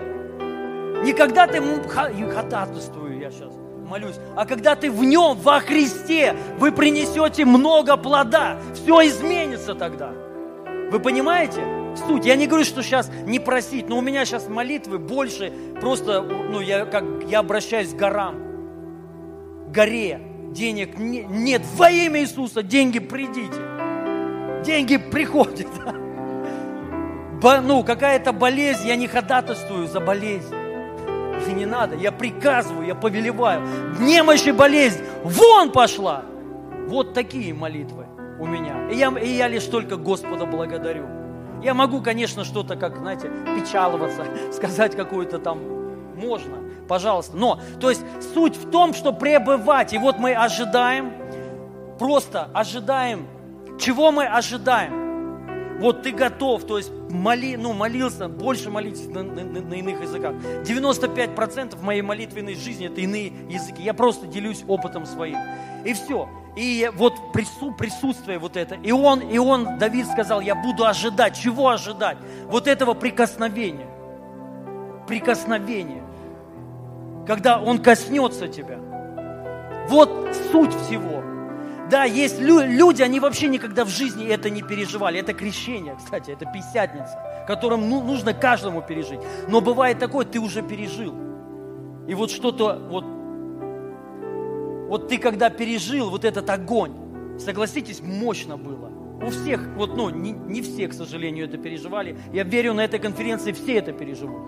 Не 1.04 1.12
когда 1.14 1.46
ты 1.46 1.60
ходатайствую 1.60 3.18
я 3.18 3.30
сейчас, 3.30 3.52
молюсь, 3.88 4.16
а 4.36 4.46
когда 4.46 4.76
ты 4.76 4.90
в 4.90 5.02
нем, 5.02 5.36
во 5.38 5.60
Христе, 5.60 6.36
вы 6.58 6.70
принесете 6.70 7.44
много 7.44 7.96
плода. 7.96 8.58
Все 8.74 9.08
изменится 9.08 9.74
тогда. 9.74 10.12
Вы 10.90 11.00
понимаете? 11.00 11.81
Суть. 11.98 12.24
Я 12.24 12.36
не 12.36 12.46
говорю, 12.46 12.64
что 12.64 12.82
сейчас 12.82 13.10
не 13.26 13.38
просить, 13.38 13.88
но 13.88 13.98
у 13.98 14.00
меня 14.00 14.24
сейчас 14.24 14.48
молитвы 14.48 14.98
больше 14.98 15.52
просто, 15.80 16.22
ну, 16.22 16.60
я, 16.60 16.84
как, 16.84 17.04
я 17.26 17.40
обращаюсь 17.40 17.90
к 17.90 17.96
горам, 17.96 18.36
горе. 19.72 20.20
Денег 20.52 20.98
не, 20.98 21.22
нет. 21.22 21.62
Во 21.76 21.90
имя 21.90 22.20
Иисуса 22.20 22.62
деньги 22.62 22.98
придите. 22.98 23.58
Деньги 24.62 24.98
приходят. 24.98 25.66
Бо, 27.40 27.60
ну, 27.60 27.82
какая-то 27.82 28.32
болезнь, 28.32 28.86
я 28.86 28.96
не 28.96 29.08
ходатайствую 29.08 29.86
за 29.86 30.00
болезнь. 30.00 30.54
И 31.48 31.52
не 31.54 31.64
надо, 31.66 31.96
я 31.96 32.12
приказываю, 32.12 32.86
я 32.86 32.94
повелеваю. 32.94 33.66
Немощь 33.98 34.46
и 34.46 34.52
болезнь, 34.52 35.00
вон 35.24 35.72
пошла. 35.72 36.22
Вот 36.86 37.14
такие 37.14 37.54
молитвы 37.54 38.06
у 38.38 38.46
меня. 38.46 38.88
И 38.90 38.96
я, 38.96 39.08
и 39.18 39.28
я 39.28 39.48
лишь 39.48 39.64
только 39.64 39.96
Господа 39.96 40.46
благодарю. 40.46 41.21
Я 41.62 41.74
могу, 41.74 42.00
конечно, 42.02 42.44
что-то, 42.44 42.76
как, 42.76 42.96
знаете, 42.96 43.30
печаловаться, 43.56 44.24
сказать 44.52 44.96
какую-то 44.96 45.38
там, 45.38 45.60
можно, 46.16 46.58
пожалуйста. 46.88 47.36
Но, 47.36 47.60
то 47.80 47.90
есть, 47.90 48.02
суть 48.34 48.56
в 48.56 48.70
том, 48.70 48.94
что 48.94 49.12
пребывать. 49.12 49.92
И 49.92 49.98
вот 49.98 50.18
мы 50.18 50.34
ожидаем, 50.34 51.12
просто 51.98 52.48
ожидаем. 52.52 53.26
Чего 53.78 54.12
мы 54.12 54.26
ожидаем? 54.26 55.02
Вот 55.80 56.02
ты 56.02 56.12
готов, 56.12 56.64
то 56.64 56.78
есть 56.78 56.92
моли, 57.10 57.56
ну, 57.56 57.72
молился, 57.72 58.28
больше 58.28 58.70
молитесь 58.70 59.08
на, 59.08 59.22
на, 59.22 59.42
на 59.42 59.74
иных 59.74 60.00
языках. 60.00 60.34
95% 60.64 61.82
моей 61.82 62.02
молитвенной 62.02 62.54
жизни 62.54 62.86
это 62.86 63.00
иные 63.00 63.32
языки. 63.48 63.82
Я 63.82 63.92
просто 63.92 64.26
делюсь 64.26 64.62
опытом 64.68 65.06
своим. 65.06 65.36
И 65.84 65.92
все. 65.92 66.28
И 66.56 66.90
вот 66.94 67.32
прису, 67.32 67.72
присутствие 67.72 68.38
вот 68.38 68.56
это. 68.56 68.74
И 68.74 68.92
он, 68.92 69.20
и 69.20 69.38
он, 69.38 69.78
Давид 69.78 70.06
сказал, 70.06 70.40
я 70.40 70.54
буду 70.54 70.84
ожидать. 70.84 71.38
Чего 71.38 71.68
ожидать? 71.70 72.18
Вот 72.46 72.66
этого 72.66 72.94
прикосновения. 72.94 73.88
Прикосновения. 75.06 76.02
Когда 77.26 77.60
он 77.60 77.78
коснется 77.82 78.48
тебя. 78.48 78.78
Вот 79.88 80.36
суть 80.50 80.74
всего. 80.74 81.22
Да, 81.90 82.04
есть 82.04 82.40
люди, 82.40 83.02
они 83.02 83.20
вообще 83.20 83.48
никогда 83.48 83.84
в 83.84 83.88
жизни 83.90 84.26
это 84.26 84.48
не 84.48 84.62
переживали. 84.62 85.20
Это 85.20 85.34
крещение, 85.34 85.94
кстати, 85.96 86.30
это 86.30 86.46
писятница, 86.46 87.18
которым 87.46 87.88
ну, 87.88 88.02
нужно 88.02 88.32
каждому 88.32 88.80
пережить. 88.80 89.20
Но 89.48 89.60
бывает 89.60 89.98
такое, 89.98 90.24
ты 90.24 90.38
уже 90.38 90.62
пережил. 90.62 91.14
И 92.08 92.14
вот 92.14 92.30
что-то, 92.30 92.80
вот, 92.90 93.04
вот 94.88 95.08
ты 95.08 95.18
когда 95.18 95.50
пережил 95.50 96.10
вот 96.10 96.24
этот 96.24 96.48
огонь, 96.50 96.92
согласитесь, 97.38 98.00
мощно 98.00 98.56
было. 98.56 98.90
У 99.22 99.30
всех, 99.30 99.60
вот, 99.76 99.96
ну, 99.96 100.10
не, 100.10 100.32
не 100.32 100.62
все, 100.62 100.88
к 100.88 100.92
сожалению, 100.92 101.46
это 101.46 101.56
переживали. 101.56 102.16
Я 102.32 102.42
верю, 102.42 102.74
на 102.74 102.84
этой 102.84 102.98
конференции 102.98 103.52
все 103.52 103.74
это 103.74 103.92
переживут. 103.92 104.42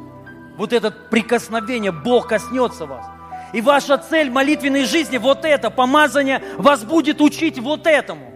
Вот 0.57 0.73
это 0.73 0.91
прикосновение, 0.91 1.93
Бог 1.93 2.29
коснется 2.29 2.87
вас. 2.87 3.07
И 3.53 3.61
ваша 3.61 3.99
цель 3.99 4.31
молитвенной 4.31 4.85
жизни 4.85 5.17
вот 5.17 5.45
это, 5.45 5.71
помазание 5.71 6.43
вас 6.59 6.85
будет 6.85 7.21
учить 7.21 7.59
вот 7.59 7.87
этому. 7.87 8.33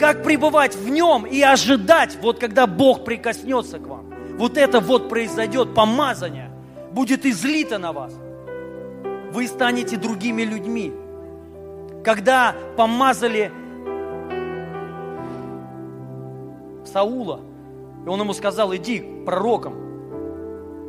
Как 0.00 0.24
пребывать 0.24 0.74
в 0.74 0.88
нем 0.88 1.26
и 1.26 1.40
ожидать, 1.42 2.18
вот 2.20 2.38
когда 2.40 2.66
Бог 2.66 3.04
прикоснется 3.04 3.78
к 3.78 3.86
вам. 3.86 4.12
Вот 4.36 4.56
это 4.56 4.80
вот 4.80 5.08
произойдет, 5.08 5.74
помазание 5.74 6.50
будет 6.92 7.24
излито 7.24 7.78
на 7.78 7.92
вас. 7.92 8.12
Вы 9.32 9.46
станете 9.46 9.96
другими 9.96 10.42
людьми. 10.42 10.92
Когда 12.04 12.54
помазали 12.76 13.52
Саула, 16.84 17.40
и 18.04 18.08
он 18.08 18.20
ему 18.20 18.32
сказал, 18.32 18.74
иди 18.74 19.04
пророком, 19.26 19.74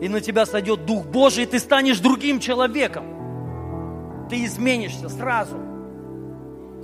и 0.02 0.08
на 0.08 0.22
тебя 0.22 0.46
сойдет 0.46 0.86
Дух 0.86 1.06
Божий, 1.06 1.44
и 1.44 1.48
ты 1.48 1.60
станешь 1.60 2.00
другим 2.00 2.40
человеком. 2.40 4.28
Ты 4.30 4.46
изменишься 4.46 5.10
сразу. 5.10 5.58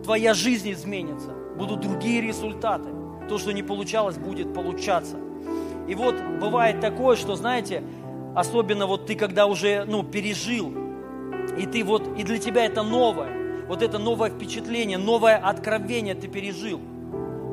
Твоя 0.04 0.34
жизнь 0.34 0.72
изменится. 0.72 1.30
Будут 1.58 1.80
другие 1.80 2.22
результаты. 2.22 2.90
То, 3.30 3.38
что 3.38 3.54
не 3.54 3.64
получалось, 3.64 4.18
будет 4.18 4.54
получаться. 4.54 5.18
И 5.88 5.96
вот 5.96 6.16
бывает 6.42 6.82
такое, 6.82 7.16
что, 7.16 7.36
знаете, 7.36 7.84
особенно 8.36 8.86
вот 8.88 9.06
ты, 9.06 9.16
когда 9.16 9.46
уже, 9.46 9.86
ну, 9.86 10.04
пережил, 10.04 10.74
и 11.58 11.66
ты 11.66 11.84
вот, 11.84 12.08
и 12.18 12.24
для 12.24 12.38
тебя 12.38 12.66
это 12.66 12.84
новое, 12.84 13.66
вот 13.68 13.82
это 13.82 13.98
новое 13.98 14.30
впечатление, 14.30 14.98
новое 14.98 15.38
откровение 15.38 16.16
ты 16.16 16.28
пережил. 16.28 16.80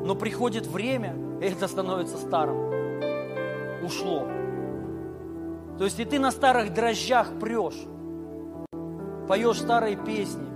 Но 0.05 0.15
приходит 0.15 0.67
время, 0.67 1.15
и 1.41 1.45
это 1.45 1.67
становится 1.67 2.17
старым. 2.17 3.83
Ушло. 3.83 4.27
То 5.77 5.85
есть 5.85 5.99
и 5.99 6.05
ты 6.05 6.19
на 6.19 6.31
старых 6.31 6.73
дрожжах 6.73 7.39
прешь, 7.39 7.81
поешь 9.27 9.59
старые 9.59 9.95
песни, 9.95 10.47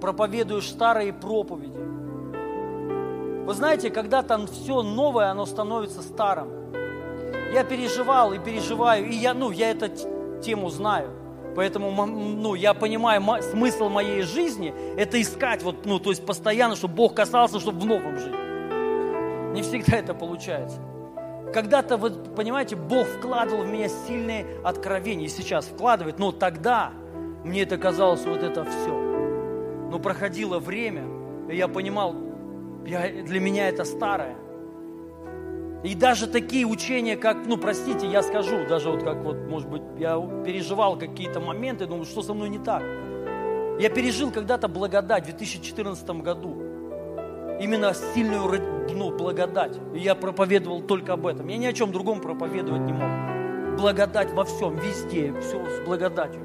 проповедуешь 0.00 0.68
старые 0.68 1.12
проповеди. 1.12 1.78
Вы 3.46 3.52
знаете, 3.52 3.90
когда 3.90 4.22
там 4.22 4.46
все 4.46 4.82
новое, 4.82 5.30
оно 5.30 5.44
становится 5.44 6.02
старым. 6.02 6.48
Я 7.52 7.62
переживал 7.62 8.32
и 8.32 8.38
переживаю, 8.38 9.06
и 9.06 9.14
я, 9.14 9.34
ну, 9.34 9.50
я 9.50 9.70
эту 9.70 9.88
тему 10.40 10.70
знаю. 10.70 11.10
Поэтому 11.54 12.06
ну, 12.06 12.54
я 12.54 12.74
понимаю, 12.74 13.22
смысл 13.42 13.88
моей 13.88 14.22
жизни– 14.22 14.74
это 14.96 15.20
искать, 15.20 15.62
вот, 15.62 15.86
ну, 15.86 15.98
то 15.98 16.10
есть 16.10 16.26
постоянно, 16.26 16.74
чтобы 16.74 16.94
Бог 16.94 17.14
касался, 17.14 17.60
чтобы 17.60 17.80
в 17.80 17.86
новом 17.86 18.18
жить. 18.18 18.34
Не 19.54 19.62
всегда 19.62 19.98
это 19.98 20.14
получается. 20.14 20.80
Когда-то, 21.52 21.96
вы 21.96 22.10
понимаете, 22.10 22.74
Бог 22.74 23.06
вкладывал 23.06 23.62
в 23.62 23.68
меня 23.68 23.88
сильные 23.88 24.44
откровения, 24.64 25.26
и 25.26 25.28
сейчас 25.28 25.66
вкладывает, 25.66 26.18
но 26.18 26.32
тогда 26.32 26.90
мне 27.44 27.62
это 27.62 27.78
казалось 27.78 28.24
вот 28.24 28.42
это 28.42 28.64
все. 28.64 28.90
Но 29.90 30.00
проходило 30.00 30.58
время, 30.58 31.04
и 31.48 31.56
я 31.56 31.68
понимал, 31.68 32.16
я, 32.84 33.08
для 33.22 33.38
меня 33.38 33.68
это 33.68 33.84
старое. 33.84 34.36
И 35.84 35.94
даже 35.94 36.26
такие 36.26 36.64
учения, 36.64 37.14
как, 37.14 37.46
ну, 37.46 37.58
простите, 37.58 38.06
я 38.06 38.22
скажу, 38.22 38.66
даже 38.66 38.90
вот 38.90 39.02
как 39.02 39.18
вот, 39.18 39.36
может 39.46 39.68
быть, 39.68 39.82
я 39.98 40.18
переживал 40.42 40.98
какие-то 40.98 41.40
моменты, 41.40 41.84
думаю, 41.84 42.06
что 42.06 42.22
со 42.22 42.32
мной 42.32 42.48
не 42.48 42.58
так. 42.58 42.82
Я 43.78 43.90
пережил 43.90 44.30
когда-то 44.30 44.66
благодать 44.66 45.24
в 45.24 45.26
2014 45.26 46.08
году 46.22 46.56
именно 47.60 47.92
сильную 47.92 48.48
ну, 48.92 49.10
благодать. 49.10 49.78
И 49.94 49.98
я 49.98 50.14
проповедовал 50.14 50.80
только 50.80 51.12
об 51.12 51.26
этом. 51.26 51.48
Я 51.48 51.58
ни 51.58 51.66
о 51.66 51.72
чем 51.74 51.92
другом 51.92 52.22
проповедовать 52.22 52.80
не 52.80 52.94
мог. 52.94 53.76
Благодать 53.78 54.32
во 54.32 54.44
всем, 54.44 54.76
везде, 54.76 55.34
все 55.40 55.62
с 55.68 55.84
благодатью. 55.84 56.40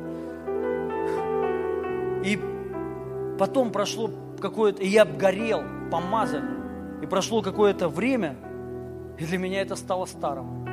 И 2.26 2.38
потом 3.38 3.72
прошло 3.72 4.12
какое-то, 4.42 4.84
и 4.84 4.88
я 4.88 5.06
горел, 5.06 5.64
помазали. 5.90 6.60
И 7.02 7.06
прошло 7.06 7.42
какое-то 7.42 7.88
время, 7.88 8.36
и 9.20 9.26
для 9.26 9.38
меня 9.38 9.62
это 9.62 9.76
стало 9.76 10.06
старым. 10.06 10.66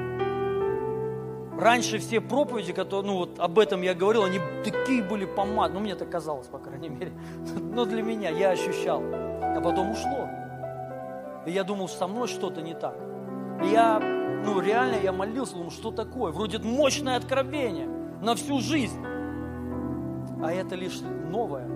Раньше 1.58 1.98
все 1.98 2.20
проповеди, 2.20 2.72
которые, 2.72 3.10
ну 3.10 3.16
вот 3.18 3.38
об 3.38 3.58
этом 3.58 3.82
я 3.82 3.94
говорил, 3.94 4.24
они 4.24 4.40
такие 4.62 5.02
были 5.02 5.24
помазаны, 5.24 5.74
ну 5.74 5.80
мне 5.80 5.94
так 5.94 6.10
казалось, 6.10 6.48
по 6.48 6.58
крайней 6.58 6.90
мере. 6.90 7.12
Но 7.74 7.86
для 7.86 8.02
меня, 8.02 8.28
я 8.28 8.50
ощущал 8.50 9.02
а 9.56 9.60
потом 9.60 9.90
ушло. 9.90 10.28
И 11.46 11.50
я 11.50 11.64
думал, 11.64 11.88
со 11.88 12.06
мной 12.06 12.28
что-то 12.28 12.60
не 12.60 12.74
так. 12.74 12.96
И 13.62 13.68
я, 13.68 13.98
ну 14.44 14.60
реально, 14.60 14.96
я 15.02 15.12
молился, 15.12 15.54
думал, 15.54 15.70
что 15.70 15.90
такое? 15.90 16.32
Вроде 16.32 16.58
мощное 16.58 17.16
откровение 17.16 17.88
на 18.20 18.34
всю 18.34 18.60
жизнь. 18.60 19.00
А 20.42 20.52
это 20.52 20.74
лишь 20.74 21.00
новое 21.30 21.66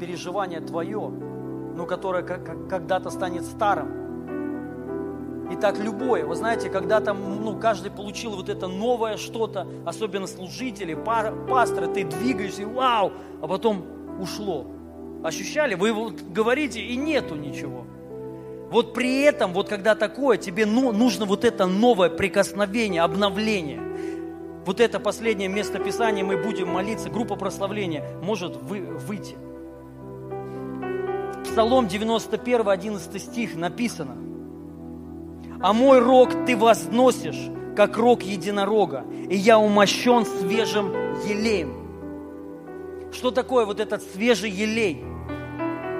переживание 0.00 0.60
твое, 0.60 1.08
но 1.08 1.86
которое 1.86 2.22
когда-то 2.22 3.10
станет 3.10 3.44
старым. 3.44 3.99
И 5.50 5.56
так 5.56 5.78
любое. 5.78 6.24
Вы 6.24 6.36
знаете, 6.36 6.70
когда 6.70 7.00
там, 7.00 7.44
ну, 7.44 7.58
каждый 7.58 7.90
получил 7.90 8.36
вот 8.36 8.48
это 8.48 8.68
новое 8.68 9.16
что-то, 9.16 9.66
особенно 9.84 10.28
служители, 10.28 10.94
пар, 10.94 11.34
пасторы, 11.48 11.88
ты 11.88 12.04
двигаешься, 12.04 12.66
вау, 12.66 13.12
а 13.42 13.48
потом 13.48 13.84
ушло. 14.20 14.66
Ощущали? 15.24 15.74
Вы 15.74 15.92
вот 15.92 16.22
говорите, 16.22 16.80
и 16.80 16.96
нету 16.96 17.34
ничего. 17.34 17.84
Вот 18.70 18.94
при 18.94 19.22
этом, 19.22 19.52
вот 19.52 19.68
когда 19.68 19.96
такое, 19.96 20.36
тебе 20.36 20.64
ну, 20.64 20.92
нужно 20.92 21.26
вот 21.26 21.44
это 21.44 21.66
новое 21.66 22.08
прикосновение, 22.08 23.02
обновление. 23.02 23.80
Вот 24.64 24.78
это 24.78 25.00
последнее 25.00 25.48
место 25.48 25.80
Писания 25.80 26.22
мы 26.22 26.36
будем 26.36 26.68
молиться, 26.68 27.10
группа 27.10 27.34
прославления 27.34 28.04
может 28.22 28.54
вы, 28.54 28.82
выйти. 28.82 29.36
Псалом 31.44 31.88
91, 31.88 32.68
11 32.68 33.20
стих 33.20 33.56
написано. 33.56 34.29
«А 35.62 35.72
мой 35.72 36.00
рог 36.00 36.30
ты 36.46 36.56
возносишь, 36.56 37.50
как 37.76 37.96
рог 37.96 38.22
единорога, 38.22 39.04
и 39.28 39.36
я 39.36 39.58
умощен 39.58 40.24
свежим 40.24 40.92
елеем». 41.26 43.10
Что 43.12 43.30
такое 43.30 43.66
вот 43.66 43.80
этот 43.80 44.02
свежий 44.02 44.50
елей? 44.50 45.04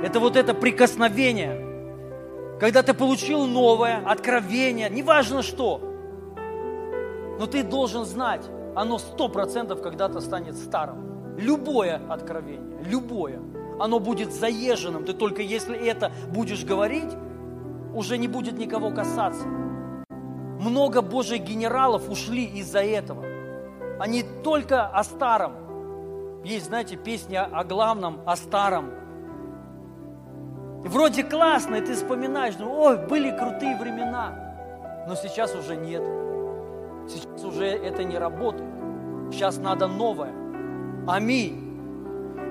Это 0.02 0.20
вот 0.20 0.36
это 0.36 0.54
прикосновение, 0.54 1.70
когда 2.60 2.82
ты 2.82 2.92
получил 2.92 3.46
новое 3.46 4.02
откровение, 4.06 4.90
неважно 4.90 5.42
что, 5.42 5.80
но 7.38 7.46
ты 7.46 7.62
должен 7.62 8.04
знать, 8.04 8.44
оно 8.76 8.98
сто 8.98 9.28
процентов 9.28 9.80
когда-то 9.80 10.20
станет 10.20 10.56
старым. 10.56 11.36
Любое 11.38 12.02
откровение, 12.08 12.82
любое, 12.84 13.40
оно 13.78 13.98
будет 13.98 14.32
заезженным. 14.32 15.06
Ты 15.06 15.14
только 15.14 15.40
если 15.40 15.74
это 15.74 16.12
будешь 16.28 16.64
говорить, 16.64 17.10
уже 17.94 18.18
не 18.18 18.28
будет 18.28 18.58
никого 18.58 18.90
касаться. 18.90 19.46
Много 19.46 21.02
Божьих 21.02 21.42
генералов 21.42 22.08
ушли 22.08 22.44
из-за 22.44 22.80
этого. 22.80 23.24
Они 23.98 24.24
только 24.42 24.86
о 24.86 25.02
старом, 25.04 25.52
есть, 26.44 26.66
знаете, 26.66 26.96
песня 26.96 27.44
о 27.44 27.64
главном, 27.64 28.20
о 28.24 28.36
старом. 28.36 28.90
Вроде 30.84 31.22
классно, 31.22 31.76
и 31.76 31.80
ты 31.82 31.94
вспоминаешь, 31.94 32.54
ну, 32.58 32.72
ой, 32.72 32.96
были 33.06 33.30
крутые 33.36 33.76
времена. 33.76 35.04
Но 35.06 35.14
сейчас 35.14 35.54
уже 35.54 35.76
нет. 35.76 36.02
Сейчас 37.06 37.44
уже 37.44 37.66
это 37.66 38.04
не 38.04 38.16
работает. 38.16 38.70
Сейчас 39.30 39.58
надо 39.58 39.86
новое. 39.86 40.32
Аминь. 41.06 41.69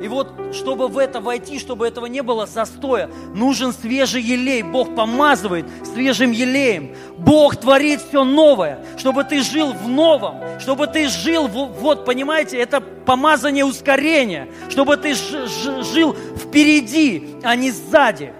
И 0.02 0.08
вот, 0.08 0.32
чтобы 0.54 0.88
в 0.88 0.98
это 0.98 1.20
войти, 1.20 1.60
чтобы 1.60 1.86
этого 1.88 2.06
не 2.06 2.22
было 2.22 2.46
застоя, 2.46 3.10
нужен 3.36 3.74
свежий 3.74 4.22
елей. 4.22 4.64
Бог 4.64 4.96
помазывает 4.96 5.66
свежим 5.94 6.32
елеем. 6.32 6.96
Бог 7.18 7.58
творит 7.58 8.02
все 8.02 8.24
новое, 8.24 8.80
чтобы 8.98 9.26
ты 9.26 9.42
жил 9.42 9.74
в 9.74 9.88
новом, 9.90 10.60
чтобы 10.60 10.88
ты 10.88 11.10
жил, 11.10 11.48
вот, 11.48 12.06
понимаете, 12.06 12.58
это 12.58 12.80
помазание 12.80 13.66
ускорения, 13.66 14.48
чтобы 14.70 14.96
ты 14.96 15.14
жил 15.14 16.16
впереди, 16.38 17.36
а 17.44 17.56
не 17.56 17.72
сзади. 17.72 18.34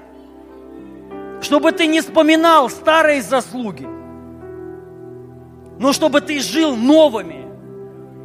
Чтобы 1.42 1.72
ты 1.72 1.88
не 1.88 2.02
вспоминал 2.02 2.70
старые 2.70 3.22
заслуги, 3.22 3.88
но 5.80 5.94
чтобы 5.94 6.20
ты 6.20 6.40
жил 6.42 6.76
новыми 6.76 7.49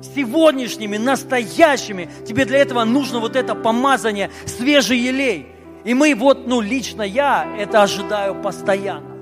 сегодняшними, 0.04 0.96
настоящими. 0.96 2.08
Тебе 2.26 2.44
для 2.44 2.58
этого 2.58 2.84
нужно 2.84 3.20
вот 3.20 3.36
это 3.36 3.54
помазание, 3.54 4.30
свежий 4.46 4.98
елей. 4.98 5.48
И 5.84 5.94
мы 5.94 6.14
вот, 6.14 6.46
ну, 6.46 6.60
лично 6.60 7.02
я 7.02 7.46
это 7.58 7.82
ожидаю 7.82 8.40
постоянно. 8.40 9.14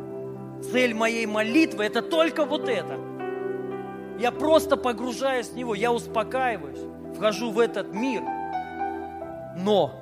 Цель 0.73 0.95
моей 0.95 1.27
молитвы– 1.27 1.85
это 1.87 2.03
только 2.03 2.45
вот 2.45 2.69
это. 2.69 2.99
Я 4.19 4.31
просто 4.31 4.77
погружаюсь 4.77 5.49
в 5.49 5.57
него, 5.57 5.75
я 5.75 5.93
успокаиваюсь, 5.93 6.79
вхожу 7.17 7.51
в 7.51 7.59
этот 7.59 7.93
мир. 7.93 8.23
Но 9.57 9.99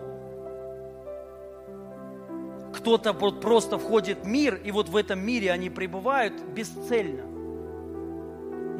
кто-то 2.75 3.13
вот 3.13 3.41
просто 3.41 3.79
входит 3.79 4.25
в 4.25 4.27
мир, 4.27 4.61
и 4.63 4.71
вот 4.71 4.89
в 4.89 4.97
этом 4.97 5.21
мире 5.21 5.51
они 5.51 5.71
пребывают 5.71 6.35
бесцельно 6.55 7.30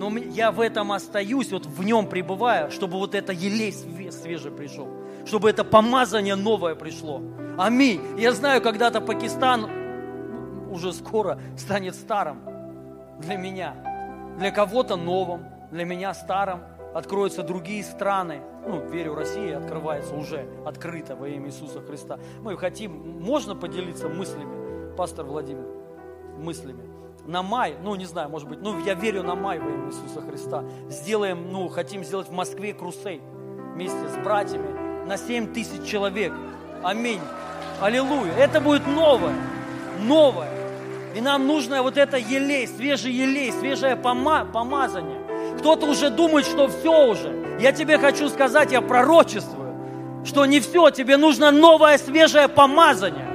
но 0.01 0.09
я 0.17 0.51
в 0.51 0.61
этом 0.61 0.93
остаюсь, 0.93 1.53
вот 1.53 1.67
в 1.67 1.85
нем 1.85 2.07
пребываю, 2.07 2.71
чтобы 2.71 2.97
вот 2.97 3.15
это 3.15 3.35
елей 3.35 3.71
свежий 3.71 4.51
пришел, 4.51 4.89
чтобы 5.27 5.51
это 5.51 5.63
помазание 5.63 6.37
новое 6.37 6.75
пришло. 6.75 7.21
Аминь. 7.59 8.01
Я 8.19 8.33
знаю, 8.33 8.63
когда-то 8.63 9.03
Пакистан 9.03 9.69
уже 10.71 10.95
скоро 10.95 11.39
станет 11.59 11.95
старым 11.95 12.41
для 13.19 13.37
меня, 13.37 13.75
для 14.39 14.51
кого-то 14.51 14.97
новым, 14.97 15.45
для 15.71 15.85
меня 15.85 16.15
старым. 16.15 16.61
Откроются 16.95 17.43
другие 17.43 17.85
страны. 17.85 18.41
Ну, 18.67 18.89
верю, 18.89 19.15
Россия 19.15 19.59
открывается 19.59 20.15
уже 20.15 20.49
открыто 20.65 21.15
во 21.15 21.29
имя 21.29 21.49
Иисуса 21.49 21.83
Христа. 21.83 22.19
Мы 22.41 22.57
хотим, 22.57 23.21
можно 23.21 23.55
поделиться 23.55 24.09
мыслями, 24.09 24.97
пастор 24.97 25.27
Владимир, 25.27 25.67
мыслями? 26.39 26.91
на 27.27 27.43
май, 27.43 27.77
ну 27.83 27.95
не 27.95 28.07
знаю, 28.07 28.29
может 28.29 28.49
быть, 28.49 28.61
ну 28.61 28.83
я 28.85 28.95
верю 28.95 29.23
на 29.23 29.35
май 29.35 29.59
во 29.59 29.69
имя 29.69 29.89
Иисуса 29.89 30.21
Христа. 30.21 30.65
Сделаем, 30.89 31.53
ну 31.53 31.69
хотим 31.69 32.03
сделать 32.03 32.29
в 32.29 32.33
Москве 32.33 32.75
крусей 32.75 33.21
вместе 33.75 34.09
с 34.09 34.17
братьями 34.25 35.07
на 35.07 35.17
7 35.17 35.53
тысяч 35.53 35.89
человек. 35.89 36.33
Аминь. 36.83 37.21
Аллилуйя. 37.81 38.33
Это 38.33 38.61
будет 38.61 38.87
новое, 38.87 39.35
новое. 40.03 40.51
И 41.15 41.21
нам 41.21 41.47
нужно 41.47 41.83
вот 41.83 41.97
это 41.97 42.17
елей, 42.17 42.67
свежий 42.67 43.13
елей, 43.13 43.53
свежее 43.53 43.97
пома 43.97 44.45
помазание. 44.45 45.19
Кто-то 45.59 45.87
уже 45.87 46.11
думает, 46.11 46.47
что 46.47 46.69
все 46.69 47.07
уже. 47.07 47.59
Я 47.61 47.73
тебе 47.73 47.99
хочу 47.99 48.29
сказать, 48.29 48.73
я 48.73 48.81
пророчествую, 48.81 49.75
что 50.25 50.47
не 50.47 50.61
все, 50.61 50.91
тебе 50.91 51.17
нужно 51.17 51.51
новое 51.51 51.99
свежее 51.99 52.49
помазание. 52.49 53.30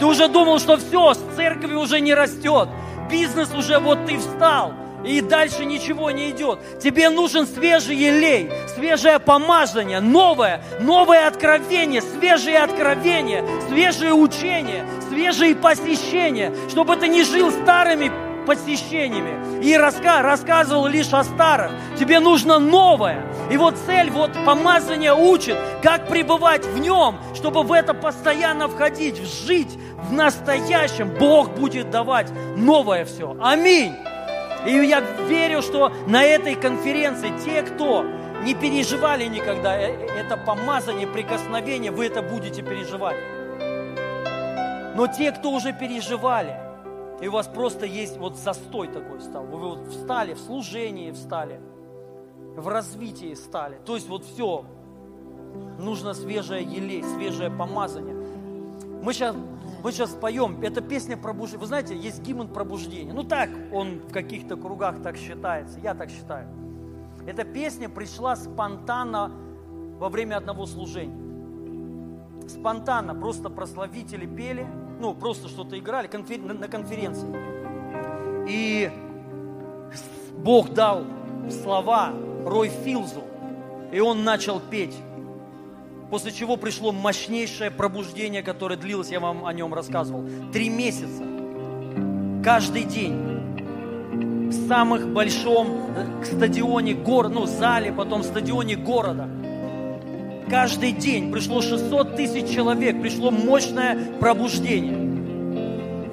Ты 0.00 0.06
уже 0.06 0.26
думал, 0.26 0.58
что 0.58 0.76
все, 0.78 1.14
с 1.14 1.20
церкви 1.36 1.74
уже 1.74 2.00
не 2.00 2.14
растет 2.14 2.68
бизнес 3.10 3.52
уже 3.52 3.78
вот 3.78 4.06
ты 4.06 4.18
встал, 4.18 4.72
и 5.04 5.20
дальше 5.20 5.64
ничего 5.64 6.10
не 6.10 6.30
идет. 6.30 6.60
Тебе 6.78 7.10
нужен 7.10 7.46
свежий 7.46 7.96
елей, 7.96 8.50
свежее 8.74 9.18
помазание, 9.18 10.00
новое, 10.00 10.62
новое 10.80 11.26
откровение, 11.26 12.00
свежие 12.00 12.58
откровения, 12.58 13.44
свежие 13.68 14.14
учения, 14.14 14.86
свежие 15.08 15.54
посещения, 15.54 16.54
чтобы 16.68 16.96
ты 16.96 17.08
не 17.08 17.24
жил 17.24 17.50
старыми 17.50 18.10
посещениями 18.50 19.62
и 19.62 19.76
раска, 19.76 20.22
рассказывал 20.22 20.88
лишь 20.88 21.12
о 21.12 21.22
старых. 21.22 21.70
Тебе 21.96 22.18
нужно 22.18 22.58
новое. 22.58 23.24
И 23.48 23.56
вот 23.56 23.76
цель, 23.86 24.10
вот 24.10 24.32
помазание 24.44 25.14
учит, 25.14 25.56
как 25.84 26.08
пребывать 26.08 26.66
в 26.66 26.78
нем, 26.78 27.20
чтобы 27.36 27.62
в 27.62 27.70
это 27.70 27.94
постоянно 27.94 28.66
входить, 28.66 29.18
жить 29.18 29.78
в 30.08 30.12
настоящем. 30.12 31.10
Бог 31.10 31.50
будет 31.50 31.90
давать 31.90 32.26
новое 32.56 33.04
все. 33.04 33.36
Аминь. 33.40 33.94
И 34.66 34.72
я 34.72 35.00
верю, 35.28 35.62
что 35.62 35.92
на 36.08 36.24
этой 36.24 36.56
конференции 36.56 37.32
те, 37.44 37.62
кто 37.62 38.04
не 38.42 38.54
переживали 38.54 39.26
никогда 39.26 39.78
э, 39.78 39.92
это 40.18 40.36
помазание, 40.36 41.06
прикосновение, 41.06 41.92
вы 41.92 42.06
это 42.06 42.20
будете 42.20 42.62
переживать. 42.62 43.16
Но 44.96 45.06
те, 45.06 45.30
кто 45.30 45.52
уже 45.52 45.72
переживали, 45.72 46.56
и 47.20 47.28
у 47.28 47.32
вас 47.32 47.46
просто 47.46 47.86
есть 47.86 48.16
вот 48.16 48.36
застой 48.36 48.88
такой 48.88 49.20
стал, 49.20 49.44
вы 49.44 49.58
вот 49.58 49.88
встали, 49.88 50.34
в 50.34 50.38
служении 50.38 51.10
встали, 51.12 51.60
в 52.56 52.66
развитии 52.68 53.34
стали. 53.34 53.78
То 53.84 53.94
есть 53.94 54.08
вот 54.08 54.24
все, 54.24 54.64
нужно 55.78 56.14
свежее 56.14 56.62
елей, 56.62 57.02
свежее 57.02 57.50
помазание. 57.50 58.16
Мы 59.02 59.12
сейчас 59.12 59.36
мы 59.82 59.92
сейчас 59.92 60.10
поем, 60.10 60.60
это 60.62 60.82
песня 60.82 61.16
пробуждения. 61.16 61.60
Вы 61.60 61.66
знаете, 61.66 61.96
есть 61.96 62.20
гимн 62.20 62.48
пробуждения. 62.48 63.14
Ну 63.14 63.24
так, 63.24 63.48
он 63.72 64.00
в 64.00 64.12
каких-то 64.12 64.56
кругах 64.56 65.02
так 65.02 65.16
считается, 65.16 65.78
я 65.80 65.94
так 65.94 66.10
считаю. 66.10 66.48
Эта 67.26 67.44
песня 67.44 67.88
пришла 67.88 68.36
спонтанно 68.36 69.32
во 69.98 70.08
время 70.10 70.36
одного 70.36 70.66
служения. 70.66 71.16
Спонтанно, 72.48 73.14
просто 73.14 73.48
прославители 73.48 74.26
пели, 74.26 74.66
ну, 75.00 75.14
просто 75.14 75.48
что-то 75.48 75.78
играли 75.78 76.06
конфер... 76.06 76.40
на 76.40 76.68
конференции. 76.68 77.28
И 78.48 78.90
Бог 80.36 80.72
дал 80.72 81.04
слова 81.62 82.12
Рой 82.44 82.68
Филзу, 82.68 83.22
и 83.92 84.00
он 84.00 84.24
начал 84.24 84.60
петь 84.60 84.94
после 86.10 86.32
чего 86.32 86.56
пришло 86.56 86.92
мощнейшее 86.92 87.70
пробуждение, 87.70 88.42
которое 88.42 88.76
длилось, 88.76 89.10
я 89.10 89.20
вам 89.20 89.46
о 89.46 89.52
нем 89.52 89.72
рассказывал, 89.72 90.24
три 90.52 90.68
месяца, 90.68 91.22
каждый 92.44 92.84
день, 92.84 93.30
в 94.50 94.68
самых 94.68 95.12
большом 95.12 95.68
э, 95.96 96.24
стадионе 96.24 96.94
города, 96.94 97.34
ну, 97.34 97.46
зале, 97.46 97.92
потом 97.92 98.24
стадионе 98.24 98.74
города. 98.74 99.28
Каждый 100.50 100.92
день 100.92 101.30
пришло 101.30 101.62
600 101.62 102.16
тысяч 102.16 102.54
человек, 102.54 103.00
пришло 103.00 103.30
мощное 103.30 103.96
пробуждение. 104.18 105.08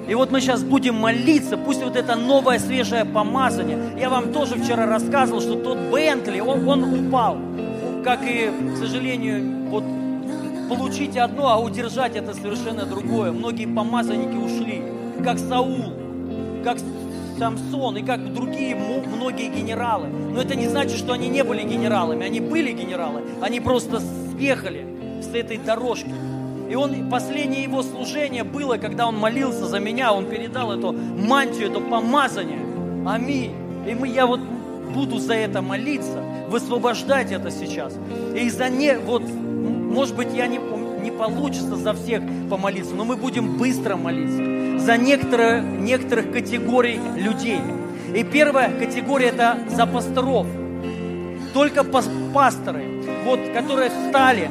И 0.08 0.14
вот 0.14 0.30
мы 0.30 0.40
сейчас 0.40 0.62
будем 0.62 0.94
молиться, 0.94 1.58
пусть 1.58 1.82
вот 1.82 1.96
это 1.96 2.14
новое 2.14 2.58
свежее 2.58 3.04
помазание. 3.04 3.78
Я 3.98 4.08
вам 4.08 4.32
тоже 4.32 4.54
вчера 4.54 4.86
рассказывал, 4.86 5.40
что 5.40 5.56
тот 5.56 5.78
Бентли, 5.92 6.40
он, 6.40 6.66
он 6.66 7.06
упал 7.06 7.36
как 8.08 8.20
и, 8.22 8.50
к 8.74 8.76
сожалению, 8.78 9.68
вот 9.68 9.84
получить 10.68 11.16
одно, 11.18 11.48
а 11.48 11.58
удержать 11.58 12.16
это 12.16 12.32
совершенно 12.32 12.86
другое. 12.86 13.32
Многие 13.32 13.66
помазанники 13.66 14.34
ушли, 14.34 14.82
как 15.22 15.38
Саул, 15.38 15.92
как 16.64 16.78
Самсон 17.38 17.98
и 17.98 18.02
как 18.02 18.32
другие 18.32 18.74
многие 18.74 19.48
генералы. 19.48 20.08
Но 20.08 20.40
это 20.40 20.54
не 20.54 20.68
значит, 20.68 20.98
что 20.98 21.12
они 21.12 21.28
не 21.28 21.44
были 21.44 21.62
генералами. 21.62 22.24
Они 22.24 22.40
были 22.40 22.72
генералы, 22.72 23.22
они 23.42 23.60
просто 23.60 24.00
съехали 24.38 24.86
с 25.20 25.34
этой 25.34 25.58
дорожки. 25.58 26.10
И 26.70 26.74
он, 26.74 27.08
последнее 27.10 27.62
его 27.62 27.82
служение 27.82 28.44
было, 28.44 28.76
когда 28.76 29.06
он 29.06 29.16
молился 29.16 29.66
за 29.66 29.80
меня, 29.80 30.12
он 30.12 30.26
передал 30.26 30.72
эту 30.72 30.92
мантию, 30.92 31.70
это 31.70 31.80
помазание. 31.80 32.60
Аминь. 33.06 33.52
И 33.86 33.94
мы, 33.94 34.08
я 34.08 34.26
вот 34.26 34.40
буду 34.94 35.18
за 35.18 35.34
это 35.34 35.62
молиться, 35.62 36.22
высвобождать 36.48 37.32
это 37.32 37.50
сейчас. 37.50 37.94
И 38.34 38.48
за 38.50 38.68
не, 38.68 38.98
вот, 38.98 39.22
может 39.22 40.14
быть, 40.14 40.28
я 40.34 40.46
не, 40.46 40.58
не 41.02 41.10
получится 41.10 41.76
за 41.76 41.94
всех 41.94 42.22
помолиться, 42.50 42.94
но 42.94 43.04
мы 43.04 43.16
будем 43.16 43.56
быстро 43.56 43.96
молиться 43.96 44.78
за 44.78 44.96
некоторые, 44.96 45.62
некоторых 45.62 46.32
категорий 46.32 47.00
людей. 47.16 47.60
И 48.14 48.24
первая 48.24 48.78
категория– 48.78 49.28
это 49.28 49.58
за 49.68 49.86
пасторов. 49.86 50.46
Только 51.54 51.82
пасторы, 51.82 52.87
вот, 53.28 53.40
которые 53.54 53.90
встали, 53.90 54.50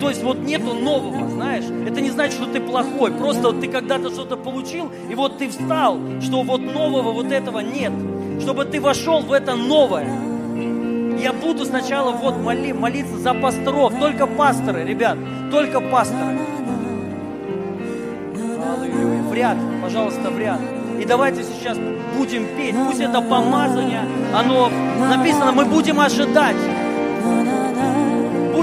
то 0.00 0.08
есть 0.08 0.22
вот 0.22 0.38
нету 0.38 0.74
нового, 0.74 1.28
знаешь. 1.28 1.64
Это 1.86 2.00
не 2.00 2.10
значит, 2.10 2.34
что 2.34 2.46
ты 2.46 2.60
плохой. 2.60 3.12
Просто 3.12 3.48
вот 3.48 3.60
ты 3.60 3.68
когда-то 3.68 4.10
что-то 4.10 4.36
получил, 4.36 4.90
и 5.10 5.14
вот 5.14 5.38
ты 5.38 5.48
встал, 5.48 5.98
что 6.20 6.42
вот 6.42 6.60
нового 6.60 7.12
вот 7.12 7.32
этого 7.32 7.60
нет 7.60 7.92
чтобы 8.40 8.64
ты 8.64 8.80
вошел 8.80 9.20
в 9.20 9.32
это 9.32 9.54
новое. 9.54 10.06
Я 11.18 11.32
буду 11.32 11.64
сначала 11.64 12.12
вот 12.12 12.36
моли, 12.36 12.72
молиться 12.72 13.16
за 13.16 13.32
пасторов, 13.32 13.98
только 13.98 14.26
пасторы, 14.26 14.84
ребят, 14.84 15.16
только 15.50 15.80
пасторы. 15.80 16.38
В 19.28 19.32
ряд, 19.32 19.56
пожалуйста, 19.82 20.30
в 20.30 20.38
ряд. 20.38 20.60
И 21.00 21.04
давайте 21.04 21.42
сейчас 21.42 21.78
будем 22.16 22.46
петь. 22.56 22.74
Пусть 22.86 23.00
это 23.00 23.20
помазание, 23.20 24.02
оно 24.34 24.70
написано, 25.08 25.52
мы 25.52 25.64
будем 25.64 26.00
ожидать 26.00 26.56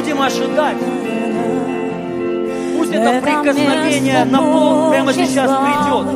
будем 0.02 0.22
ожидать. 0.22 0.78
Пусть 2.78 2.91
это 2.91 3.22
прикосновение 3.22 4.26
на 4.26 4.39
пол 4.39 4.89
прямо 4.89 5.14
сейчас 5.14 5.52
придет. 5.52 6.08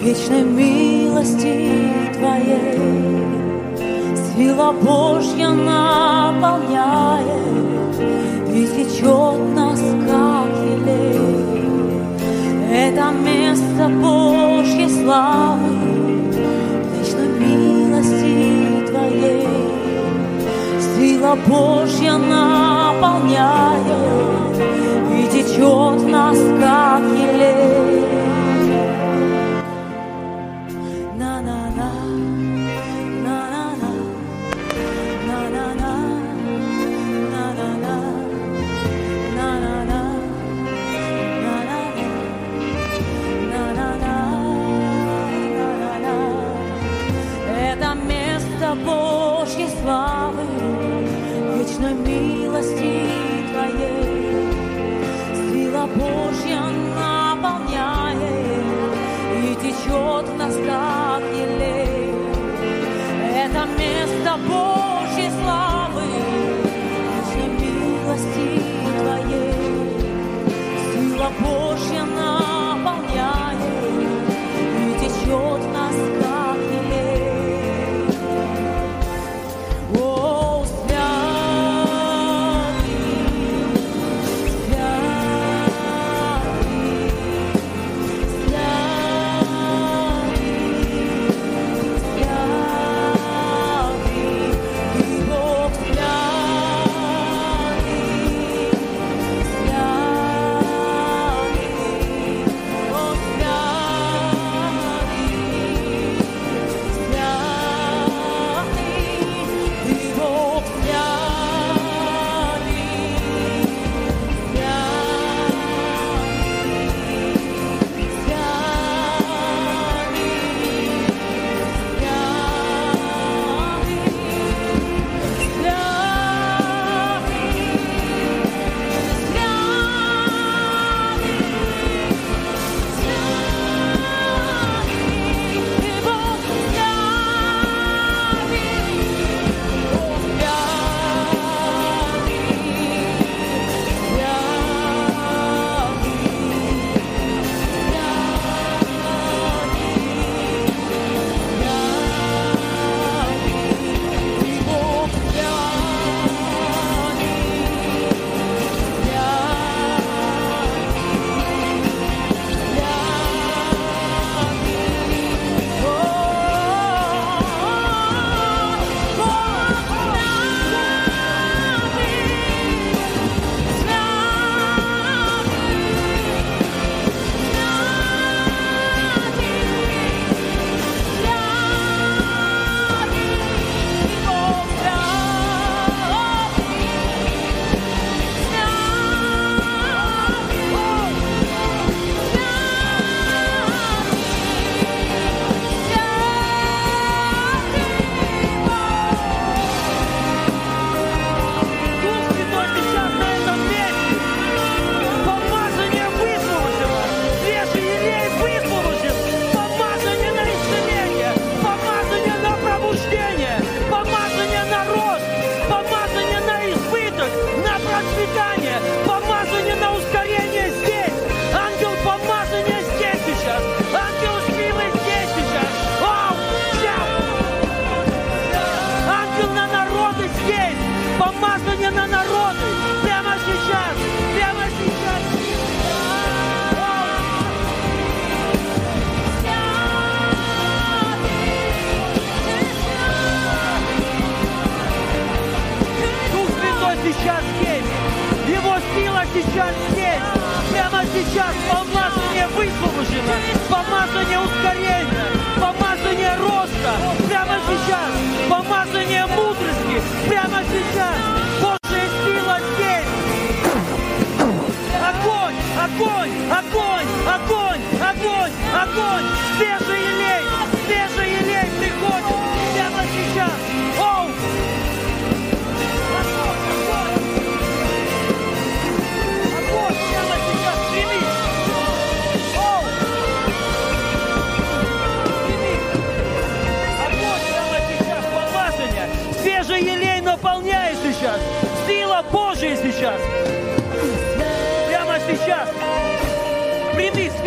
Вечной 0.00 0.42
милости 0.42 1.72
Твоей 2.14 2.78
Сила 4.36 4.72
Божья 4.72 5.48
наполняет 5.48 7.26
И 8.54 8.66
течет 8.68 9.54
нас, 9.56 9.80
как 9.80 10.48
елей 10.62 11.18
Это 12.72 13.10
место 13.10 13.88
Божьей 13.88 14.88
славы 14.88 15.72
Вечной 16.94 17.28
милости 17.40 18.86
Твоей 18.88 19.47
Сила 21.18 21.36
Божья 21.48 22.16
наполняет 22.16 23.82
и 25.10 25.26
течет 25.32 26.08
нас, 26.08 26.38
как 26.60 27.02
елей. 27.02 27.67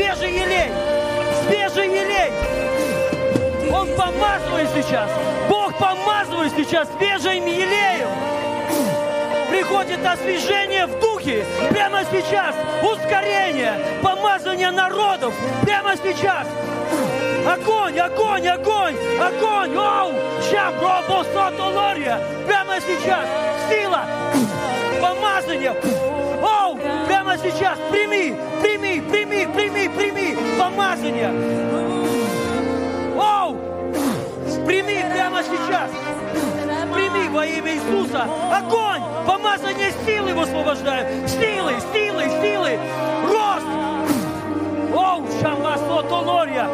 Свежий 0.01 0.33
елей, 0.33 0.71
свежий 1.47 1.87
елей. 1.87 2.31
Он 3.71 3.87
помазывает 3.95 4.67
сейчас. 4.75 5.09
Бог 5.47 5.77
помазывает 5.77 6.51
сейчас 6.57 6.87
свежим 6.97 7.45
елеем. 7.45 8.09
Приходит 9.49 10.03
освежение 10.03 10.87
в 10.87 10.99
духе 10.99 11.45
прямо 11.69 12.03
сейчас. 12.05 12.55
Ускорение, 12.81 13.73
помазание 14.01 14.71
народов 14.71 15.33
прямо 15.63 15.95
сейчас. 15.95 16.47
Огонь, 17.45 17.99
огонь, 17.99 18.47
огонь, 18.47 18.97
огонь. 19.19 19.75
Оу, 19.77 20.13
ща, 20.49 20.71
пробо, 20.79 21.23
сотолория. 21.31 22.19
Прямо 22.47 22.77
сейчас. 22.81 23.27
Сила, 23.69 24.05
помазание. 24.99 25.75
Прямо 27.31 27.43
сейчас. 27.49 27.79
Прими, 27.89 28.35
прими, 28.61 29.01
прими, 29.09 29.47
прими, 29.55 29.87
прими. 29.87 30.37
Помазание. 30.59 31.29
Оу, 33.17 33.55
прими 34.65 35.05
прямо 35.13 35.41
сейчас. 35.41 35.89
Прими 36.93 37.29
во 37.29 37.45
имя 37.45 37.73
Иисуса. 37.73 38.27
Огонь, 38.53 39.01
помазание 39.25 39.93
силы 40.05 40.33
высвобождаю. 40.33 41.25
Силы, 41.25 41.73
силы, 41.93 42.23
силы. 42.41 42.77
Рост. 43.23 43.67
Оу, 44.93 45.25
шамасотолория. 45.41 46.67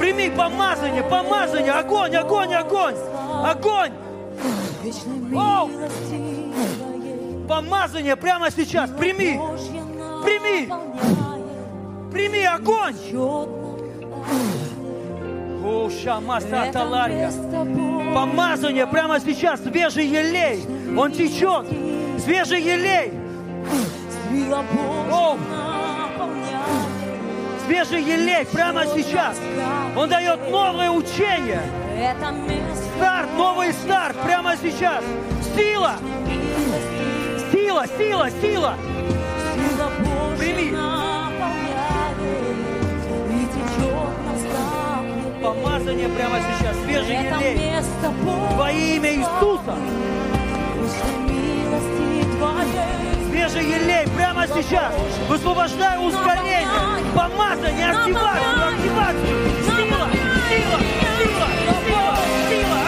Прими 0.00 0.30
помазание, 0.30 1.04
помазание, 1.04 1.72
огонь, 1.72 2.16
огонь, 2.16 2.54
огонь, 2.54 2.96
огонь. 3.44 3.92
Оу! 5.32 5.70
Помазание 7.50 8.14
прямо 8.14 8.48
сейчас. 8.48 8.88
Прими, 8.90 9.36
прими, 10.24 10.68
прими 12.12 12.44
огонь. 12.44 12.94
О. 13.12 13.48
Помазание 18.14 18.86
прямо 18.86 19.18
сейчас. 19.18 19.58
Свежий 19.64 20.06
елей. 20.06 20.64
Он 20.96 21.10
течет. 21.10 21.66
Свежий 22.22 22.62
елей. 22.62 23.12
Оу! 25.10 25.36
Свежий 27.66 28.02
елей 28.04 28.46
прямо 28.46 28.86
сейчас. 28.86 29.36
Он 29.96 30.08
дает 30.08 30.48
новое 30.52 30.90
учение. 30.92 31.62
Старт, 32.96 33.28
новый 33.36 33.72
старт 33.72 34.16
прямо 34.22 34.56
сейчас. 34.56 35.02
Сила, 35.56 35.96
сила, 37.52 37.86
сила, 37.98 38.30
сила. 38.40 38.74
сила 39.54 39.90
Божья 39.98 40.36
Прими. 40.38 40.76
Помазание 45.42 46.08
прямо 46.08 46.38
сейчас. 46.38 46.76
Свежий 46.84 47.16
елей. 47.16 47.82
Во 48.56 48.70
имя 48.70 49.14
Иисуса. 49.14 49.76
Свежий 53.30 53.64
елей 53.64 54.06
прямо 54.16 54.46
сейчас. 54.46 54.94
Высвобождаю 55.28 56.02
ускорение. 56.02 56.66
Помазание, 57.14 57.90
активацию, 57.90 58.68
активацию. 58.68 59.26
Сила, 59.64 60.08
сила, 60.48 60.78
сила, 61.18 61.48
сила, 61.86 62.18
сила. 62.48 62.79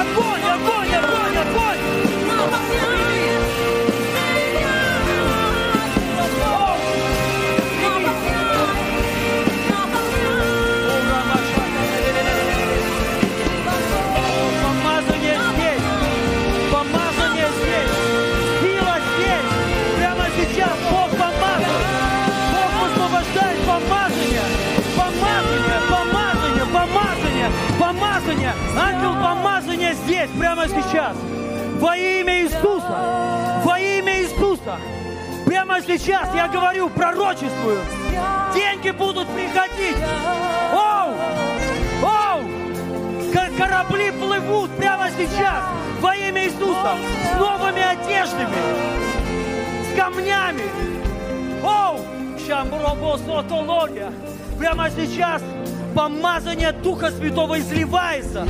Пророчествую. 37.63 37.81
Деньги 38.55 38.91
будут 38.91 39.29
приходить. 39.29 39.97
Оу! 40.73 41.15
Оу! 42.03 42.43
Корабли 43.57 44.11
плывут 44.13 44.71
прямо 44.77 45.09
сейчас 45.11 45.63
во 46.01 46.17
имя 46.17 46.45
Иисуса 46.45 46.97
с 47.33 47.39
новыми 47.39 47.83
одеждами, 47.83 48.57
с 49.93 49.97
камнями. 49.97 50.65
Оу! 51.63 52.01
Шамбробосотология. 52.47 54.13
Прямо 54.59 54.91
сейчас 54.91 55.43
помазание 55.95 56.73
Духа 56.73 57.11
Святого 57.11 57.59
изливается. 57.61 58.47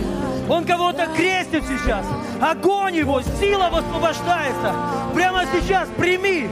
Он 0.49 0.65
кого-то 0.65 1.07
крестит 1.17 1.65
сейчас. 1.67 2.07
Огонь 2.41 2.97
его, 2.97 3.21
сила 3.41 3.69
высвобождается. 3.71 4.75
Прямо 5.15 5.45
сейчас. 5.53 5.89
Прими. 5.99 6.49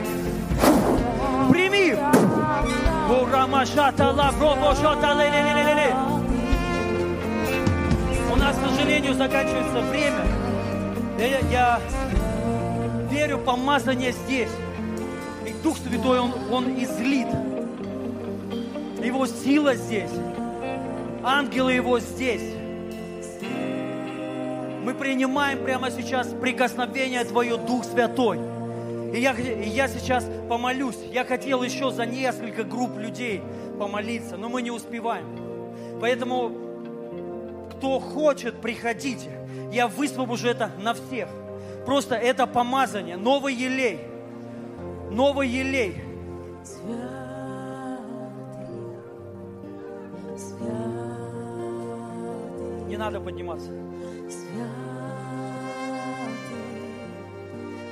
У 8.31 8.35
нас, 8.37 8.55
к 8.55 8.69
сожалению, 8.69 9.13
заканчивается 9.15 9.81
время. 9.81 10.25
Я, 11.19 11.39
я 11.51 11.81
верю, 13.11 13.39
помазание 13.39 14.13
здесь. 14.13 14.49
И 15.45 15.51
Дух 15.61 15.77
Святой, 15.77 16.19
Он, 16.21 16.31
он 16.49 16.69
излит. 16.81 17.27
Его 19.03 19.27
сила 19.27 19.75
здесь. 19.75 20.11
Ангелы 21.21 21.73
Его 21.73 21.99
здесь. 21.99 22.55
Мы 24.85 24.93
принимаем 24.93 25.65
прямо 25.65 25.91
сейчас 25.91 26.27
прикосновение 26.27 27.25
Твое, 27.25 27.57
Дух 27.57 27.83
Святой. 27.83 28.50
И 29.13 29.19
я, 29.19 29.33
и 29.33 29.67
я 29.69 29.87
сейчас 29.87 30.25
помолюсь. 30.47 30.97
Я 31.11 31.25
хотел 31.25 31.63
еще 31.63 31.91
за 31.91 32.05
несколько 32.05 32.63
групп 32.63 32.97
людей 32.97 33.41
помолиться, 33.77 34.37
но 34.37 34.47
мы 34.47 34.61
не 34.61 34.71
успеваем. 34.71 35.25
Поэтому 35.99 36.51
кто 37.71 37.99
хочет, 37.99 38.61
приходите. 38.61 39.31
Я 39.71 39.87
высвобожу 39.87 40.47
это 40.47 40.71
на 40.79 40.93
всех. 40.93 41.27
Просто 41.85 42.15
это 42.15 42.47
помазание, 42.47 43.17
новый 43.17 43.53
елей. 43.53 43.99
Новый 45.09 45.47
елей. 45.47 45.95
Не 52.87 52.97
надо 52.97 53.19
подниматься. 53.19 53.71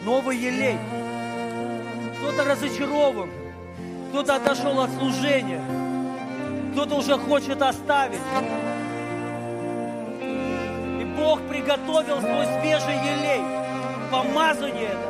Новый 0.09 0.37
елей. 0.37 0.79
Кто-то 2.17 2.43
разочарован. 2.43 3.29
Кто-то 4.09 4.37
отошел 4.37 4.81
от 4.81 4.89
служения. 4.89 5.61
Кто-то 6.71 6.95
уже 6.95 7.15
хочет 7.15 7.61
оставить. 7.61 8.19
И 10.19 11.05
Бог 11.15 11.39
приготовил 11.41 12.21
свой 12.21 12.45
свежий 12.59 12.95
елей. 12.95 13.43
Помазание 14.11 14.89
это. 14.89 15.09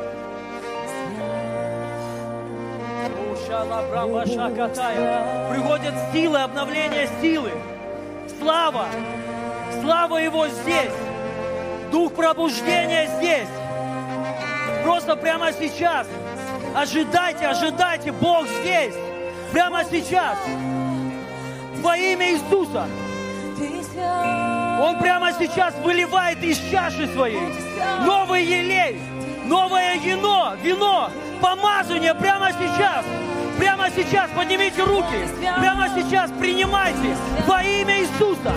Приходят 5.49 5.93
силы, 6.11 6.39
обновление 6.39 7.09
силы. 7.21 7.53
Слава. 8.37 8.87
Слава 9.81 10.17
Его 10.17 10.49
здесь. 10.49 10.91
Дух 11.89 12.13
пробуждения 12.15 13.07
здесь. 13.17 13.58
Просто 14.89 15.15
прямо 15.15 15.53
сейчас. 15.53 16.07
Ожидайте, 16.75 17.45
ожидайте. 17.45 18.11
Бог 18.11 18.47
здесь. 18.47 18.95
Прямо 19.51 19.83
сейчас. 19.83 20.35
Во 21.83 21.95
имя 21.95 22.31
Иисуса. 22.31 22.87
Он 24.81 24.97
прямо 24.97 25.31
сейчас 25.33 25.75
выливает 25.83 26.43
из 26.43 26.57
чаши 26.71 27.05
своей 27.13 27.53
новый 28.03 28.43
елей, 28.43 28.99
новое 29.45 29.95
вино, 29.97 30.55
вино, 30.59 31.11
помазание 31.39 32.15
прямо 32.15 32.51
сейчас. 32.51 33.05
Прямо 33.59 33.89
сейчас 33.93 34.29
поднимите 34.31 34.83
руки. 34.83 35.27
Прямо 35.59 35.89
сейчас 35.89 36.31
принимайте 36.39 37.15
во 37.45 37.61
имя 37.61 37.99
Иисуса. 37.99 38.53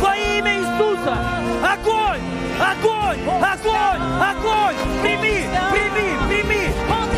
Во 0.00 0.16
имя 0.16 0.58
Иисуса. 0.58 1.16
Огонь! 1.62 2.20
Огонь! 2.58 3.20
Огонь! 3.40 4.02
Огонь! 4.20 4.76
Прими! 5.00 5.46
Прими! 5.70 6.08
Прими! 6.28 6.72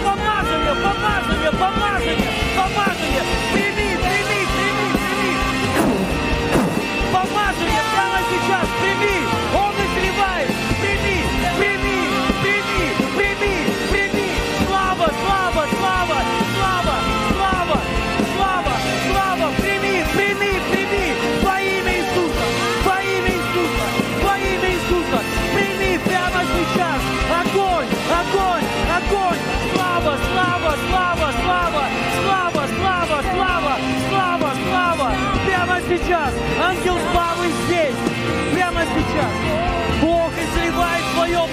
Помазание! 0.05 0.75
Помазание! 0.85 1.53
Помазание! 1.53 2.17
Помазание! 2.57 3.23
Прими! 3.55 3.97
Прими! 4.05 4.41
Прими! 4.55 4.87
Прими! 4.93 5.33
Помазание 7.11 7.83
прямо 7.95 8.19
сейчас! 8.31 8.69
Прими! 8.81 9.44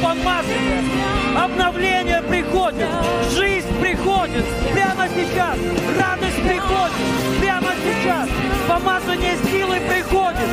Помазание, 0.02 0.84
обновление 1.38 2.22
приходит, 2.24 2.89
жизнь 3.34 3.68
приходит, 3.80 4.45
прямо 4.74 5.08
сейчас, 5.10 5.58
радость 5.99 6.41
приходит, 6.43 7.39
прямо 7.39 7.68
сейчас, 7.84 8.28
помазание 8.68 9.38
силы 9.52 9.80
приходит. 9.88 10.49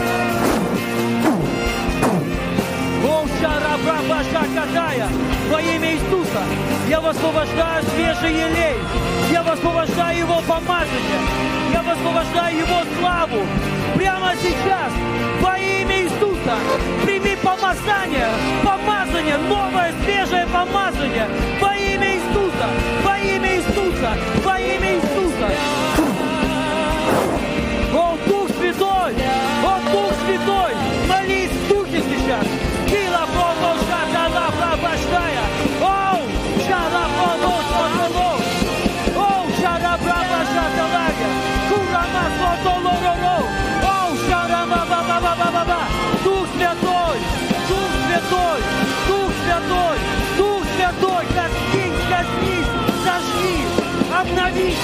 Во 5.51 5.62
имя 5.62 5.94
Иисуса, 5.94 6.42
я 6.90 7.01
высвобождаю 7.01 7.82
свежий 7.84 8.32
елей, 8.34 8.76
я 9.32 9.42
высвобождаю 9.42 10.18
Его 10.18 10.42
помазание, 10.46 11.20
я 11.72 11.82
высвобождаю 11.82 12.59
Его 12.59 12.82
славу. 12.99 13.46
Прямо 13.96 14.32
сейчас, 14.42 14.92
во 15.40 15.59
имя 15.59 16.03
Иисуса, 16.03 16.57
прими 17.05 17.36
помазание, 17.36 18.28
помазание, 18.64 19.38
новое 19.49 19.92
свежее 20.05 20.17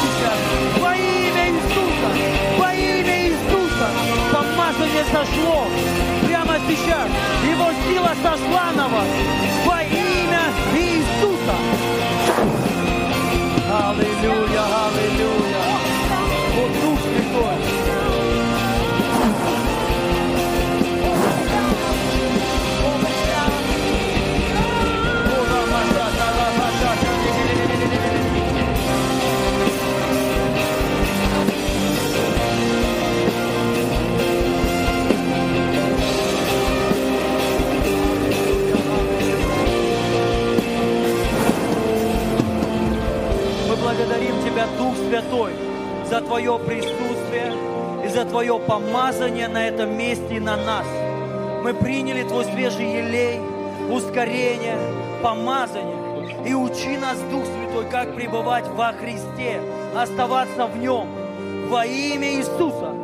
сейчас! 0.02 0.38
Во 0.80 0.94
имя 0.94 1.48
Иисуса! 1.50 2.10
Во 2.58 2.72
имя 2.74 3.28
Иисуса! 3.28 3.88
Помазание 4.32 5.04
сошло! 5.12 5.66
Прямо 6.26 6.58
сейчас! 6.68 7.08
Его 7.44 7.70
сила 7.86 8.12
сошла 8.22 8.72
на 8.72 8.88
вас! 8.88 9.08
Во 9.66 9.82
имя 9.82 10.44
Иисуса! 10.74 11.56
Аллилуйя! 13.70 14.64
Аллилуйя! 14.86 15.64
Вот 16.56 16.72
Дух 16.80 17.00
Тебя, 44.64 44.78
Дух 44.78 44.96
Святой, 44.96 45.52
за 46.08 46.20
Твое 46.20 46.58
присутствие 46.58 47.52
и 48.04 48.08
за 48.08 48.24
Твое 48.24 48.58
помазание 48.58 49.48
на 49.48 49.66
этом 49.68 49.96
месте 49.96 50.36
и 50.36 50.40
на 50.40 50.56
нас. 50.56 50.86
Мы 51.62 51.74
приняли 51.74 52.22
Твой 52.22 52.44
свежий 52.44 52.98
елей, 52.98 53.40
ускорение, 53.90 54.78
помазание. 55.22 56.46
И 56.46 56.54
учи 56.54 56.96
нас, 56.96 57.18
Дух 57.30 57.44
Святой, 57.44 57.90
как 57.90 58.14
пребывать 58.14 58.66
во 58.68 58.92
Христе, 58.92 59.60
оставаться 59.96 60.66
в 60.66 60.76
Нем 60.78 61.08
во 61.68 61.84
имя 61.84 62.34
Иисуса. 62.34 62.94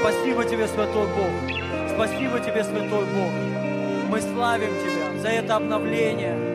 Спасибо 0.00 0.44
Тебе, 0.44 0.66
Святой 0.66 1.06
Бог. 1.06 1.94
Спасибо 1.94 2.40
Тебе, 2.40 2.64
Святой 2.64 3.04
Бог. 3.04 4.10
Мы 4.10 4.20
славим 4.20 4.70
Тебя 4.80 5.22
за 5.22 5.28
это 5.28 5.56
обновление 5.56 6.53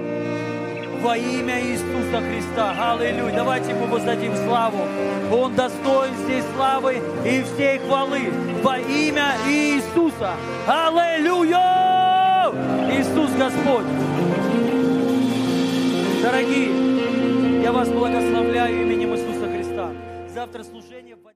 во 1.01 1.17
имя 1.17 1.61
Иисуса 1.61 2.21
Христа. 2.21 2.93
Аллилуйя. 2.93 3.35
Давайте 3.35 3.71
ему 3.71 3.85
воздадим 3.87 4.35
славу. 4.35 4.79
Он 5.31 5.55
достоин 5.55 6.13
всей 6.25 6.41
славы 6.55 7.01
и 7.25 7.43
всей 7.43 7.79
хвалы 7.79 8.31
во 8.61 8.77
имя 8.77 9.35
Иисуса. 9.47 10.33
Аллилуйя! 10.67 12.51
Иисус 12.91 13.31
Господь. 13.31 13.85
Дорогие, 16.21 17.61
я 17.61 17.71
вас 17.71 17.89
благословляю 17.89 18.81
именем 18.81 19.15
Иисуса 19.15 19.47
Христа. 19.49 19.91
Завтра 20.33 20.63
служение 20.63 21.15